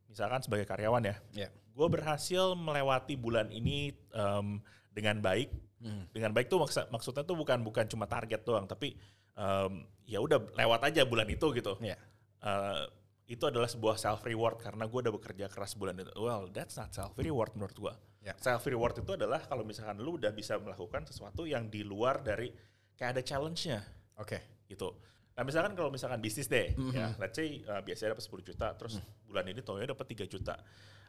misalkan 0.10 0.42
sebagai 0.42 0.66
karyawan 0.66 1.04
ya 1.06 1.16
Ya. 1.46 1.50
Gue 1.72 1.88
berhasil 1.88 2.54
melewati 2.54 3.16
bulan 3.16 3.48
ini 3.50 3.90
em, 4.12 4.60
dengan 4.90 5.20
baik 5.20 5.50
Hmm. 5.82 6.06
dengan 6.14 6.30
baik 6.30 6.46
tuh 6.46 6.62
maksud 6.62 6.94
maksudnya 6.94 7.26
tuh 7.26 7.34
bukan 7.34 7.58
bukan 7.66 7.90
cuma 7.90 8.06
target 8.06 8.46
doang 8.46 8.70
tapi 8.70 8.94
em, 9.34 9.74
ya 10.06 10.22
udah 10.22 10.54
lewat 10.54 10.86
aja 10.86 11.02
bulan 11.04 11.26
itu 11.26 11.50
gitu 11.52 11.74
Ya. 11.82 11.98
Eh, 12.42 12.84
itu 13.26 13.42
adalah 13.50 13.66
sebuah 13.66 13.98
self 13.98 14.22
reward 14.22 14.62
karena 14.62 14.86
gue 14.86 15.00
udah 15.02 15.10
bekerja 15.10 15.46
keras 15.48 15.74
bulan 15.74 15.98
itu. 15.98 16.12
Well, 16.14 16.52
that's 16.54 16.78
not 16.78 16.92
self 16.92 17.18
reward 17.18 17.58
menurut 17.58 17.74
gue. 17.74 17.94
Ya. 18.22 18.38
Self 18.38 18.68
reward 18.68 19.00
itu 19.00 19.18
adalah 19.18 19.42
kalau 19.42 19.66
misalkan 19.66 19.98
lu 19.98 20.22
udah 20.22 20.30
bisa 20.30 20.60
melakukan 20.62 21.08
sesuatu 21.08 21.50
yang 21.50 21.66
di 21.66 21.82
luar 21.82 22.22
dari 22.22 22.54
kayak 22.94 23.18
ada 23.18 23.22
challenge-nya 23.26 23.82
Oke. 24.22 24.68
gitu. 24.70 24.94
Nah 25.34 25.42
misalkan 25.42 25.74
kalau 25.74 25.90
misalkan 25.90 26.22
bisnis 26.22 26.46
deh, 26.46 26.78
Mhm. 26.78 26.94
ya 26.94 27.08
let's 27.18 27.34
say 27.34 27.58
uh, 27.66 27.82
biasanya 27.82 28.14
dapat 28.14 28.26
10 28.30 28.46
juta, 28.46 28.68
terus 28.78 29.02
bulan 29.26 29.50
ini 29.50 29.66
totalnya 29.66 29.98
dapat 29.98 30.06
3 30.14 30.30
juta 30.30 30.54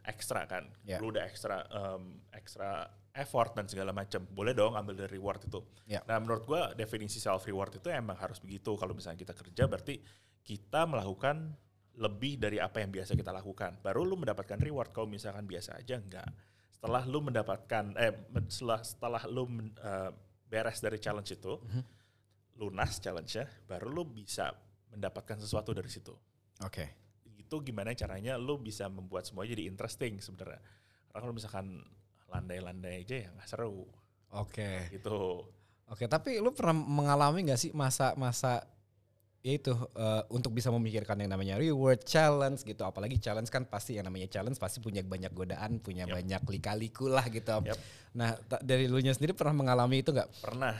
ekstra 0.04 0.46
kan. 0.50 0.66
Ya. 0.82 0.98
Lu 0.98 1.10
udah 1.14 1.24
ekstra 1.26 1.66
um, 1.70 2.18
ekstra 2.34 2.86
effort 3.14 3.54
dan 3.54 3.68
segala 3.68 3.92
macam. 3.94 4.24
Boleh 4.30 4.52
dong 4.56 4.74
ambil 4.74 4.98
dari 4.98 5.18
reward 5.18 5.46
itu. 5.46 5.60
Ya. 5.86 6.02
Nah 6.08 6.18
menurut 6.18 6.44
gua 6.46 6.74
definisi 6.74 7.22
self 7.22 7.46
reward 7.46 7.78
itu 7.78 7.88
emang 7.92 8.18
harus 8.18 8.42
begitu. 8.42 8.74
Kalau 8.74 8.92
misalnya 8.96 9.20
kita 9.20 9.34
kerja 9.36 9.64
berarti 9.70 10.00
kita 10.42 10.88
melakukan 10.90 11.54
lebih 11.92 12.40
dari 12.40 12.56
apa 12.56 12.80
yang 12.80 12.90
biasa 12.90 13.12
kita 13.14 13.30
lakukan. 13.30 13.78
Baru 13.84 14.02
lu 14.02 14.16
mendapatkan 14.16 14.58
reward. 14.58 14.90
Kalau 14.90 15.06
misalkan 15.06 15.44
biasa 15.44 15.78
aja 15.78 16.00
enggak. 16.00 16.28
Setelah 16.72 17.06
lu 17.06 17.22
mendapatkan 17.22 17.94
eh 17.94 18.14
setelah 18.50 18.80
setelah 18.82 19.22
lu 19.30 19.46
men- 19.46 19.76
uh, 19.78 20.10
beres 20.52 20.84
dari 20.84 21.00
challenge 21.00 21.32
itu, 21.32 21.56
lunas 22.60 23.00
challenge-nya, 23.00 23.48
baru 23.64 23.88
lu 23.88 24.04
bisa 24.04 24.52
mendapatkan 24.92 25.40
sesuatu 25.40 25.72
dari 25.72 25.88
situ. 25.88 26.12
Oke. 26.60 27.01
Itu 27.52 27.60
gimana 27.60 27.92
caranya 27.92 28.40
lu 28.40 28.56
bisa 28.56 28.88
membuat 28.88 29.28
semua 29.28 29.44
jadi 29.44 29.68
interesting 29.68 30.24
sebenarnya. 30.24 30.64
Karena 31.12 31.20
kalau 31.20 31.34
misalkan 31.36 31.84
landai-landai 32.32 33.04
aja 33.04 33.16
ya 33.20 33.28
nggak 33.36 33.44
seru 33.44 33.84
Oke. 34.32 34.88
gitu. 34.88 35.44
Oke, 35.92 36.08
tapi 36.08 36.40
lu 36.40 36.56
pernah 36.56 36.72
mengalami 36.72 37.44
nggak 37.44 37.60
sih 37.60 37.70
masa-masa 37.76 38.64
ya 39.44 39.52
itu 39.58 39.74
eh, 39.74 40.22
untuk 40.32 40.56
bisa 40.56 40.72
memikirkan 40.72 41.20
yang 41.20 41.36
namanya 41.36 41.60
reward 41.60 42.00
challenge 42.08 42.64
gitu 42.64 42.86
apalagi 42.86 43.20
challenge 43.20 43.52
kan 43.52 43.68
pasti 43.68 44.00
yang 44.00 44.08
namanya 44.08 44.30
challenge 44.32 44.56
pasti 44.56 44.78
punya 44.78 45.02
banyak 45.02 45.34
godaan 45.34 45.82
punya 45.82 46.06
Yap. 46.06 46.14
banyak 46.14 46.42
lika-liku 46.46 47.10
lah 47.10 47.26
gitu 47.26 47.60
Yap. 47.66 47.74
nah 48.14 48.38
dari 48.62 48.86
lu 48.86 49.02
nya 49.02 49.10
sendiri 49.10 49.34
pernah 49.34 49.52
mengalami 49.52 50.00
itu 50.00 50.14
nggak 50.14 50.46
Pernah. 50.46 50.78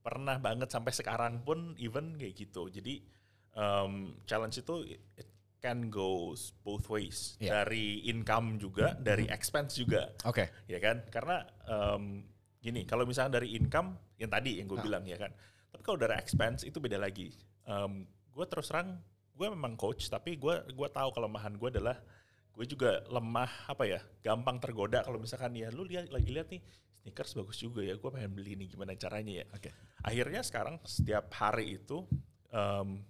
pernah 0.00 0.40
banget 0.40 0.72
sampai 0.72 0.96
sekarang 0.96 1.44
pun 1.44 1.76
even 1.76 2.16
kayak 2.16 2.32
gitu. 2.32 2.72
Jadi 2.72 3.04
um, 3.52 4.16
challenge 4.24 4.64
itu 4.64 4.96
it, 4.96 5.00
it 5.20 5.29
can 5.60 5.92
goes 5.92 6.56
both 6.64 6.88
ways. 6.88 7.36
Iya. 7.38 7.62
Dari 7.62 8.08
income 8.08 8.56
juga, 8.56 8.96
dari 8.96 9.28
expense 9.28 9.76
juga. 9.76 10.08
Oke. 10.24 10.48
Ya 10.66 10.80
kan? 10.80 11.04
Karena 11.12 11.44
um, 11.68 12.24
gini, 12.58 12.88
kalau 12.88 13.04
misalnya 13.04 13.38
dari 13.38 13.54
income 13.54 13.96
yang 14.16 14.32
tadi 14.32 14.58
yang 14.58 14.66
gue 14.66 14.80
Ah. 14.80 14.84
bilang 14.84 15.04
ya 15.04 15.20
kan. 15.20 15.30
Tapi 15.70 15.82
kalau 15.84 16.00
dari 16.00 16.16
expense 16.16 16.64
itu 16.64 16.80
beda 16.80 16.96
lagi. 16.96 17.30
Um, 17.68 18.08
gue 18.32 18.44
terus 18.48 18.72
terang 18.72 18.98
gue 19.36 19.48
memang 19.48 19.72
coach 19.76 20.08
tapi 20.08 20.36
gue 20.36 20.52
gue 20.68 20.88
tahu 20.92 21.08
kelemahan 21.16 21.56
gue 21.56 21.68
adalah 21.72 21.96
gue 22.52 22.66
juga 22.68 23.00
lemah 23.08 23.72
apa 23.72 23.88
ya 23.88 24.00
gampang 24.20 24.60
tergoda 24.60 25.00
kalau 25.00 25.16
misalkan 25.16 25.56
ya 25.56 25.72
lu 25.72 25.88
lihat 25.88 26.12
lagi 26.12 26.28
lihat 26.28 26.52
nih 26.52 26.60
sneakers 27.00 27.32
bagus 27.32 27.56
juga 27.56 27.80
ya 27.80 27.96
gue 27.96 28.10
pengen 28.12 28.36
beli 28.36 28.52
nih 28.60 28.68
gimana 28.68 28.92
caranya 29.00 29.40
ya 29.40 29.46
Oke. 29.56 29.72
akhirnya 30.04 30.44
sekarang 30.44 30.76
setiap 30.84 31.32
hari 31.32 31.80
itu 31.80 32.04
um, 32.52 33.00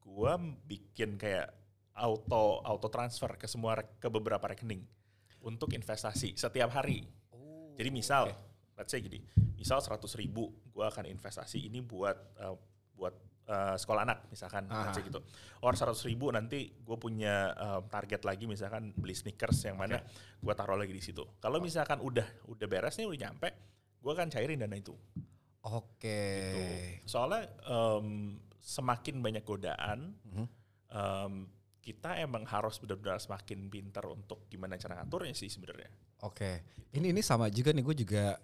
gue 0.00 0.32
bikin 0.64 1.20
kayak 1.20 1.52
auto 1.98 2.62
auto 2.62 2.88
transfer 2.88 3.34
ke 3.34 3.50
semua 3.50 3.76
ke 3.98 4.08
beberapa 4.08 4.46
rekening 4.46 4.82
untuk 5.42 5.74
investasi 5.74 6.38
setiap 6.38 6.70
hari 6.72 7.02
jadi 7.74 7.90
misal 7.90 8.30
let's 8.78 8.90
say 8.90 9.02
gini 9.02 9.18
misal 9.58 9.82
100 9.82 9.98
ribu 10.18 10.50
gue 10.70 10.84
akan 10.86 11.10
investasi 11.10 11.66
ini 11.66 11.82
buat 11.82 12.14
uh, 12.38 12.54
buat 12.94 13.14
uh, 13.50 13.74
sekolah 13.74 14.06
anak 14.06 14.30
misalkan 14.30 14.70
Aha. 14.70 14.90
let's 14.90 14.98
say 14.98 15.02
gitu 15.02 15.18
or 15.62 15.74
100 15.74 15.94
ribu 16.06 16.30
nanti 16.30 16.70
gue 16.70 16.96
punya 16.98 17.54
uh, 17.54 17.80
target 17.90 18.22
lagi 18.22 18.46
misalkan 18.46 18.94
beli 18.94 19.14
sneakers 19.14 19.66
yang 19.66 19.78
mana 19.78 19.98
gue 20.38 20.54
taruh 20.54 20.78
lagi 20.78 20.94
di 20.94 21.02
situ 21.02 21.26
kalau 21.42 21.58
misalkan 21.58 21.98
udah 21.98 22.26
udah 22.46 22.66
beres 22.70 22.94
nih 22.98 23.06
udah 23.10 23.18
nyampe 23.26 23.48
gue 23.98 24.12
akan 24.14 24.30
cairin 24.30 24.62
dana 24.62 24.78
itu 24.78 24.94
Oke. 25.68 26.22
Gitu. 26.54 26.62
Soalnya 27.10 27.50
em, 27.66 28.38
semakin 28.62 29.20
banyak 29.20 29.44
godaan, 29.44 30.14
Mhm. 30.24 30.46
em, 30.88 31.34
kita 31.88 32.20
emang 32.20 32.44
harus 32.44 32.76
benar-benar 32.76 33.16
semakin 33.16 33.72
pintar 33.72 34.04
untuk 34.04 34.44
gimana 34.52 34.76
cara 34.76 35.00
ngaturnya 35.00 35.32
sih 35.32 35.48
sebenarnya. 35.48 35.88
Oke, 36.20 36.66
ini 36.92 37.16
ini 37.16 37.24
sama 37.24 37.48
juga 37.48 37.72
nih 37.72 37.80
gue 37.80 37.96
juga 38.04 38.36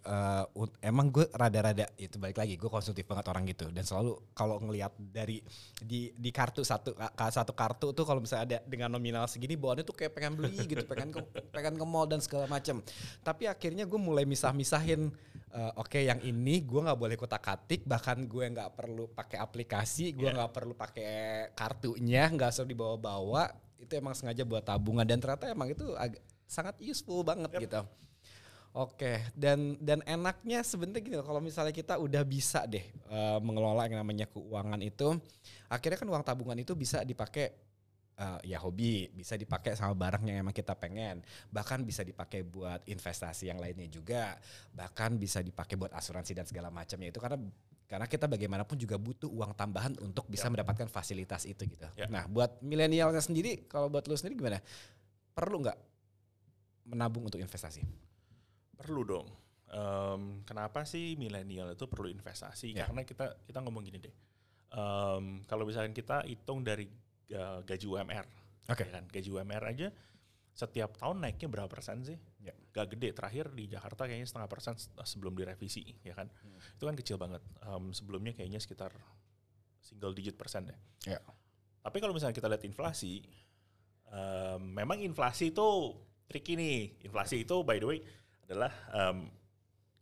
un- 0.56 0.72
emang 0.80 1.12
gue 1.12 1.28
rada-rada 1.28 1.84
itu 2.00 2.16
balik 2.16 2.40
lagi 2.40 2.54
gue 2.56 2.70
konsumtif 2.72 3.04
banget 3.04 3.26
orang 3.28 3.44
gitu 3.48 3.68
dan 3.68 3.84
selalu 3.84 4.16
kalau 4.32 4.62
ngelihat 4.64 4.96
dari 4.96 5.44
di 5.82 6.14
di 6.16 6.30
kartu 6.32 6.64
satu 6.64 6.96
satu 7.12 7.52
kartu 7.52 7.90
tuh 7.92 8.06
kalau 8.08 8.24
misalnya 8.24 8.44
ada 8.44 8.58
dengan 8.64 8.92
nominal 8.92 9.28
segini 9.28 9.58
bawaannya 9.58 9.84
tuh 9.84 9.96
kayak 9.96 10.12
pengen 10.12 10.38
beli 10.38 10.56
gitu 10.70 10.86
pengen 10.88 11.12
ke 11.12 11.20
pengen 11.52 11.74
ke 11.76 11.84
mall 11.84 12.06
dan 12.06 12.22
segala 12.22 12.44
macam 12.46 12.78
tapi 13.26 13.50
akhirnya 13.50 13.84
gue 13.88 14.00
mulai 14.00 14.22
misah-misahin 14.28 15.08
eh, 15.54 15.72
oke 15.74 15.96
yang 15.96 16.18
ini 16.20 16.60
gue 16.60 16.80
nggak 16.82 16.98
boleh 16.98 17.14
kotak 17.14 17.40
katik 17.40 17.82
bahkan 17.84 18.18
gue 18.20 18.44
nggak 18.44 18.74
perlu 18.74 19.06
pakai 19.08 19.38
aplikasi 19.38 20.10
gue 20.10 20.26
Iya. 20.26 20.34
nggak 20.34 20.52
perlu 20.52 20.74
pakai 20.74 21.12
kartunya 21.54 22.26
nggak 22.26 22.50
usah 22.50 22.66
dibawa-bawa 22.66 23.48
itu 23.78 23.92
emang 23.94 24.12
sengaja 24.12 24.42
buat 24.42 24.62
tabungan 24.62 25.04
dan 25.04 25.22
ternyata 25.22 25.46
emang 25.46 25.70
itu 25.70 25.94
agak 25.94 26.18
sangat 26.44 26.74
useful 26.78 27.22
banget 27.22 27.50
Yep. 27.50 27.62
gitu. 27.64 27.82
Oke, 28.74 29.22
dan 29.38 29.78
dan 29.78 30.02
enaknya 30.02 30.66
sebenarnya 30.66 30.98
gini 30.98 31.14
kalau 31.22 31.38
misalnya 31.38 31.70
kita 31.70 31.94
udah 31.94 32.26
bisa 32.26 32.66
deh 32.66 32.82
eh, 32.82 33.38
mengelola 33.38 33.86
yang 33.86 34.02
namanya 34.02 34.26
keuangan 34.26 34.82
itu, 34.82 35.14
akhirnya 35.70 35.94
kan 35.94 36.10
uang 36.10 36.26
tabungan 36.26 36.58
itu 36.58 36.74
bisa 36.74 37.06
dipakai 37.06 37.54
eh, 38.14 38.40
ya 38.54 38.58
hobi, 38.62 39.10
bisa 39.10 39.34
dipakai 39.34 39.74
sama 39.74 39.94
barang 39.94 40.22
yang 40.24 40.46
emang 40.46 40.54
kita 40.54 40.74
pengen, 40.78 41.20
bahkan 41.50 41.82
bisa 41.82 42.02
dipakai 42.02 42.46
buat 42.46 42.82
investasi 42.86 43.50
yang 43.50 43.58
lainnya 43.58 43.90
juga, 43.90 44.38
bahkan 44.70 45.18
bisa 45.18 45.42
dipakai 45.42 45.74
buat 45.74 45.90
asuransi 45.90 46.32
dan 46.32 46.46
segala 46.46 46.70
macamnya 46.70 47.10
itu 47.10 47.18
karena 47.18 47.38
karena 47.84 48.08
kita 48.08 48.24
bagaimanapun 48.26 48.80
juga 48.80 48.96
butuh 48.96 49.28
uang 49.28 49.52
tambahan 49.54 49.92
untuk 50.00 50.24
bisa 50.26 50.48
Ya. 50.48 50.56
mendapatkan 50.56 50.88
fasilitas 50.88 51.44
itu 51.44 51.68
gitu. 51.68 51.84
Ya. 51.94 52.08
Nah, 52.08 52.24
buat 52.26 52.58
milenialnya 52.64 53.20
sendiri, 53.20 53.68
kalau 53.68 53.92
buat 53.92 54.08
lu 54.08 54.16
sendiri 54.16 54.40
gimana? 54.40 54.58
Perlu 55.36 55.60
nggak 55.62 55.78
menabung 56.88 57.28
untuk 57.28 57.38
investasi? 57.38 57.84
Perlu 58.74 59.02
dong. 59.04 59.28
Em, 59.68 60.42
kenapa 60.48 60.86
sih 60.88 61.18
milenial 61.20 61.76
itu 61.76 61.84
perlu 61.84 62.08
investasi? 62.08 62.72
Ya. 62.72 62.88
Karena 62.88 63.04
kita 63.04 63.36
kita 63.44 63.58
ngomong 63.60 63.84
gini 63.84 63.98
deh. 64.00 64.14
Em, 64.74 65.44
kalau 65.44 65.68
misalkan 65.68 65.92
kita 65.92 66.24
hitung 66.24 66.64
dari 66.64 66.88
eh, 67.30 67.58
gaji 67.64 67.86
UMR, 67.86 68.26
Oke. 68.68 68.84
ya 68.84 68.90
kan? 69.00 69.04
Gaji 69.08 69.28
UMR 69.30 69.64
aja 69.64 69.88
setiap 70.54 70.94
tahun 70.94 71.18
naiknya 71.18 71.50
berapa 71.50 71.66
persen 71.66 72.06
sih? 72.06 72.14
Ya. 72.38 72.54
Gak 72.70 72.94
gede. 72.94 73.10
Terakhir 73.10 73.50
di 73.50 73.66
Jakarta 73.66 74.06
kayaknya 74.06 74.30
setengah 74.30 74.46
persen 74.46 74.78
se- 74.78 74.94
sebelum 75.02 75.34
direvisi, 75.34 75.82
ya 76.06 76.14
kan? 76.14 76.30
Itu 76.78 76.86
kan 76.86 76.94
kecil 76.94 77.18
banget. 77.18 77.42
Em, 77.66 77.90
sebelumnya 77.90 78.30
kayaknya 78.38 78.62
sekitar 78.62 78.94
single 79.82 80.14
digit 80.14 80.38
persen 80.38 80.70
deh. 80.70 80.78
Ya. 81.10 81.18
Tapi 81.82 81.98
kalau 81.98 82.14
misalnya 82.14 82.38
kita 82.38 82.46
lihat 82.46 82.62
inflasi, 82.62 83.26
em, 84.14 84.62
memang 84.62 85.02
inflasi 85.02 85.50
itu 85.50 85.68
tricky 86.30 86.54
nih. 86.54 87.02
Inflasi 87.02 87.42
itu 87.42 87.66
by 87.66 87.82
the 87.82 87.88
way 87.90 87.98
adalah 88.46 88.70
em, 88.94 89.26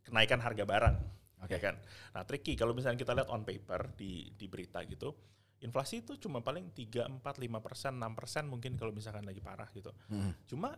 kenaikan 0.05 0.37
harga 0.37 0.69
barang, 0.69 0.95
Oke. 1.41 1.57
ya 1.57 1.59
kan? 1.65 1.81
Nah 2.13 2.23
tricky 2.29 2.53
kalau 2.53 2.77
misalnya 2.77 3.01
kita 3.01 3.17
lihat 3.17 3.29
on 3.33 3.41
paper 3.41 3.89
di 3.97 4.29
di 4.37 4.45
berita 4.45 4.85
gitu, 4.85 5.17
inflasi 5.63 6.03
itu 6.03 6.19
cuma 6.19 6.43
paling 6.43 6.75
3, 6.75 7.07
4, 7.07 7.23
5 7.23 7.63
persen, 7.63 7.95
6 7.95 8.13
persen 8.19 8.43
mungkin 8.51 8.75
kalau 8.75 8.91
misalkan 8.91 9.23
lagi 9.23 9.39
parah 9.39 9.71
gitu. 9.71 9.95
Hmm. 10.11 10.35
Cuma 10.43 10.75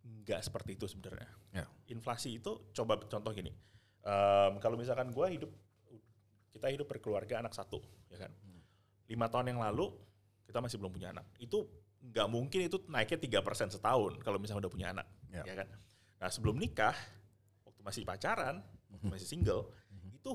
nggak 0.00 0.40
seperti 0.46 0.78
itu 0.78 0.86
sebenarnya. 0.86 1.26
Ya. 1.50 1.66
Inflasi 1.90 2.38
itu 2.38 2.70
coba 2.70 3.02
contoh 3.02 3.34
gini, 3.34 3.50
em, 4.06 4.52
kalau 4.62 4.78
misalkan 4.78 5.10
gua 5.10 5.26
hidup 5.28 5.50
kita 6.54 6.70
hidup 6.70 6.86
berkeluarga 6.86 7.42
anak 7.42 7.54
satu, 7.54 7.82
ya 8.10 8.18
kan? 8.26 8.30
Lima 9.10 9.26
tahun 9.26 9.54
yang 9.54 9.60
lalu 9.62 9.90
kita 10.46 10.62
masih 10.62 10.78
belum 10.78 10.94
punya 10.94 11.10
anak. 11.10 11.26
Itu 11.42 11.66
nggak 12.00 12.28
mungkin 12.30 12.70
itu 12.70 12.78
naiknya 12.88 13.18
tiga 13.20 13.40
persen 13.42 13.68
setahun 13.68 14.22
kalau 14.22 14.38
misalnya 14.40 14.66
udah 14.66 14.72
punya 14.72 14.88
anak, 14.94 15.06
Ya. 15.34 15.42
ya 15.44 15.54
kan? 15.62 15.68
Nah 16.20 16.28
sebelum 16.30 16.56
nikah, 16.56 16.94
waktu 17.66 17.80
masih 17.82 18.02
pacaran, 18.06 18.62
waktu 18.90 19.06
masih 19.10 19.26
single, 19.28 19.70
itu 20.14 20.30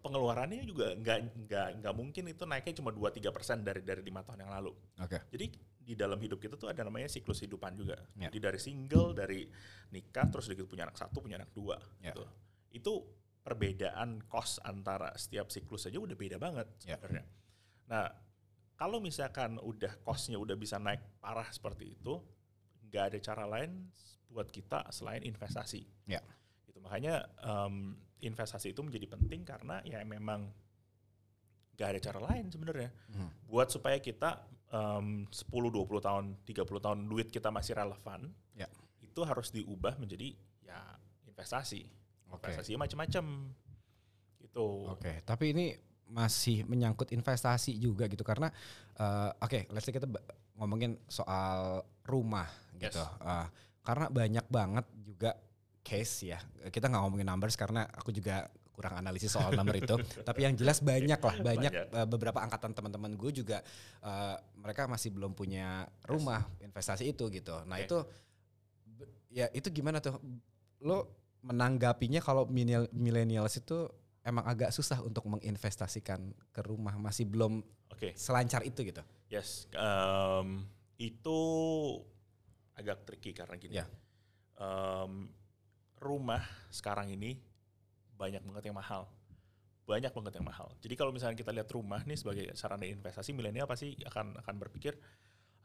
pengeluarannya 0.00 0.64
juga 0.64 0.96
nggak 0.96 1.18
nggak 1.46 1.68
nggak 1.84 1.94
mungkin 1.94 2.24
itu 2.32 2.44
naiknya 2.48 2.74
cuma 2.80 2.90
2-3 2.90 3.30
persen 3.32 3.60
dari 3.60 3.84
dari 3.84 4.00
lima 4.00 4.24
tahun 4.24 4.48
yang 4.48 4.52
lalu. 4.52 4.72
Oke. 5.00 5.20
Jadi 5.30 5.46
di 5.80 5.94
dalam 5.96 6.20
hidup 6.20 6.38
kita 6.38 6.54
tuh 6.56 6.68
ada 6.70 6.84
namanya 6.86 7.08
siklus 7.10 7.40
hidupan 7.44 7.74
juga. 7.76 7.98
Ya. 8.16 8.28
Jadi 8.30 8.38
dari 8.38 8.58
single, 8.60 9.12
dari 9.16 9.48
nikah, 9.90 10.28
terus 10.30 10.46
udah 10.46 10.56
gitu 10.56 10.68
punya 10.70 10.86
anak 10.86 10.96
satu, 10.96 11.18
punya 11.20 11.36
anak 11.40 11.50
dua. 11.50 11.76
Ya. 12.00 12.12
Gitu. 12.14 12.24
Itu 12.70 12.92
perbedaan 13.40 14.22
cost 14.28 14.60
antara 14.62 15.10
setiap 15.16 15.48
siklus 15.48 15.88
aja 15.88 15.96
udah 15.96 16.14
beda 16.14 16.36
banget 16.36 16.68
Ya. 16.84 16.94
sebenarnya. 17.00 17.24
Nah, 17.90 18.06
kalau 18.76 19.00
misalkan 19.02 19.58
udah 19.58 19.98
costnya 20.04 20.38
udah 20.38 20.54
bisa 20.54 20.78
naik 20.78 21.00
parah 21.18 21.48
seperti 21.50 21.96
itu, 21.98 22.20
nggak 22.88 23.04
ada 23.12 23.18
cara 23.18 23.44
lain 23.48 23.90
buat 24.30 24.46
kita 24.46 24.88
selain 24.94 25.26
investasi. 25.26 25.82
Ya. 26.06 26.22
Gitu. 26.68 26.78
Makanya 26.78 27.26
em, 27.42 27.98
investasi 28.20 28.72
itu 28.72 28.80
menjadi 28.80 29.06
penting 29.08 29.42
karena 29.42 29.80
ya 29.82 30.00
memang 30.02 30.48
nggak 31.74 31.88
ada 31.96 32.00
cara 32.00 32.20
lain 32.28 32.48
sebenarnya 32.48 32.90
Hmm. 33.10 33.30
buat 33.48 33.68
supaya 33.68 33.96
kita 33.98 34.44
em, 34.70 35.24
10 35.26 35.50
20 35.50 35.98
tahun 35.98 36.24
30 36.44 36.62
tahun 36.78 36.98
duit 37.04 37.28
kita 37.28 37.48
masih 37.48 37.74
relevan 37.74 38.30
Ya. 38.54 38.68
itu 39.00 39.20
harus 39.24 39.48
diubah 39.50 39.96
menjadi 39.96 40.36
ya 40.62 40.78
investasi 41.26 41.82
Oke. 42.28 42.46
investasinya 42.46 42.84
macam-macam 42.84 43.24
gitu 44.38 44.66
Oke, 44.92 45.24
tapi 45.24 45.50
ini 45.50 45.66
masih 46.10 46.66
menyangkut 46.66 47.10
investasi 47.10 47.78
juga 47.78 48.06
gitu 48.06 48.22
karena 48.22 48.50
eh, 48.94 49.30
oke, 49.40 49.72
let's 49.72 49.86
say 49.86 49.94
kita 49.94 50.06
ngomongin 50.54 51.00
soal 51.08 51.80
rumah 52.04 52.46
gitu. 52.76 53.00
Yes. 53.00 53.24
Eh, 53.24 53.46
karena 53.80 54.06
banyak 54.06 54.46
banget 54.46 54.84
juga 55.00 55.32
case 55.80 56.28
ya. 56.28 56.38
Kita 56.68 56.86
nggak 56.86 57.02
ngomongin 57.02 57.26
numbers 57.26 57.54
karena 57.54 57.84
aku 57.86 58.10
juga 58.10 58.46
kurang 58.70 58.96
analisis 58.96 59.28
soal 59.30 59.52
number 59.52 59.76
itu. 59.76 59.92
Tapi 60.28 60.40
yang 60.44 60.56
jelas 60.56 60.80
banyak 60.80 61.20
lah, 61.20 61.36
banyak 61.36 61.72
Banyak. 61.72 61.96
eh, 61.96 62.06
beberapa 62.08 62.40
angkatan 62.40 62.72
teman-teman 62.72 63.12
gue 63.12 63.30
juga 63.34 63.60
eh, 64.00 64.36
mereka 64.56 64.88
masih 64.88 65.12
belum 65.12 65.32
punya 65.32 65.84
rumah 66.04 66.44
investasi 66.58 67.08
itu 67.08 67.28
gitu. 67.28 67.60
Nah 67.64 67.76
Oke. 67.76 67.84
itu 67.84 67.98
ya 69.30 69.46
itu 69.52 69.68
gimana 69.70 70.00
tuh? 70.00 70.16
Lo 70.80 71.12
menanggapinya 71.40 72.20
kalau 72.20 72.44
milenial- 72.44 72.92
millennials 72.92 73.56
itu 73.56 73.88
emang 74.20 74.44
agak 74.44 74.68
susah 74.70 75.00
untuk 75.00 75.24
menginvestasikan 75.26 76.20
ke 76.52 76.60
rumah 76.60 76.92
masih 77.00 77.24
belum 77.24 77.64
oke 77.88 78.12
selancar 78.12 78.60
itu 78.60 78.84
gitu. 78.84 79.00
yes 79.26 79.64
em, 79.72 80.60
itu 81.00 81.40
agak 82.76 83.08
tricky 83.08 83.32
karena 83.32 83.56
gini 83.56 83.80
Ya. 83.80 83.88
Em, 84.60 85.32
rumah 86.00 86.40
sekarang 86.72 87.12
ini 87.12 87.36
banyak 88.16 88.40
banget 88.42 88.64
yang 88.66 88.76
mahal 88.76 89.08
banyak 89.84 90.10
banget 90.10 90.32
yang 90.40 90.46
mahal 90.46 90.68
jadi 90.80 90.94
kalau 90.96 91.12
misalnya 91.12 91.36
kita 91.36 91.52
lihat 91.52 91.68
rumah 91.70 92.00
nih 92.04 92.16
sebagai 92.16 92.44
sarana 92.56 92.84
investasi 92.84 93.30
milenial 93.32 93.68
pasti 93.68 93.92
akan 94.06 94.38
akan 94.40 94.54
berpikir 94.56 94.96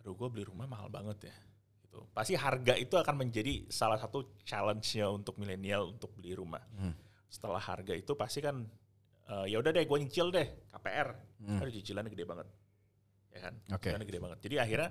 aduh 0.01 0.13
gue 0.13 0.27
beli 0.29 0.43
rumah 0.43 0.65
mahal 0.65 0.91
banget 0.91 1.29
ya 1.31 1.35
gitu 1.81 2.03
pasti 2.11 2.33
harga 2.35 2.73
itu 2.75 2.95
akan 2.97 3.15
menjadi 3.15 3.69
salah 3.69 3.95
satu 3.95 4.35
challenge-nya 4.43 5.07
untuk 5.07 5.37
milenial 5.39 5.93
untuk 5.93 6.11
beli 6.17 6.35
rumah 6.35 6.61
Hmm. 6.75 6.93
setelah 7.29 7.59
harga 7.59 7.93
itu 7.95 8.11
pasti 8.15 8.39
kan 8.41 8.65
eh, 9.25 9.45
ya 9.49 9.57
udah 9.57 9.71
deh 9.73 9.83
gue 9.83 9.97
nyicil 9.97 10.29
deh 10.29 10.45
KPR. 10.69 11.09
Aduh 11.57 11.73
cicilannya 11.73 12.13
gede 12.13 12.25
banget. 12.29 12.47
Ya 13.33 13.39
kan? 13.49 13.53
Hmm. 13.57 13.73
Oke. 13.73 13.89
Cicilannya 13.89 14.07
gede 14.07 14.21
banget. 14.21 14.39
Jadi 14.45 14.55
akhirnya 14.61 14.89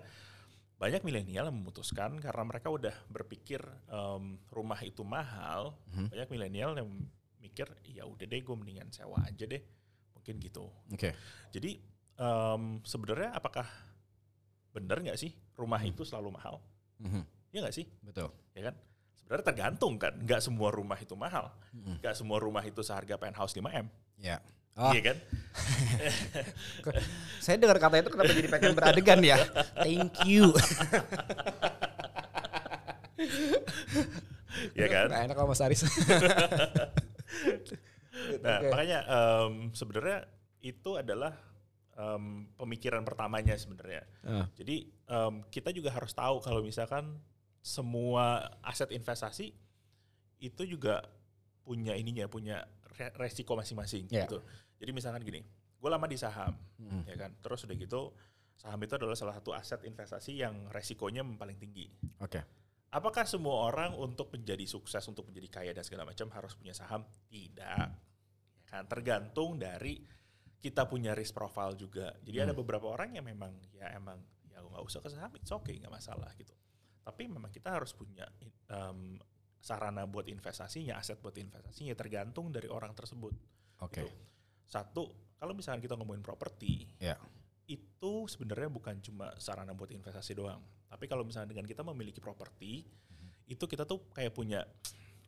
banyak 0.74 1.06
milenial 1.06 1.48
yang 1.48 1.56
memutuskan 1.56 2.18
karena 2.18 2.42
mereka 2.44 2.68
udah 2.68 2.92
berpikir 3.06 3.62
em, 3.88 4.36
rumah 4.50 4.80
itu 4.82 5.06
mahal. 5.06 5.78
Hmm. 5.94 6.10
Banyak 6.10 6.28
milenial 6.28 6.74
yang 6.76 6.88
mikir 7.38 7.68
ya 7.86 8.08
udah 8.08 8.24
deh 8.26 8.40
gue 8.42 8.56
mendingan 8.56 8.90
sewa 8.90 9.22
aja 9.22 9.44
deh. 9.46 9.62
Mungkin 10.18 10.34
gitu. 10.42 10.66
Oke. 10.90 11.14
Jadi 11.54 11.78
em, 12.18 12.62
sebenarnya 12.82 13.32
apakah 13.32 13.66
benar 14.74 14.98
nggak 14.98 15.18
sih 15.18 15.30
rumah 15.54 15.78
itu 15.80 16.02
selalu 16.02 16.34
mahal? 16.34 16.58
Mhm. 16.98 17.22
Ya 17.54 17.62
nggak 17.62 17.76
sih? 17.76 17.86
Betul. 18.02 18.34
Ya 18.58 18.70
kan? 18.70 18.74
Sebenarnya 19.14 19.44
tergantung 19.46 19.94
kan. 19.96 20.12
Nggak 20.18 20.42
semua 20.42 20.68
rumah 20.74 20.98
itu 20.98 21.14
mahal. 21.14 21.54
Nggak 22.02 22.18
semua 22.18 22.42
rumah 22.42 22.66
itu 22.66 22.82
seharga 22.82 23.14
penthouse 23.14 23.54
5 23.54 23.62
m. 23.70 23.86
Ya. 24.18 24.42
Oh, 24.74 24.90
Iya 24.90 25.14
kan? 25.14 25.16
saya 27.44 27.56
dengar 27.56 27.78
kata 27.78 28.02
itu 28.02 28.10
kenapa 28.10 28.32
jadi 28.34 28.48
pengen 28.50 28.74
beradegan 28.74 29.20
ya? 29.22 29.38
Thank 29.78 30.26
you. 30.26 30.50
Iya 34.74 34.86
kan? 34.88 35.06
Nggak 35.10 35.22
enak 35.30 35.36
sama 35.36 35.48
Mas 35.50 35.62
Aris. 35.62 35.82
Nah, 38.40 38.56
Oke. 38.62 38.70
makanya 38.72 38.98
em, 39.04 39.52
sebenarnya 39.74 40.24
itu 40.62 40.96
adalah 40.96 41.34
em, 41.92 42.46
pemikiran 42.56 43.02
pertamanya 43.04 43.52
sebenarnya. 43.58 44.00
Ah. 44.24 44.46
Jadi 44.56 44.86
em, 44.88 45.34
kita 45.50 45.74
juga 45.74 45.92
harus 45.92 46.14
tahu 46.14 46.40
kalau 46.40 46.64
misalkan 46.64 47.20
semua 47.60 48.48
aset 48.64 48.88
investasi 48.94 49.52
itu 50.40 50.62
juga 50.64 51.04
punya 51.66 51.92
ininya, 51.98 52.24
punya 52.30 52.64
re- 52.96 53.12
resiko 53.18 53.58
masing-masing 53.58 54.08
Ya. 54.08 54.24
gitu. 54.24 54.40
Jadi 54.78 54.90
misalkan 54.90 55.22
gini, 55.22 55.40
gue 55.78 55.90
lama 55.90 56.06
di 56.08 56.18
saham, 56.18 56.54
Hmm. 56.80 57.02
ya 57.06 57.16
kan. 57.16 57.32
Terus 57.40 57.64
udah 57.64 57.76
gitu, 57.76 58.00
saham 58.56 58.80
itu 58.82 58.94
adalah 58.94 59.16
salah 59.18 59.34
satu 59.36 59.50
aset 59.52 59.80
investasi 59.84 60.40
yang 60.40 60.68
resikonya 60.70 61.22
paling 61.36 61.58
tinggi. 61.58 61.86
Oke. 62.20 62.40
Apakah 62.94 63.26
semua 63.26 63.66
orang 63.66 63.98
untuk 63.98 64.30
menjadi 64.30 64.62
sukses, 64.70 65.02
untuk 65.10 65.26
menjadi 65.26 65.48
kaya 65.50 65.72
dan 65.74 65.82
segala 65.82 66.06
macam 66.06 66.30
harus 66.30 66.54
punya 66.54 66.70
saham? 66.70 67.02
Tidak. 67.26 67.88
Ya 68.62 68.64
kan? 68.70 68.86
Tergantung 68.86 69.58
dari 69.58 69.98
kita 70.62 70.86
punya 70.86 71.12
risk 71.12 71.34
profile 71.34 71.74
juga. 71.76 72.14
Jadi 72.22 72.38
ada 72.40 72.54
beberapa 72.54 72.88
orang 72.88 73.18
yang 73.18 73.26
memang 73.26 73.52
ya 73.74 73.92
emang 73.92 74.16
ya 74.48 74.62
nggak 74.62 74.80
usah 74.86 75.02
ke 75.02 75.10
saham, 75.10 75.34
it's 75.36 75.50
okay, 75.50 75.76
nggak 75.76 75.90
masalah 75.90 76.30
gitu. 76.38 76.54
Tapi 77.04 77.28
memang 77.28 77.50
kita 77.52 77.74
harus 77.74 77.92
punya 77.92 78.24
em, 78.70 79.18
sarana 79.60 80.06
buat 80.08 80.24
investasinya, 80.30 80.96
aset 80.96 81.20
buat 81.20 81.36
investasinya 81.36 81.92
tergantung 81.98 82.48
dari 82.54 82.70
orang 82.70 82.94
tersebut. 82.96 83.34
Oke. 83.82 84.06
Gitu. 84.06 84.14
Satu, 84.66 85.08
kalau 85.36 85.52
misalkan 85.52 85.80
kita 85.80 85.94
ngomongin 85.94 86.24
properti, 86.24 86.88
Ya. 86.98 87.16
itu 87.64 88.28
sebenarnya 88.28 88.68
bukan 88.68 89.00
cuma 89.00 89.32
sarana 89.40 89.72
buat 89.72 89.88
investasi 89.88 90.36
doang. 90.36 90.60
Tapi 90.88 91.04
kalau 91.08 91.24
misalnya 91.24 91.52
dengan 91.52 91.64
kita 91.64 91.80
memiliki 91.82 92.20
properti, 92.20 92.84
itu 93.44 93.64
kita 93.64 93.84
tuh 93.84 94.08
kayak 94.12 94.32
punya 94.32 94.64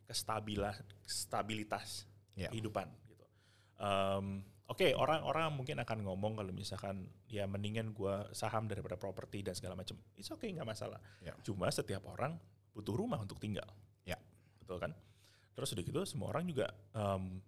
kestabilan, 0.05 0.73
stabilitas 1.05 2.05
Ya. 2.37 2.49
kehidupan 2.53 2.87
gitu. 3.09 3.25
Em, 3.81 4.45
Oke, 4.67 4.91
orang-orang 4.91 5.47
mungkin 5.55 5.79
akan 5.79 6.03
ngomong 6.03 6.43
kalau 6.43 6.51
misalkan 6.51 7.07
ya 7.31 7.47
mendingan 7.47 7.95
gua 7.95 8.27
saham 8.35 8.67
daripada 8.67 8.99
properti 8.99 9.39
dan 9.39 9.55
segala 9.55 9.79
macam. 9.79 9.95
It's 10.19 10.27
okay, 10.27 10.51
nggak 10.51 10.67
masalah. 10.67 10.99
Ya. 11.23 11.31
Cuma 11.39 11.71
setiap 11.71 12.03
orang 12.03 12.35
butuh 12.75 12.91
rumah 12.99 13.15
untuk 13.15 13.39
tinggal. 13.39 13.63
Ya. 14.03 14.19
Betul 14.59 14.83
kan? 14.83 14.91
Terus 15.55 15.71
udah 15.71 15.83
gitu 15.87 16.01
semua 16.03 16.35
orang 16.35 16.51
juga 16.51 16.67
em, 16.91 17.39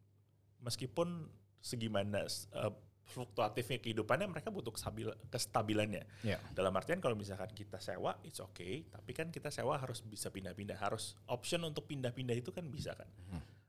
meskipun 0.64 1.28
segimana 1.60 2.24
eh, 2.26 2.74
fluktuatifnya 3.10 3.82
kehidupannya 3.82 4.30
mereka 4.30 4.54
butuh 4.54 4.70
kestabil, 4.70 5.10
kestabilannya. 5.34 6.06
Ya. 6.22 6.38
Dalam 6.54 6.70
artian 6.78 7.02
kalau 7.02 7.18
misalkan 7.18 7.50
kita 7.58 7.82
sewa, 7.82 8.14
it's 8.22 8.38
okay. 8.38 8.86
Tapi 8.86 9.12
kan 9.18 9.34
kita 9.34 9.50
sewa 9.50 9.82
harus 9.82 10.06
bisa 10.06 10.30
pindah-pindah. 10.30 10.78
Harus 10.78 11.18
option 11.26 11.66
untuk 11.66 11.90
pindah-pindah 11.90 12.38
itu 12.38 12.54
kan 12.54 12.70
bisa 12.70 12.94
kan. 12.94 13.10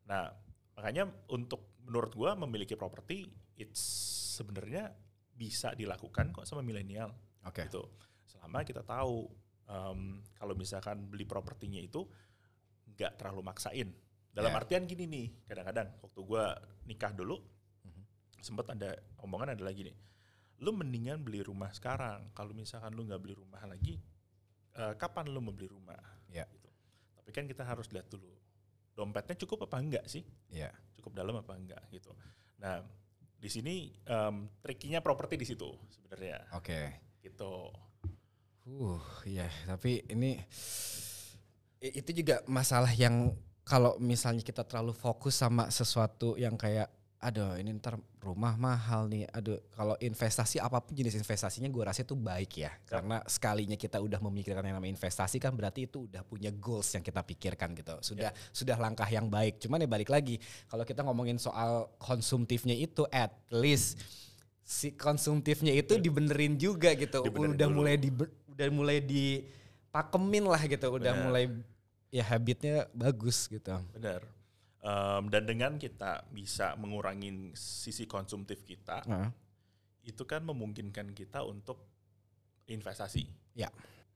Nah 0.05 0.29
makanya 0.77 1.09
untuk 1.33 1.81
menurut 1.89 2.13
gua 2.13 2.37
memiliki 2.37 2.77
properti, 2.77 3.25
it's 3.57 3.81
sebenarnya 4.37 4.93
bisa 5.33 5.73
dilakukan 5.73 6.37
kok 6.37 6.45
sama 6.45 6.61
milenial 6.61 7.13
Oke. 7.49 7.65
gitu. 7.65 7.89
Selama 8.29 8.61
kita 8.61 8.85
tahu 8.85 9.25
em, 9.69 10.21
kalau 10.37 10.53
misalkan 10.53 11.09
beli 11.09 11.25
propertinya 11.25 11.81
itu 11.81 12.05
nggak 12.93 13.17
terlalu 13.17 13.41
maksain. 13.41 13.89
Dalam 14.31 14.53
Ya. 14.53 14.59
artian 14.63 14.85
gini 14.85 15.09
nih, 15.09 15.27
kadang-kadang 15.49 15.97
waktu 16.05 16.21
gua 16.29 16.55
nikah 16.85 17.11
dulu 17.17 17.41
sempat 18.41 18.73
ada 18.73 18.97
omongan 19.21 19.55
adalah 19.55 19.73
gini, 19.73 19.93
lu 20.61 20.73
mendingan 20.77 21.25
beli 21.25 21.41
rumah 21.41 21.73
sekarang. 21.73 22.33
Kalau 22.37 22.53
misalkan 22.53 22.93
lu 22.93 23.09
nggak 23.09 23.21
beli 23.21 23.35
rumah 23.37 23.63
lagi, 23.65 24.01
eh, 24.77 24.95
kapan 24.97 25.33
lu 25.33 25.41
mau 25.41 25.53
beli 25.55 25.69
rumah? 25.69 26.01
Ya. 26.29 26.45
Gitu. 26.49 26.69
Tapi 27.17 27.31
kan 27.33 27.45
kita 27.49 27.63
harus 27.65 27.89
lihat 27.93 28.09
dulu, 28.09 28.29
dompetnya 28.97 29.37
cukup 29.41 29.69
apa 29.69 29.77
enggak 29.81 30.05
sih? 30.09 30.25
Ya. 30.53 30.73
Cukup 30.97 31.17
dalam 31.17 31.37
apa 31.39 31.57
enggak 31.57 31.81
gitu. 31.93 32.13
Nah, 32.61 32.85
di 33.41 33.49
sini 33.49 33.89
em, 34.05 34.53
trikinya 34.61 35.01
properti 35.01 35.41
di 35.41 35.49
situ 35.49 35.73
sebenarnya. 35.89 36.45
Oke. 36.53 37.01
Gitu. 37.25 37.53
Uh, 38.69 39.01
iya, 39.25 39.49
tapi 39.65 40.05
ini 40.13 40.37
itu 41.81 42.11
juga 42.13 42.45
masalah 42.45 42.93
yang 42.93 43.33
kalau 43.65 43.97
misalnya 43.97 44.45
kita 44.45 44.69
terlalu 44.69 44.93
fokus 44.93 45.41
sama 45.41 45.73
sesuatu 45.73 46.37
yang 46.37 46.61
kayak 46.61 46.93
aduh 47.21 47.53
ini 47.61 47.77
ntar 47.77 48.01
rumah 48.25 48.57
mahal 48.57 49.05
nih. 49.05 49.29
Aduh 49.29 49.61
kalau 49.77 49.93
investasi 50.01 50.57
apa 50.57 50.81
pun 50.81 50.97
jenis 50.97 51.13
investasinya 51.13 51.69
gue 51.69 51.83
rasa 51.85 52.01
itu 52.01 52.17
baik 52.17 52.65
ya. 52.65 52.73
Karena 52.89 53.21
sekalinya 53.29 53.77
kita 53.77 54.01
udah 54.01 54.17
memikirkan 54.25 54.65
yang 54.65 54.81
namanya 54.81 54.97
investasi 54.97 55.37
kan 55.37 55.53
berarti 55.53 55.85
itu 55.85 56.09
udah 56.09 56.25
punya 56.25 56.49
goals 56.49 56.89
yang 56.97 57.05
kita 57.05 57.21
pikirkan 57.21 57.77
gitu. 57.77 58.01
Sudah 58.01 58.33
sudah 58.57 58.81
langkah 58.81 59.05
yang 59.13 59.29
baik. 59.29 59.61
Cuman 59.61 59.85
ya 59.85 59.89
balik 59.89 60.09
lagi 60.09 60.41
kalau 60.73 60.89
kita 60.89 61.05
ngomongin 61.05 61.37
soal 61.37 61.93
konsumtifnya 62.01 62.73
itu 62.73 63.05
at 63.13 63.37
least 63.53 64.01
si 64.65 64.97
konsumtifnya 64.97 65.77
itu 65.77 66.01
dibenerin 66.01 66.57
juga 66.57 66.97
gitu. 66.97 67.21
Dibenerin 67.21 67.53
udah 67.53 67.69
dulu. 67.69 67.77
mulai 67.85 67.95
di 68.01 68.09
udah 68.49 68.69
mulai 68.73 68.99
dipakemin 69.05 70.45
lah 70.49 70.63
gitu. 70.65 70.89
Udah 70.89 71.13
Benar. 71.13 71.25
mulai 71.29 71.45
ya 72.09 72.25
habitnya 72.25 72.89
bagus 72.97 73.45
gitu. 73.45 73.77
Benar. 73.93 74.25
Em, 74.81 75.29
dan 75.29 75.45
dengan 75.45 75.73
kita 75.77 76.25
bisa 76.33 76.73
mengurangi 76.81 77.53
sisi 77.53 78.09
konsumtif 78.09 78.65
kita, 78.65 79.05
Nah, 79.05 79.29
itu 80.01 80.25
kan 80.25 80.41
memungkinkan 80.41 81.13
kita 81.13 81.45
untuk 81.45 81.85
investasi. 82.65 83.29
ya 83.53 83.69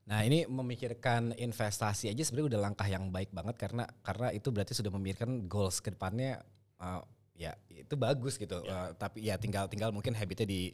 nah 0.05 0.21
ini 0.21 0.45
memikirkan 0.45 1.33
investasi 1.33 2.13
aja 2.13 2.21
sebenarnya 2.21 2.55
udah 2.55 2.61
langkah 2.61 2.85
yang 2.85 3.09
baik 3.09 3.33
banget 3.33 3.57
karena 3.57 3.89
karena 4.05 4.29
itu 4.29 4.53
berarti 4.53 4.77
sudah 4.77 4.93
memikirkan 4.93 5.49
goals 5.49 5.81
ke 5.81 5.89
depannya 5.93 6.45
uh, 6.77 7.01
ya 7.33 7.57
itu 7.73 7.97
bagus 7.97 8.37
gitu 8.37 8.61
Ya. 8.63 8.69
Uh, 8.69 8.89
tapi 8.93 9.25
ya 9.25 9.35
tinggal 9.41 9.65
tinggal 9.65 9.89
mungkin 9.89 10.13
habitnya 10.13 10.45
di 10.45 10.69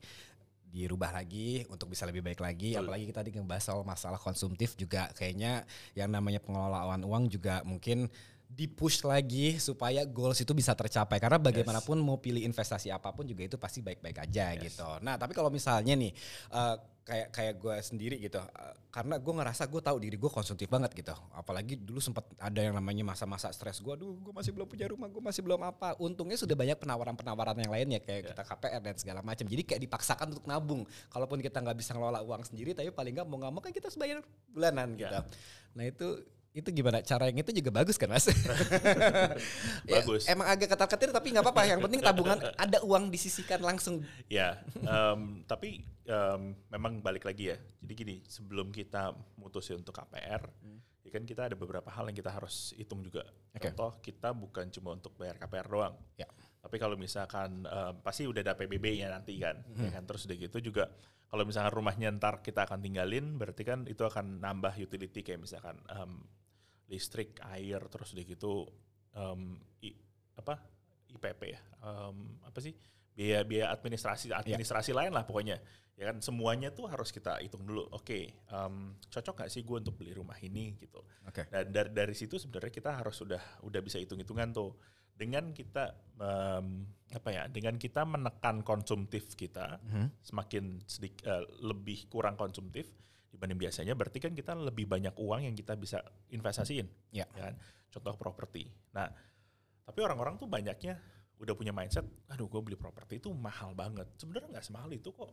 dirubah 0.67 1.15
lagi 1.15 1.63
untuk 1.71 1.91
bisa 1.91 2.03
lebih 2.07 2.23
baik 2.27 2.43
lagi 2.43 2.75
Betul. 2.75 2.83
apalagi 2.83 3.03
kita 3.07 3.19
tadi 3.23 3.29
ngebahas 3.35 3.63
soal 3.63 3.83
masalah 3.87 4.19
konsumtif 4.19 4.75
juga 4.75 5.07
kayaknya 5.15 5.63
yang 5.95 6.11
namanya 6.11 6.43
pengelolaan 6.43 7.03
uang 7.07 7.31
juga 7.31 7.63
mungkin 7.63 8.11
dipush 8.51 9.07
lagi 9.07 9.55
supaya 9.57 10.03
goals 10.03 10.43
itu 10.43 10.51
bisa 10.51 10.75
tercapai 10.75 11.17
karena 11.17 11.39
bagaimanapun 11.39 11.95
mau 11.97 12.19
pilih 12.19 12.43
investasi 12.43 12.91
apa 12.91 13.15
pun 13.15 13.23
juga 13.23 13.47
itu 13.47 13.55
pasti 13.55 13.79
baik-baik 13.79 14.27
aja 14.27 14.51
Yes. 14.53 14.75
gitu. 14.75 14.87
Nah 14.99 15.15
tapi 15.15 15.31
kalau 15.31 15.47
misalnya 15.47 15.95
nih 15.95 16.11
eh, 16.51 16.75
kayak 17.01 17.27
kayak 17.33 17.53
gue 17.57 17.75
sendiri 17.81 18.15
gitu, 18.21 18.37
eh, 18.37 18.73
karena 18.93 19.17
gue 19.17 19.33
ngerasa 19.33 19.65
gue 19.65 19.81
tahu 19.81 19.97
diri 19.97 20.19
gue 20.19 20.29
konsumtif 20.29 20.69
banget 20.69 20.93
gitu. 20.93 21.15
Apalagi 21.33 21.79
dulu 21.79 21.97
sempat 21.97 22.27
ada 22.37 22.59
yang 22.61 22.77
namanya 22.77 23.01
masa-masa 23.07 23.49
stres 23.49 23.81
gue, 23.81 23.89
aduh 23.89 24.13
gue 24.19 24.29
masih 24.29 24.51
belum 24.53 24.67
punya 24.69 24.85
rumah, 24.85 25.07
gue 25.09 25.23
masih 25.23 25.41
belum 25.41 25.65
apa. 25.65 25.97
Untungnya 25.97 26.37
sudah 26.37 26.53
banyak 26.53 26.77
penawaran-penawaran 26.77 27.57
yang 27.57 27.71
lainnya 27.73 27.99
kayak 28.03 28.35
kita 28.35 28.43
KPR 28.45 28.81
dan 28.83 28.95
segala 29.01 29.19
macam. 29.25 29.47
Jadi 29.49 29.63
kayak 29.65 29.81
dipaksakan 29.81 30.27
untuk 30.35 30.45
nabung. 30.45 30.85
Kalaupun 31.09 31.41
kita 31.41 31.57
nggak 31.57 31.77
bisa 31.79 31.97
ngelola 31.97 32.21
uang 32.21 32.43
sendiri, 32.45 32.77
tapi 32.77 32.93
paling 32.93 33.15
nggak 33.17 33.27
mau 33.27 33.37
nggak 33.41 33.51
mau 33.51 33.61
kan 33.63 33.71
kita 33.73 33.89
harus 33.89 33.97
bayar 33.97 34.21
bulanan 34.53 34.93
gitu. 34.93 35.09
Ya. 35.09 35.25
Nah 35.73 35.83
itu 35.87 36.07
itu 36.51 36.67
gimana 36.75 36.99
cara 36.99 37.31
yang 37.31 37.39
itu 37.39 37.51
juga 37.55 37.71
bagus 37.71 37.95
kan 37.95 38.11
mas? 38.11 38.27
Ya, 39.87 40.03
Bagus. 40.03 40.27
emang 40.27 40.47
agak 40.51 40.75
ketar-ketir 40.75 41.09
tapi 41.15 41.31
nggak 41.31 41.43
apa-apa. 41.47 41.63
Yang 41.67 41.79
penting 41.87 42.01
tabungan 42.03 42.37
ada 42.59 42.77
uang 42.83 43.07
disisikan 43.07 43.63
langsung. 43.63 44.03
Ya, 44.27 44.59
em, 44.75 45.43
tapi 45.47 45.81
em, 46.05 46.41
memang 46.69 46.99
balik 46.99 47.23
lagi 47.23 47.55
ya. 47.55 47.57
Jadi 47.81 47.93
gini, 47.95 48.15
sebelum 48.27 48.69
kita 48.69 49.15
mutusin 49.39 49.79
untuk 49.79 49.95
KPR, 49.95 50.43
ya 51.01 51.09
kan 51.11 51.23
kita 51.23 51.47
ada 51.49 51.55
beberapa 51.55 51.87
hal 51.87 52.11
yang 52.11 52.17
kita 52.19 52.31
harus 52.31 52.75
hitung 52.75 53.01
juga. 53.01 53.25
Oke. 53.55 53.71
Contoh, 53.71 53.91
kita 54.03 54.35
bukan 54.35 54.67
cuma 54.69 54.93
untuk 54.95 55.15
bayar 55.15 55.39
KPR 55.39 55.67
doang. 55.71 55.95
Ya. 56.19 56.27
Tapi 56.61 56.75
kalau 56.77 56.99
misalkan 56.99 57.63
em, 57.65 57.95
pasti 58.03 58.27
udah 58.27 58.43
ada 58.43 58.53
PBB-nya 58.59 59.07
nanti 59.07 59.39
kan, 59.39 59.55
ya 59.79 59.89
kan. 59.89 60.03
Terus 60.03 60.27
udah 60.27 60.37
gitu 60.37 60.57
juga 60.59 60.91
kalau 61.31 61.47
misalkan 61.47 61.71
rumahnya 61.71 62.11
ntar 62.19 62.43
kita 62.43 62.67
akan 62.67 62.83
tinggalin, 62.83 63.39
berarti 63.39 63.63
kan 63.63 63.87
itu 63.87 64.03
akan 64.03 64.43
nambah 64.43 64.75
utility 64.75 65.23
kayak 65.23 65.39
misalkan 65.39 65.79
em, 65.87 66.19
listrik, 66.91 67.39
air, 67.47 67.79
terus 67.87 68.11
udah 68.11 68.25
gitu 68.27 68.67
em, 69.15 69.55
i- 69.81 69.95
apa 70.35 70.59
IPP 71.07 71.41
ya. 71.47 71.61
Em, 71.81 72.15
apa 72.43 72.59
sih? 72.59 72.75
Biaya-biaya 73.11 73.71
administrasi 73.71 74.31
administrasi 74.31 74.91
lain 74.91 75.11
lah 75.11 75.23
pokoknya. 75.23 75.55
Ya 75.99 76.09
kan 76.09 76.17
semuanya 76.19 76.71
tuh 76.71 76.87
harus 76.87 77.11
kita 77.11 77.39
hitung 77.39 77.63
dulu. 77.63 77.87
Oke, 77.91 78.35
em, 78.47 78.75
cocok 79.07 79.33
nggak 79.39 79.51
sih 79.51 79.61
gue 79.61 79.77
untuk 79.79 79.95
beli 79.95 80.11
rumah 80.11 80.35
ini 80.39 80.75
gitu. 80.75 80.99
Oke. 81.23 81.47
Dan 81.47 81.71
dari 81.71 81.91
dari 81.91 82.15
situ 82.15 82.35
sebenarnya 82.35 82.71
kita 82.71 82.91
harus 82.91 83.15
sudah 83.15 83.39
udah 83.63 83.79
bisa 83.79 83.95
hitung-hitungan 83.99 84.51
tuh. 84.51 84.75
Dengan 85.11 85.51
kita 85.53 85.91
em, 86.17 86.87
apa 87.13 87.29
ya? 87.29 87.43
Dengan 87.51 87.75
kita 87.77 88.07
menekan 88.07 88.63
konsumtif 88.63 89.35
kita 89.35 89.77
semakin 90.19 90.79
sedik, 90.87 91.21
eh, 91.21 91.43
lebih 91.61 92.07
kurang 92.07 92.33
konsumtif 92.35 92.87
dibanding 93.31 93.55
biasanya 93.57 93.95
berarti 93.95 94.19
kan 94.19 94.31
kita 94.31 94.51
lebih 94.53 94.85
banyak 94.85 95.15
uang 95.15 95.47
yang 95.47 95.55
kita 95.55 95.73
bisa 95.73 96.03
investasiin 96.29 96.85
Ya. 97.09 97.23
kan 97.27 97.55
contoh 97.89 98.13
properti 98.15 98.67
nah 98.91 99.07
tapi 99.81 99.99
orang-orang 99.99 100.35
tuh 100.35 100.45
banyaknya 100.45 100.99
udah 101.39 101.55
punya 101.55 101.71
mindset 101.71 102.05
aduh 102.27 102.45
gue 102.45 102.61
beli 102.61 102.75
properti 102.75 103.17
itu 103.17 103.31
mahal 103.31 103.73
banget 103.73 104.05
sebenarnya 104.15 104.59
nggak 104.59 104.65
semahal 104.65 104.91
itu 104.91 105.09
kok 105.09 105.31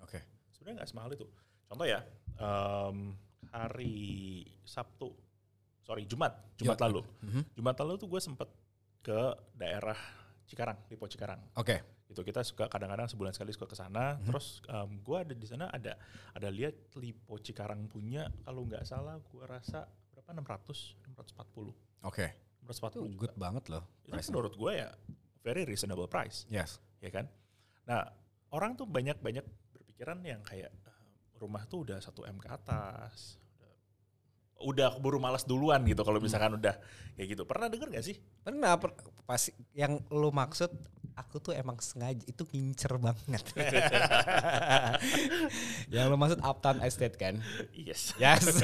Oke. 0.00 0.22
sebenarnya 0.48 0.82
nggak 0.82 0.90
semahal 0.90 1.10
itu 1.12 1.26
contoh 1.68 1.84
ya 1.84 2.00
em, 2.38 3.12
hari 3.50 3.98
Sabtu 4.62 5.10
sorry 5.82 6.06
Jumat 6.06 6.32
Jumat 6.54 6.78
Jumat. 6.78 6.80
lalu 6.80 7.00
Mhm. 7.20 7.42
Jumat 7.54 7.76
lalu 7.78 7.92
tuh 7.98 8.08
gue 8.08 8.20
sempet 8.20 8.48
ke 9.02 9.18
daerah 9.52 9.98
Cikarang 10.46 10.78
Lipo 10.88 11.04
Cikarang 11.04 11.42
Oke. 11.56 11.97
Gitu 12.08 12.24
kita 12.24 12.40
suka 12.40 12.72
kadang-kadang 12.72 13.04
sebulan 13.04 13.36
sekali 13.36 13.52
suka 13.52 13.68
ke 13.68 13.76
sana. 13.76 14.16
Terus 14.24 14.64
em, 14.64 14.96
gua 15.04 15.22
ada 15.28 15.36
di 15.36 15.44
sana 15.44 15.68
ada 15.68 15.92
ada 16.32 16.48
lihat 16.48 16.72
Lipo 16.96 17.36
Cikarang 17.36 17.84
punya 17.86 18.32
kalau 18.42 18.64
nggak 18.64 18.82
salah 18.88 19.20
gua 19.28 19.44
rasa 19.60 19.84
berapa 20.08 20.32
600 20.32 21.04
640 21.04 22.08
Oke. 22.08 22.26
640 22.64 22.64
Itu 22.64 23.00
good 23.16 23.34
banget 23.36 23.64
loh. 23.68 23.84
itu 24.08 24.16
menurut 24.32 24.54
gua 24.56 24.72
ya 24.72 24.88
very 25.44 25.68
reasonable 25.68 26.08
price. 26.08 26.48
Yes. 26.48 26.80
ya 26.98 27.12
kan? 27.12 27.28
Nah 27.84 28.08
orang 28.50 28.72
tuh 28.74 28.88
banyak 28.88 29.20
banyak 29.20 29.44
berpikiran 29.76 30.18
yang 30.24 30.40
kayak 30.44 30.72
eh, 30.72 30.98
rumah 31.36 31.68
tuh 31.68 31.84
udah 31.84 32.00
satu 32.00 32.24
m 32.24 32.40
ke 32.40 32.48
atas 32.48 33.36
udah, 33.60 33.72
udah 34.64 34.88
keburu 34.96 35.20
malas 35.20 35.44
duluan 35.44 35.84
gitu 35.84 36.00
kalau 36.02 36.18
misalkan 36.18 36.56
udah 36.56 36.72
kayak 37.14 37.28
gitu. 37.36 37.44
Pernah 37.44 37.68
denger 37.68 37.92
gak 37.92 38.04
sih? 38.04 38.16
Pernah 38.42 38.80
per- 38.80 38.96
pas 39.28 39.42
yang 39.76 40.00
lu 40.08 40.32
maksud 40.32 40.72
aku 41.18 41.42
tuh 41.42 41.50
emang 41.50 41.74
sengaja 41.82 42.22
itu 42.22 42.46
ngincer 42.54 42.94
banget. 42.94 43.42
yang 45.92 46.06
lu 46.06 46.14
maksud 46.14 46.38
Uptown 46.38 46.78
Estate 46.86 47.18
kan? 47.18 47.42
yes 47.74 48.14
Yes. 48.22 48.62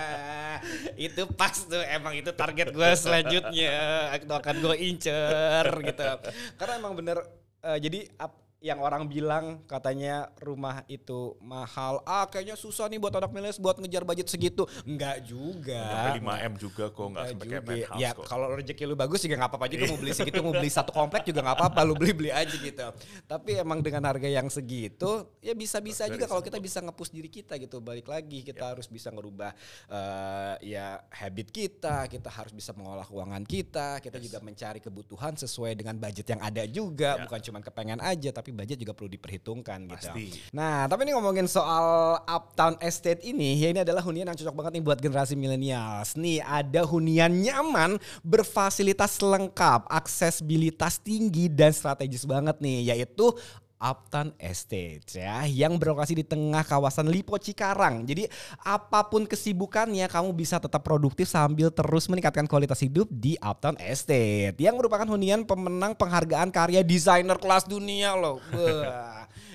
itu 1.08 1.24
pas 1.32 1.56
tuh 1.56 1.80
emang 1.88 2.12
itu 2.12 2.28
target 2.36 2.76
gue 2.76 2.90
selanjutnya. 2.92 4.12
Itu 4.20 4.28
akan 4.28 4.56
gue 4.60 4.76
incer 4.76 5.64
gitu. 5.80 6.04
Karena 6.60 6.72
emang 6.76 6.92
bener 6.92 7.24
eh, 7.64 7.80
jadi 7.80 8.04
ap- 8.20 8.49
yang 8.60 8.76
orang 8.84 9.08
bilang 9.08 9.64
katanya 9.64 10.28
rumah 10.36 10.84
itu 10.84 11.32
mahal. 11.40 12.04
Ah 12.04 12.28
kayaknya 12.28 12.60
susah 12.60 12.92
nih 12.92 13.00
buat 13.00 13.16
anak 13.16 13.32
milenial 13.32 13.56
buat 13.56 13.80
ngejar 13.80 14.04
budget 14.04 14.28
segitu. 14.28 14.68
Enggak 14.84 15.24
juga. 15.24 15.80
sampai 15.80 16.20
5 16.20 16.48
m 16.52 16.52
juga 16.60 16.84
kok 16.92 17.00
nggak 17.08 17.08
Nggak 17.10 17.32
sampai 17.32 17.48
kayak 17.48 17.64
penthouse 17.64 18.00
Ya 18.04 18.10
kalau 18.12 18.46
rezeki 18.52 18.84
lu 18.84 18.94
bagus 19.00 19.20
juga 19.24 19.34
nggak 19.40 19.50
apa-apa 19.56 19.66
juga 19.72 19.84
mau 19.88 19.98
beli 19.98 20.12
segitu 20.12 20.38
mau 20.44 20.52
beli 20.52 20.70
satu 20.78 20.92
komplek 20.92 21.22
juga 21.24 21.40
nggak 21.40 21.56
apa-apa 21.56 21.80
lu 21.88 21.94
beli 21.96 22.12
beli 22.12 22.30
aja 22.30 22.52
gitu. 22.52 22.86
Tapi 23.24 23.50
emang 23.56 23.80
dengan 23.80 24.04
harga 24.04 24.28
yang 24.28 24.52
segitu 24.52 25.24
ya 25.40 25.56
bisa-bisa 25.56 26.04
juga 26.12 26.28
kalau 26.28 26.44
kita 26.44 26.60
bisa 26.60 26.84
ngepush 26.84 27.10
diri 27.16 27.32
kita 27.32 27.56
gitu. 27.56 27.80
Balik 27.80 28.12
lagi 28.12 28.44
kita 28.44 28.76
harus 28.76 28.84
bisa 28.92 29.08
ngerubah 29.08 29.56
eh, 29.88 30.54
ya 30.76 31.00
habit 31.08 31.48
kita, 31.48 32.04
kita 32.12 32.28
harus 32.28 32.52
bisa 32.52 32.76
mengolah 32.76 33.08
keuangan 33.08 33.40
kita, 33.48 34.04
kita 34.04 34.20
juga 34.20 34.38
mencari 34.44 34.84
kebutuhan 34.84 35.32
sesuai 35.32 35.72
dengan 35.80 35.96
budget 35.96 36.26
yang 36.28 36.42
ada 36.44 36.62
juga, 36.68 37.16
Ya. 37.16 37.24
bukan 37.24 37.40
cuma 37.40 37.58
kepengen 37.64 38.00
aja 38.04 38.30
tapi 38.30 38.49
budget 38.52 38.78
juga 38.78 38.92
perlu 38.92 39.10
diperhitungkan 39.10 39.88
gitu. 39.90 40.10
Pasti. 40.10 40.26
Nah, 40.54 40.86
tapi 40.86 41.06
ini 41.08 41.12
ngomongin 41.16 41.46
soal 41.46 42.18
Uptown 42.26 42.76
Estate 42.82 43.24
ini, 43.24 43.56
ya 43.58 43.70
ini 43.72 43.80
adalah 43.82 44.04
hunian 44.04 44.28
yang 44.28 44.38
cocok 44.38 44.54
banget 44.54 44.72
nih 44.78 44.84
buat 44.84 44.98
generasi 45.00 45.34
milenials. 45.34 46.14
Nih, 46.14 46.44
ada 46.44 46.84
hunian 46.84 47.30
nyaman, 47.30 47.96
berfasilitas 48.20 49.22
lengkap, 49.22 49.88
aksesibilitas 49.88 51.00
tinggi 51.00 51.48
dan 51.48 51.72
strategis 51.74 52.26
banget 52.28 52.58
nih, 52.60 52.94
yaitu 52.94 53.32
Uptown 53.80 54.36
Estate 54.36 55.08
ya 55.16 55.48
yang 55.48 55.80
berlokasi 55.80 56.12
di 56.12 56.24
tengah 56.24 56.60
kawasan 56.60 57.08
Lipo 57.08 57.40
Cikarang. 57.40 58.04
Jadi 58.04 58.28
apa 58.60 59.08
pun 59.08 59.24
kesibukannya 59.24 60.04
kamu 60.04 60.36
bisa 60.36 60.60
tetap 60.60 60.84
produktif 60.84 61.26
sambil 61.32 61.72
terus 61.72 62.04
meningkatkan 62.12 62.44
kualitas 62.44 62.84
hidup 62.84 63.08
di 63.08 63.40
Uptown 63.40 63.80
Estate 63.80 64.60
yang 64.60 64.76
merupakan 64.76 65.08
hunian 65.08 65.48
pemenang 65.48 65.96
penghargaan 65.96 66.52
karya 66.52 66.84
desainer 66.84 67.40
kelas 67.40 67.64
dunia 67.64 68.12
loh. 68.12 68.38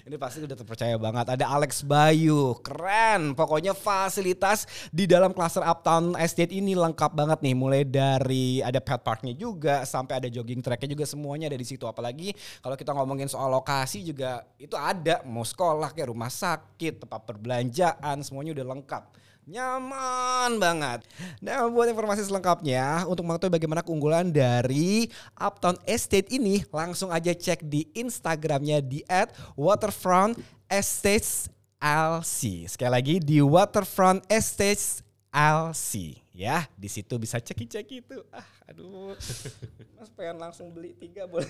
Ini 0.05 0.21
pasti 0.21 0.37
udah 0.37 0.53
terpercaya 0.53 0.93
banget. 1.01 1.33
Ada 1.33 1.49
Alex 1.49 1.81
Bayu, 1.81 2.53
keren. 2.61 3.33
Pokoknya 3.33 3.73
fasilitas 3.73 4.69
di 4.93 5.09
dalam 5.09 5.33
klaster 5.33 5.65
Uptown 5.65 6.13
Estate 6.21 6.53
ini 6.53 6.77
lengkap 6.77 7.17
banget 7.17 7.41
nih. 7.41 7.57
Mulai 7.57 7.81
dari 7.89 8.61
ada 8.61 8.77
pet 8.77 9.01
parknya 9.01 9.33
juga, 9.33 9.81
sampai 9.81 10.21
ada 10.21 10.29
jogging 10.29 10.61
tracknya 10.61 10.93
juga 10.93 11.09
semuanya 11.09 11.49
ada 11.49 11.57
di 11.57 11.65
situ. 11.65 11.89
Apalagi 11.89 12.37
kalau 12.61 12.77
kita 12.77 12.93
ngomongin 12.93 13.25
soal 13.25 13.49
lokasi 13.49 14.05
juga 14.05 14.45
itu 14.61 14.77
ada. 14.77 15.25
Mau 15.25 15.41
sekolah 15.41 15.89
kayak 15.89 16.13
rumah 16.13 16.29
sakit, 16.29 17.01
tempat 17.01 17.25
perbelanjaan, 17.25 18.21
semuanya 18.21 18.61
udah 18.61 18.77
lengkap. 18.77 19.03
Nyaman 19.45 20.57
banget. 20.57 21.05
Nah 21.37 21.69
buat 21.69 21.85
informasi 21.85 22.25
selengkapnya 22.25 23.05
untuk 23.05 23.29
mengetahui 23.29 23.53
bagaimana 23.53 23.85
keunggulan 23.85 24.33
dari 24.33 25.05
Uptown 25.37 25.77
Estate 25.85 26.33
ini 26.33 26.65
langsung 26.73 27.13
aja 27.13 27.29
cek 27.29 27.61
di 27.61 27.85
Instagramnya 27.93 28.81
di 28.81 29.05
at 29.05 29.29
Waterfront 29.53 30.41
Estates 30.65 31.45
LC. 31.77 32.65
Sekali 32.65 32.89
lagi 32.89 33.15
di 33.21 33.37
Waterfront 33.37 34.25
Estates 34.33 35.04
LC 35.35 36.15
ya 36.31 36.63
di 36.79 36.87
situ 36.87 37.19
bisa 37.19 37.43
ceki-ceki 37.43 38.07
itu 38.07 38.23
ah 38.31 38.47
aduh. 38.71 39.11
Mas 39.99 40.09
pengen 40.15 40.39
langsung 40.39 40.71
beli 40.71 40.95
tiga 40.95 41.27
boleh. 41.27 41.47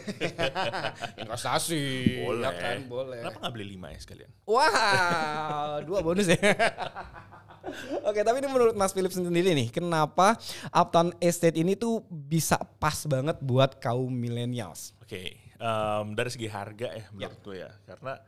Investasi. 1.22 1.86
Boleh. 2.26 2.46
Ya 2.46 2.52
kan 2.58 2.78
boleh. 2.90 3.20
Kenapa 3.22 3.38
nggak 3.46 3.54
beli 3.54 3.66
lima 3.78 3.94
ya 3.94 4.00
sekalian? 4.02 4.32
Wah, 4.48 5.82
dua 5.86 6.00
bonus 6.02 6.30
ya. 6.30 6.38
Oke, 8.10 8.22
tapi 8.22 8.46
ini 8.46 8.50
menurut 8.50 8.78
Mas 8.78 8.94
Philip 8.94 9.10
sendiri 9.10 9.58
nih, 9.58 9.74
kenapa 9.74 10.38
Uptown 10.70 11.18
Estate 11.18 11.58
ini 11.58 11.74
tuh 11.74 12.06
bisa 12.10 12.62
pas 12.78 12.94
banget 13.10 13.42
buat 13.42 13.82
kaum 13.82 14.14
millennials? 14.14 14.94
Oke, 15.02 15.34
em, 15.58 16.06
dari 16.14 16.30
segi 16.30 16.46
harga 16.46 16.94
ya 16.94 17.06
menurut 17.10 17.42
gue 17.42 17.66
ya, 17.66 17.74
karena 17.90 18.22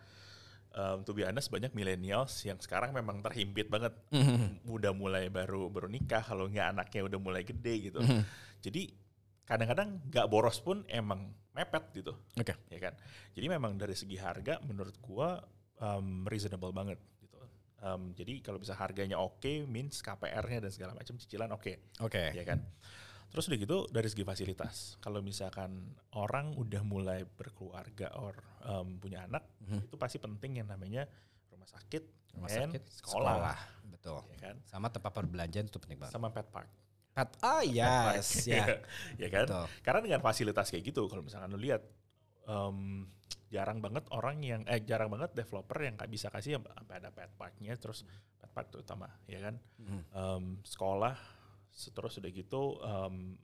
um, 0.78 1.02
to 1.02 1.12
be 1.12 1.26
honest 1.26 1.50
banyak 1.50 1.74
millennials 1.74 2.46
yang 2.46 2.62
sekarang 2.62 2.94
memang 2.94 3.26
terhimpit 3.26 3.68
banget, 3.68 3.98
udah 4.70 4.94
mulai 4.94 5.28
baru 5.34 5.68
baru 5.74 5.90
nikah, 5.90 6.22
kalau 6.22 6.46
nggak 6.46 6.78
anaknya 6.78 7.02
udah 7.10 7.20
mulai 7.20 7.42
gede 7.42 7.90
gitu. 7.92 8.00
Jadi 8.62 8.94
kadang-kadang 9.44 9.98
nggak 10.14 10.28
boros 10.30 10.62
pun 10.62 10.86
emang 10.86 11.34
mepet 11.58 11.84
gitu, 11.98 12.14
Oke. 12.38 12.54
ya 12.70 12.80
kan. 12.80 12.94
Jadi 13.34 13.46
memang 13.50 13.74
dari 13.76 13.98
segi 13.98 14.16
harga 14.22 14.62
menurut 14.62 14.94
gua 15.02 15.42
um, 15.82 16.22
reasonable 16.30 16.70
banget 16.70 17.02
gitu. 17.18 17.42
Um, 17.82 18.14
jadi 18.14 18.46
kalau 18.46 18.62
bisa 18.62 18.78
harganya 18.78 19.18
oke, 19.18 19.66
means 19.66 20.06
KPR-nya 20.06 20.70
dan 20.70 20.72
segala 20.74 20.94
macam 20.94 21.18
cicilan 21.18 21.50
oke 21.50 21.98
Oke. 22.06 22.34
ya 22.38 22.46
kan. 22.46 22.62
Terus 23.28 23.44
udah 23.52 23.60
gitu 23.60 23.78
dari 23.92 24.08
segi 24.08 24.24
fasilitas, 24.24 24.96
kalau 24.98 25.20
misalkan 25.20 25.94
orang 26.16 26.56
udah 26.56 26.82
mulai 26.82 27.28
berkeluarga 27.28 28.10
or 28.18 28.34
um, 28.64 28.98
punya 28.98 29.28
anak, 29.28 29.44
itu 29.68 29.96
pasti 30.00 30.18
penting 30.18 30.64
yang 30.64 30.68
namanya 30.72 31.06
rumah 31.52 31.68
sakit, 31.68 32.04
Rumah 32.38 32.50
sakit, 32.54 32.84
sekolah, 33.02 33.58
Betul. 33.90 34.22
ya 34.32 34.38
kan, 34.38 34.56
Sama 34.64 34.88
tempat 34.94 35.10
perbelanjaan 35.10 35.68
itu 35.68 35.78
penting 35.82 35.98
banget. 35.98 36.14
sama 36.14 36.30
pet 36.30 36.48
park, 36.54 36.70
Pet, 37.12 37.30
ah 37.42 37.66
yes, 37.66 38.46
ya. 38.52 38.78
ya 39.18 39.28
kan. 39.34 39.46
Betul. 39.50 39.66
Karena 39.82 40.00
dengan 40.06 40.22
fasilitas 40.22 40.70
kayak 40.70 40.86
gitu, 40.86 41.10
kalau 41.10 41.26
misalkan 41.26 41.50
lu 41.50 41.58
lihat, 41.58 41.82
um, 42.46 43.10
jarang 43.50 43.82
banget 43.82 44.06
orang 44.14 44.38
yang, 44.46 44.62
eh 44.70 44.86
jarang 44.86 45.10
banget 45.10 45.34
developer 45.34 45.82
yang 45.82 45.98
nggak 45.98 46.12
bisa 46.14 46.30
kasih 46.30 46.62
sampai 46.62 46.96
ada 47.02 47.10
pet 47.10 47.34
parknya, 47.34 47.74
terus 47.74 48.06
pet 48.38 48.52
park 48.54 48.70
terutama, 48.70 49.10
ya 49.26 49.42
kan. 49.50 49.56
Um, 50.14 50.62
sekolah, 50.62 51.18
terus 51.78 52.18
udah 52.18 52.32
gitu 52.34 52.82
um, 52.82 53.38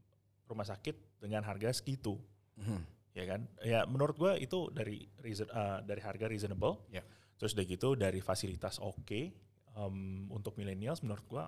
rumah 0.49 0.65
sakit 0.65 1.21
dengan 1.21 1.45
harga 1.45 1.69
segitu, 1.71 2.17
Mhm. 2.57 2.79
ya 3.13 3.23
kan? 3.29 3.41
Ya 3.61 3.79
menurut 3.85 4.17
gua 4.17 4.33
itu 4.35 4.67
dari 4.73 5.05
reason, 5.21 5.45
uh, 5.49 5.79
dari 5.81 6.01
harga 6.01 6.25
reasonable, 6.25 6.81
Ya. 6.89 7.05
terus 7.37 7.53
udah 7.53 7.65
gitu 7.65 7.93
dari 7.93 8.19
fasilitas 8.19 8.81
oke 8.81 9.31
um, 9.73 10.27
untuk 10.29 10.57
millennials 10.57 11.01
menurut 11.01 11.25
gua 11.29 11.45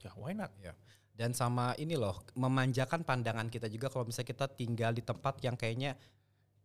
ya 0.00 0.10
why 0.16 0.32
not? 0.32 0.50
Ya. 0.60 0.72
Dan 1.14 1.30
sama 1.30 1.78
ini 1.78 1.94
loh, 1.94 2.26
memanjakan 2.34 3.06
pandangan 3.06 3.46
kita 3.46 3.70
juga 3.70 3.86
kalau 3.86 4.02
misalnya 4.02 4.34
kita 4.34 4.46
tinggal 4.50 4.90
di 4.90 5.00
tempat 5.00 5.38
yang 5.46 5.54
kayaknya 5.54 5.94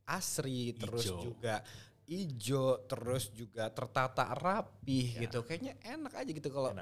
asri, 0.09 0.73
terus 0.73 1.05
Ijo. 1.05 1.21
juga 1.21 1.61
ijo, 2.09 2.81
terus 2.89 3.29
juga 3.29 3.69
tertata 3.69 4.25
rapi 4.33 5.13
Ya. 5.13 5.29
gitu. 5.29 5.45
Kayaknya 5.45 5.77
enak 5.85 6.13
aja 6.17 6.31
gitu 6.33 6.49
kalau 6.49 6.73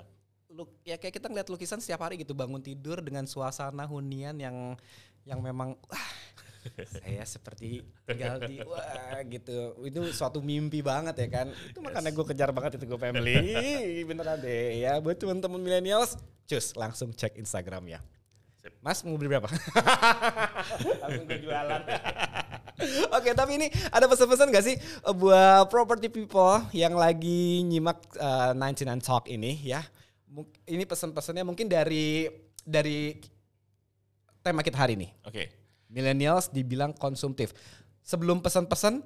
Ya 0.88 0.95
kayak 0.95 1.20
kita 1.20 1.28
ngeliat 1.28 1.49
lukisan 1.51 1.84
setiap 1.84 2.08
hari 2.08 2.22
gitu 2.22 2.32
bangun 2.32 2.64
tidur 2.64 3.03
dengan 3.03 3.28
suasana 3.28 3.84
hunian 3.86 4.38
yang 4.39 4.78
yang 5.28 5.43
memang 5.43 5.76
wah, 5.91 6.12
saya 6.88 7.24
seperti 7.28 7.84
tinggal 8.08 8.39
di 8.43 8.64
wah 8.64 9.20
gitu. 9.28 9.76
Itu 9.84 10.01
suatu 10.16 10.39
mimpi 10.39 10.80
banget 10.80 11.16
ya 11.20 11.28
kan. 11.28 11.47
Itu 11.70 11.84
makanya 11.84 12.12
gue 12.16 12.26
kejar 12.32 12.49
banget 12.55 12.80
itu 12.80 12.86
gue 12.88 12.99
family. 12.99 13.38
Beneran 14.08 14.39
deh 14.39 14.84
ya. 14.84 14.97
Buat 15.03 15.20
teman-teman 15.20 15.60
millennials, 15.60 16.16
cus 16.47 16.74
langsung 16.80 17.12
cek 17.12 17.36
Instagram 17.38 17.88
ya. 17.91 17.99
Mas 18.84 18.99
mau 19.03 19.16
beli 19.16 19.32
berapa? 19.32 19.47
langsung 21.03 21.24
gue 21.28 21.39
jualan. 21.39 21.82
Oke, 23.18 23.34
tapi 23.34 23.58
ini 23.58 23.68
ada 23.89 24.05
pesan-pesan 24.05 24.53
gak 24.53 24.66
sih 24.66 24.76
eh, 24.78 25.16
buat 25.16 25.66
property 25.72 26.12
people 26.12 26.62
yang 26.76 26.93
lagi 26.93 27.66
nyimak 27.66 27.97
eh, 28.16 28.53
99 28.53 29.01
Talk 29.01 29.26
ini 29.32 29.58
ya? 29.66 29.82
Ini 30.70 30.84
pesan-pesannya 30.86 31.42
mungkin 31.48 31.66
dari 31.66 32.30
dari 32.62 33.18
tema 34.44 34.62
kita 34.62 34.78
hari 34.78 35.00
ini. 35.00 35.10
Oke. 35.26 35.50
Millennials 35.88 36.52
dibilang 36.52 36.92
konsumtif. 36.94 37.56
Sebelum 38.04 38.44
pesan-pesan, 38.44 39.04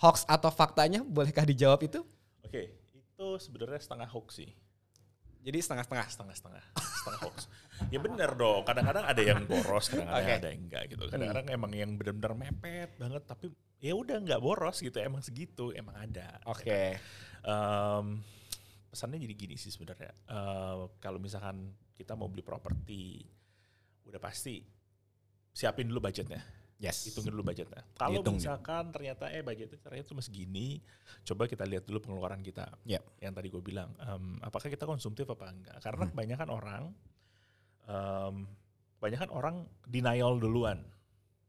hoax 0.00 0.28
atau 0.28 0.52
faktanya 0.52 1.02
bolehkah 1.02 1.44
dijawab 1.44 1.84
itu? 1.84 2.00
Oke, 2.44 2.78
itu 2.94 3.26
sebenarnya 3.40 3.80
setengah 3.80 4.08
hoax 4.08 4.40
sih. 4.40 4.50
Jadi 5.44 5.58
setengah-setengah. 5.64 6.06
Setengah-setengah. 6.12 6.64
Setengah 6.76 7.20
hoax. 7.24 7.36
Ya 7.88 7.98
bener 8.02 8.30
dong, 8.34 8.66
kadang-kadang 8.66 9.06
ada 9.06 9.22
yang 9.22 9.46
boros, 9.46 9.86
kadang-kadang 9.86 10.26
Oke. 10.26 10.38
ada 10.42 10.48
yang 10.50 10.60
enggak 10.66 10.84
gitu. 10.90 11.04
Kadang-kadang 11.08 11.46
emang 11.46 11.72
yang 11.72 11.90
benar-benar 11.94 12.32
mepet 12.34 12.90
banget, 12.98 13.22
tapi 13.22 13.46
ya 13.78 13.94
udah 13.94 14.18
nggak 14.18 14.40
boros 14.42 14.82
gitu, 14.82 14.98
emang 14.98 15.22
segitu, 15.22 15.70
emang 15.72 15.94
ada. 15.94 16.42
Oke. 16.50 16.98
Em, 17.46 18.06
pesannya 18.88 19.20
jadi 19.20 19.34
gini 19.36 19.56
sih 19.60 19.70
sebenarnya. 19.70 20.12
Eh, 20.28 20.76
kalau 20.98 21.20
misalkan 21.20 21.72
kita 21.92 22.16
mau 22.16 22.26
beli 22.26 22.42
properti, 22.42 23.22
udah 24.08 24.20
pasti 24.20 24.64
siapin 25.52 25.88
dulu 25.88 26.08
budgetnya. 26.08 26.40
Yes. 26.78 27.10
hitungin 27.10 27.34
dulu 27.34 27.50
budgetnya. 27.50 27.82
Kalau 27.98 28.22
misalkan 28.22 28.94
ternyata 28.94 29.26
eh 29.34 29.42
budgetnya 29.42 29.82
ternyata 29.82 30.14
cuma 30.14 30.22
segini, 30.22 30.78
coba 31.26 31.50
kita 31.50 31.66
lihat 31.66 31.82
dulu 31.90 31.98
pengeluaran 32.06 32.38
kita. 32.38 32.70
Yep. 32.86 33.02
Yang 33.18 33.32
tadi 33.34 33.48
gue 33.50 33.62
bilang, 33.66 33.90
em, 33.98 34.38
apakah 34.46 34.70
kita 34.70 34.86
konsumtif 34.86 35.26
apa 35.26 35.50
enggak? 35.50 35.74
Karena 35.82 36.06
kebanyakan 36.06 36.48
orang, 36.54 36.82
em, 37.82 38.34
kebanyakan 39.02 39.30
orang 39.34 39.56
denial 39.90 40.38
duluan. 40.38 40.78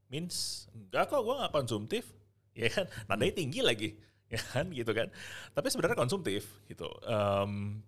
Means 0.10 0.66
enggak 0.74 1.14
kok 1.14 1.22
gue 1.22 1.36
nggak 1.38 1.54
konsumtif, 1.54 2.10
ya 2.58 2.66
kan? 2.74 2.90
Nadanya 3.06 3.34
tinggi 3.38 3.62
lagi, 3.62 3.90
ya 4.34 4.42
kan 4.54 4.70
gitu 4.70 4.92
kan? 4.94 5.10
Tapi 5.54 5.68
sebenarnya 5.74 5.98
konsumtif 5.98 6.62
gitu. 6.70 6.86
Em, 7.06 7.82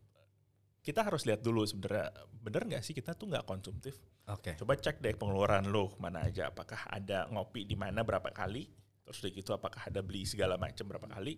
kita 0.81 1.05
harus 1.05 1.29
lihat 1.29 1.45
dulu 1.45 1.61
sebenarnya 1.61 2.09
bener 2.41 2.61
nggak 2.65 2.81
sih 2.81 2.97
kita 2.97 3.13
tuh 3.13 3.29
nggak 3.29 3.45
konsumtif? 3.45 4.01
Oke. 4.25 4.57
Coba 4.57 4.73
cek 4.73 4.97
deh 4.97 5.13
pengeluaran 5.13 5.69
lo 5.69 5.93
mana 6.01 6.25
aja. 6.25 6.49
Apakah 6.49 6.89
ada 6.89 7.29
ngopi 7.29 7.69
di 7.69 7.77
mana 7.77 8.01
berapa 8.01 8.33
kali? 8.33 8.65
Terus 9.05 9.17
udah 9.21 9.31
gitu 9.37 9.51
apakah 9.53 9.81
ada 9.85 10.01
beli 10.01 10.25
segala 10.25 10.57
macam 10.57 10.89
berapa 10.89 11.05
kali? 11.05 11.37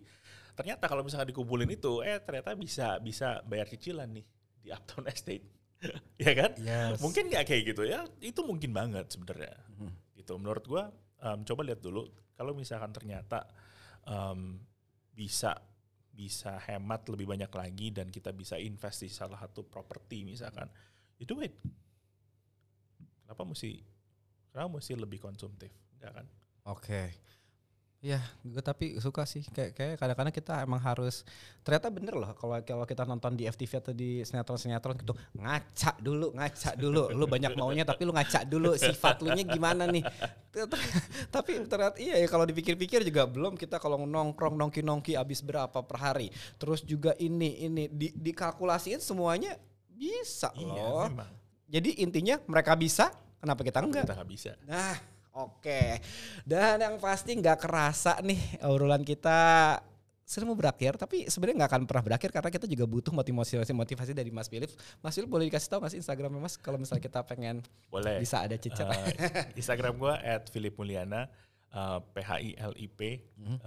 Ternyata 0.56 0.88
kalau 0.88 1.02
misalnya 1.04 1.28
dikumpulin 1.28 1.68
itu, 1.68 2.00
eh 2.00 2.22
ternyata 2.22 2.56
bisa 2.56 2.96
bisa 3.02 3.42
bayar 3.44 3.68
cicilan 3.68 4.08
nih 4.08 4.24
di 4.64 4.68
Uptown 4.72 5.04
Estate. 5.10 5.44
ya 6.24 6.32
kan? 6.32 6.50
Yes. 6.56 7.04
Mungkin 7.04 7.28
nggak 7.28 7.44
kayak 7.44 7.62
gitu 7.74 7.82
ya? 7.84 8.08
Itu 8.24 8.48
mungkin 8.48 8.72
banget 8.72 9.12
sebenarnya. 9.12 9.52
Gitu. 10.16 10.32
Menurut 10.40 10.64
gua 10.64 10.88
em, 11.20 11.44
coba 11.44 11.60
lihat 11.68 11.84
dulu 11.84 12.08
kalau 12.32 12.56
misalkan 12.56 12.94
ternyata 12.96 13.44
em, 14.08 14.56
bisa 15.14 15.54
bisa 16.14 16.62
hemat 16.70 17.10
lebih 17.10 17.26
banyak 17.26 17.50
lagi 17.50 17.90
dan 17.90 18.06
kita 18.06 18.30
bisa 18.30 18.54
invest 18.54 19.02
di 19.02 19.10
salah 19.10 19.38
satu 19.42 19.66
properti 19.66 20.22
misalkan, 20.22 20.70
you 21.18 21.26
do 21.26 21.42
it. 21.42 21.54
Kenapa 23.26 23.42
mesti 23.42 23.82
kenapa 24.54 24.78
mesti 24.78 24.94
lebih 24.94 25.18
konsumtif? 25.18 25.74
Enggak 25.98 26.22
kan? 26.22 26.26
Oke. 26.70 27.02
Ya, 28.04 28.20
gue 28.44 28.60
tapi 28.60 29.00
suka 29.00 29.24
sih 29.24 29.40
kayak 29.48 29.72
kayak 29.72 29.96
kadang-kadang 29.96 30.28
kita 30.36 30.60
emang 30.60 30.76
harus 30.76 31.24
ternyata 31.64 31.88
bener 31.88 32.12
loh 32.12 32.36
kalau 32.36 32.60
kalau 32.60 32.84
kita 32.84 33.08
nonton 33.08 33.32
di 33.32 33.48
FTV 33.48 33.80
atau 33.80 33.96
di 33.96 34.20
sinetron-sinetron 34.20 35.00
gitu 35.00 35.16
ngaca 35.32 35.96
dulu, 36.04 36.36
ngaca 36.36 36.76
dulu. 36.76 37.08
Lu 37.16 37.24
banyak 37.24 37.56
maunya 37.56 37.80
tapi 37.88 38.04
lu 38.04 38.12
ngaca 38.12 38.44
dulu 38.44 38.76
sifat 38.76 39.24
lu 39.24 39.32
nya 39.32 39.48
gimana 39.48 39.88
nih. 39.88 40.04
tapi 41.32 41.64
ternyata 41.64 41.96
iya 41.96 42.20
ya 42.20 42.28
kalau 42.28 42.44
dipikir-pikir 42.44 43.08
juga 43.08 43.24
belum 43.24 43.56
kita 43.56 43.80
kalau 43.80 43.96
nongkrong 44.04 44.52
nongki-nongki 44.52 45.16
habis 45.16 45.40
berapa 45.40 45.80
per 45.80 45.96
hari. 45.96 46.28
Terus 46.60 46.84
juga 46.84 47.16
ini 47.16 47.64
ini 47.64 47.88
di 47.88 48.12
dikalkulasiin 48.12 49.00
semuanya 49.00 49.56
bisa 49.88 50.52
loh. 50.52 51.08
Iya, 51.08 51.08
memang. 51.08 51.32
Jadi 51.72 51.90
intinya 52.04 52.36
mereka 52.44 52.76
bisa, 52.76 53.08
kenapa 53.40 53.64
kita 53.64 53.80
enggak? 53.80 54.04
Kita 54.04 54.20
nggak 54.20 54.28
bisa. 54.28 54.52
Nah, 54.68 55.13
oke. 55.34 55.82
Dan 56.46 56.80
yang 56.80 56.96
pasti 57.02 57.34
nggak 57.34 57.58
kerasa 57.58 58.18
nih 58.22 58.62
obrolan 58.64 59.02
kita 59.02 59.76
sudah 60.24 60.48
mau 60.48 60.56
berakhir, 60.56 60.96
tapi 60.96 61.28
sebenarnya 61.28 61.60
nggak 61.60 61.70
akan 61.76 61.82
pernah 61.84 62.04
berakhir 62.08 62.32
karena 62.32 62.48
kita 62.48 62.64
juga 62.64 62.88
butuh 62.88 63.12
motivasi 63.12 63.60
motivasi 63.76 64.16
dari 64.16 64.32
Mas 64.32 64.48
Philip. 64.48 64.72
Mas 65.04 65.12
Philip 65.12 65.28
boleh 65.28 65.52
dikasih 65.52 65.68
tahu 65.68 65.84
nggak 65.84 65.92
sih 65.92 66.00
Instagramnya 66.00 66.40
Mas 66.40 66.56
kalau 66.56 66.80
misalnya 66.80 67.04
kita 67.04 67.20
pengen 67.28 67.60
Boleh. 67.92 68.16
bisa 68.24 68.40
ada 68.40 68.56
cicak. 68.56 68.88
Eh, 68.88 69.52
Instagram 69.60 70.00
gua 70.00 70.16
@philipmulyana 70.48 71.28
eh, 71.68 71.98
P 72.00 72.14
H 72.24 72.30
I 72.40 72.50
L 72.56 72.72
I 72.72 72.86
P 72.88 73.00
Mhm. 73.36 73.58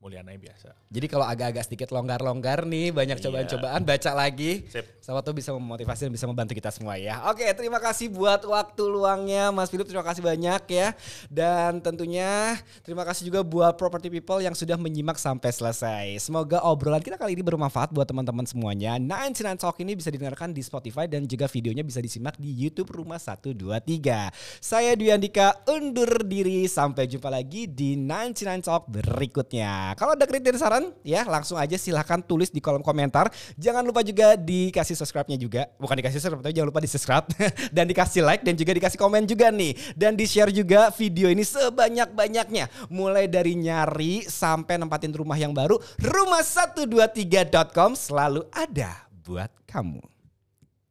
Mulyana 0.00 0.32
biasa. 0.32 0.72
Jadi 0.88 1.12
kalau 1.12 1.28
agak-agak 1.28 1.68
sedikit 1.68 1.92
longgar-longgar 1.92 2.64
nih, 2.64 2.88
banyak 2.88 3.20
Iya. 3.20 3.24
cobaan-cobaan, 3.28 3.84
baca 3.84 4.10
lagi. 4.16 4.64
Sip. 4.72 4.96
Sama 5.04 5.20
tuh 5.20 5.36
bisa 5.36 5.52
memotivasi 5.52 6.08
dan 6.08 6.12
bisa 6.16 6.24
membantu 6.24 6.56
kita 6.56 6.72
semua 6.72 6.96
ya. 6.96 7.20
Oke, 7.28 7.44
terima 7.52 7.76
kasih 7.76 8.08
buat 8.08 8.40
waktu 8.40 8.80
luangnya 8.80 9.52
Mas 9.52 9.68
Philip. 9.68 9.84
Terima 9.84 10.00
kasih 10.00 10.24
banyak 10.24 10.62
ya. 10.72 10.96
Dan 11.28 11.84
tentunya 11.84 12.56
terima 12.80 13.04
kasih 13.04 13.28
juga 13.28 13.44
buat 13.44 13.76
property 13.76 14.08
people 14.08 14.40
yang 14.40 14.56
sudah 14.56 14.80
menyimak 14.80 15.20
sampai 15.20 15.52
selesai. 15.52 16.16
Semoga 16.16 16.64
obrolan 16.64 17.04
kita 17.04 17.20
kali 17.20 17.36
ini 17.36 17.44
bermanfaat 17.44 17.92
buat 17.92 18.08
teman-teman 18.08 18.48
semuanya. 18.48 18.96
99 18.96 19.60
Talk 19.60 19.76
ini 19.84 20.00
bisa 20.00 20.08
didengarkan 20.08 20.56
di 20.56 20.64
Spotify 20.64 21.04
dan 21.12 21.28
juga 21.28 21.44
videonya 21.44 21.84
bisa 21.84 22.00
disimak 22.00 22.40
di 22.40 22.48
YouTube 22.48 22.88
Rumah 22.88 23.20
123. 23.20 24.32
Saya 24.64 24.96
Dwi 24.96 25.12
Andika 25.12 25.60
undur 25.68 26.24
diri. 26.24 26.64
Sampai 26.64 27.04
jumpa 27.04 27.28
lagi 27.28 27.68
di 27.68 28.00
99 28.00 28.64
Talk 28.64 28.88
berikutnya. 28.88 29.89
Kalau 29.94 30.14
ada 30.18 30.24
kritik 30.26 30.52
dan 30.52 30.60
saran 30.60 30.84
ya 31.06 31.24
langsung 31.26 31.56
aja 31.56 31.76
silahkan 31.78 32.20
tulis 32.22 32.50
di 32.50 32.58
kolom 32.58 32.82
komentar. 32.84 33.30
Jangan 33.56 33.84
lupa 33.86 34.04
juga 34.04 34.34
dikasih 34.36 34.98
subscribe-nya 34.98 35.38
juga. 35.40 35.66
Bukan 35.78 35.94
dikasih 35.98 36.18
subscribe 36.20 36.44
tapi 36.44 36.54
jangan 36.56 36.68
lupa 36.68 36.82
di 36.82 36.90
subscribe 36.90 37.26
dan 37.76 37.84
dikasih 37.88 38.22
like 38.26 38.42
dan 38.42 38.54
juga 38.58 38.72
dikasih 38.76 38.98
komen 38.98 39.24
juga 39.26 39.48
nih. 39.54 39.72
Dan 39.96 40.14
di 40.18 40.26
share 40.26 40.52
juga 40.52 40.90
video 40.94 41.30
ini 41.30 41.42
sebanyak-banyaknya. 41.46 42.90
Mulai 42.92 43.30
dari 43.30 43.54
nyari 43.56 44.26
sampai 44.26 44.76
nempatin 44.76 45.14
rumah 45.14 45.38
yang 45.38 45.54
baru. 45.54 45.78
Rumah123.com 46.02 47.96
selalu 47.96 48.46
ada 48.50 49.06
buat 49.24 49.50
kamu. 49.70 50.02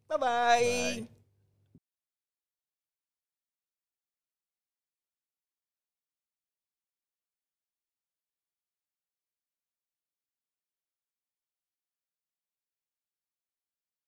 Bye-bye. 0.09 1.05
Bye. 1.05 1.18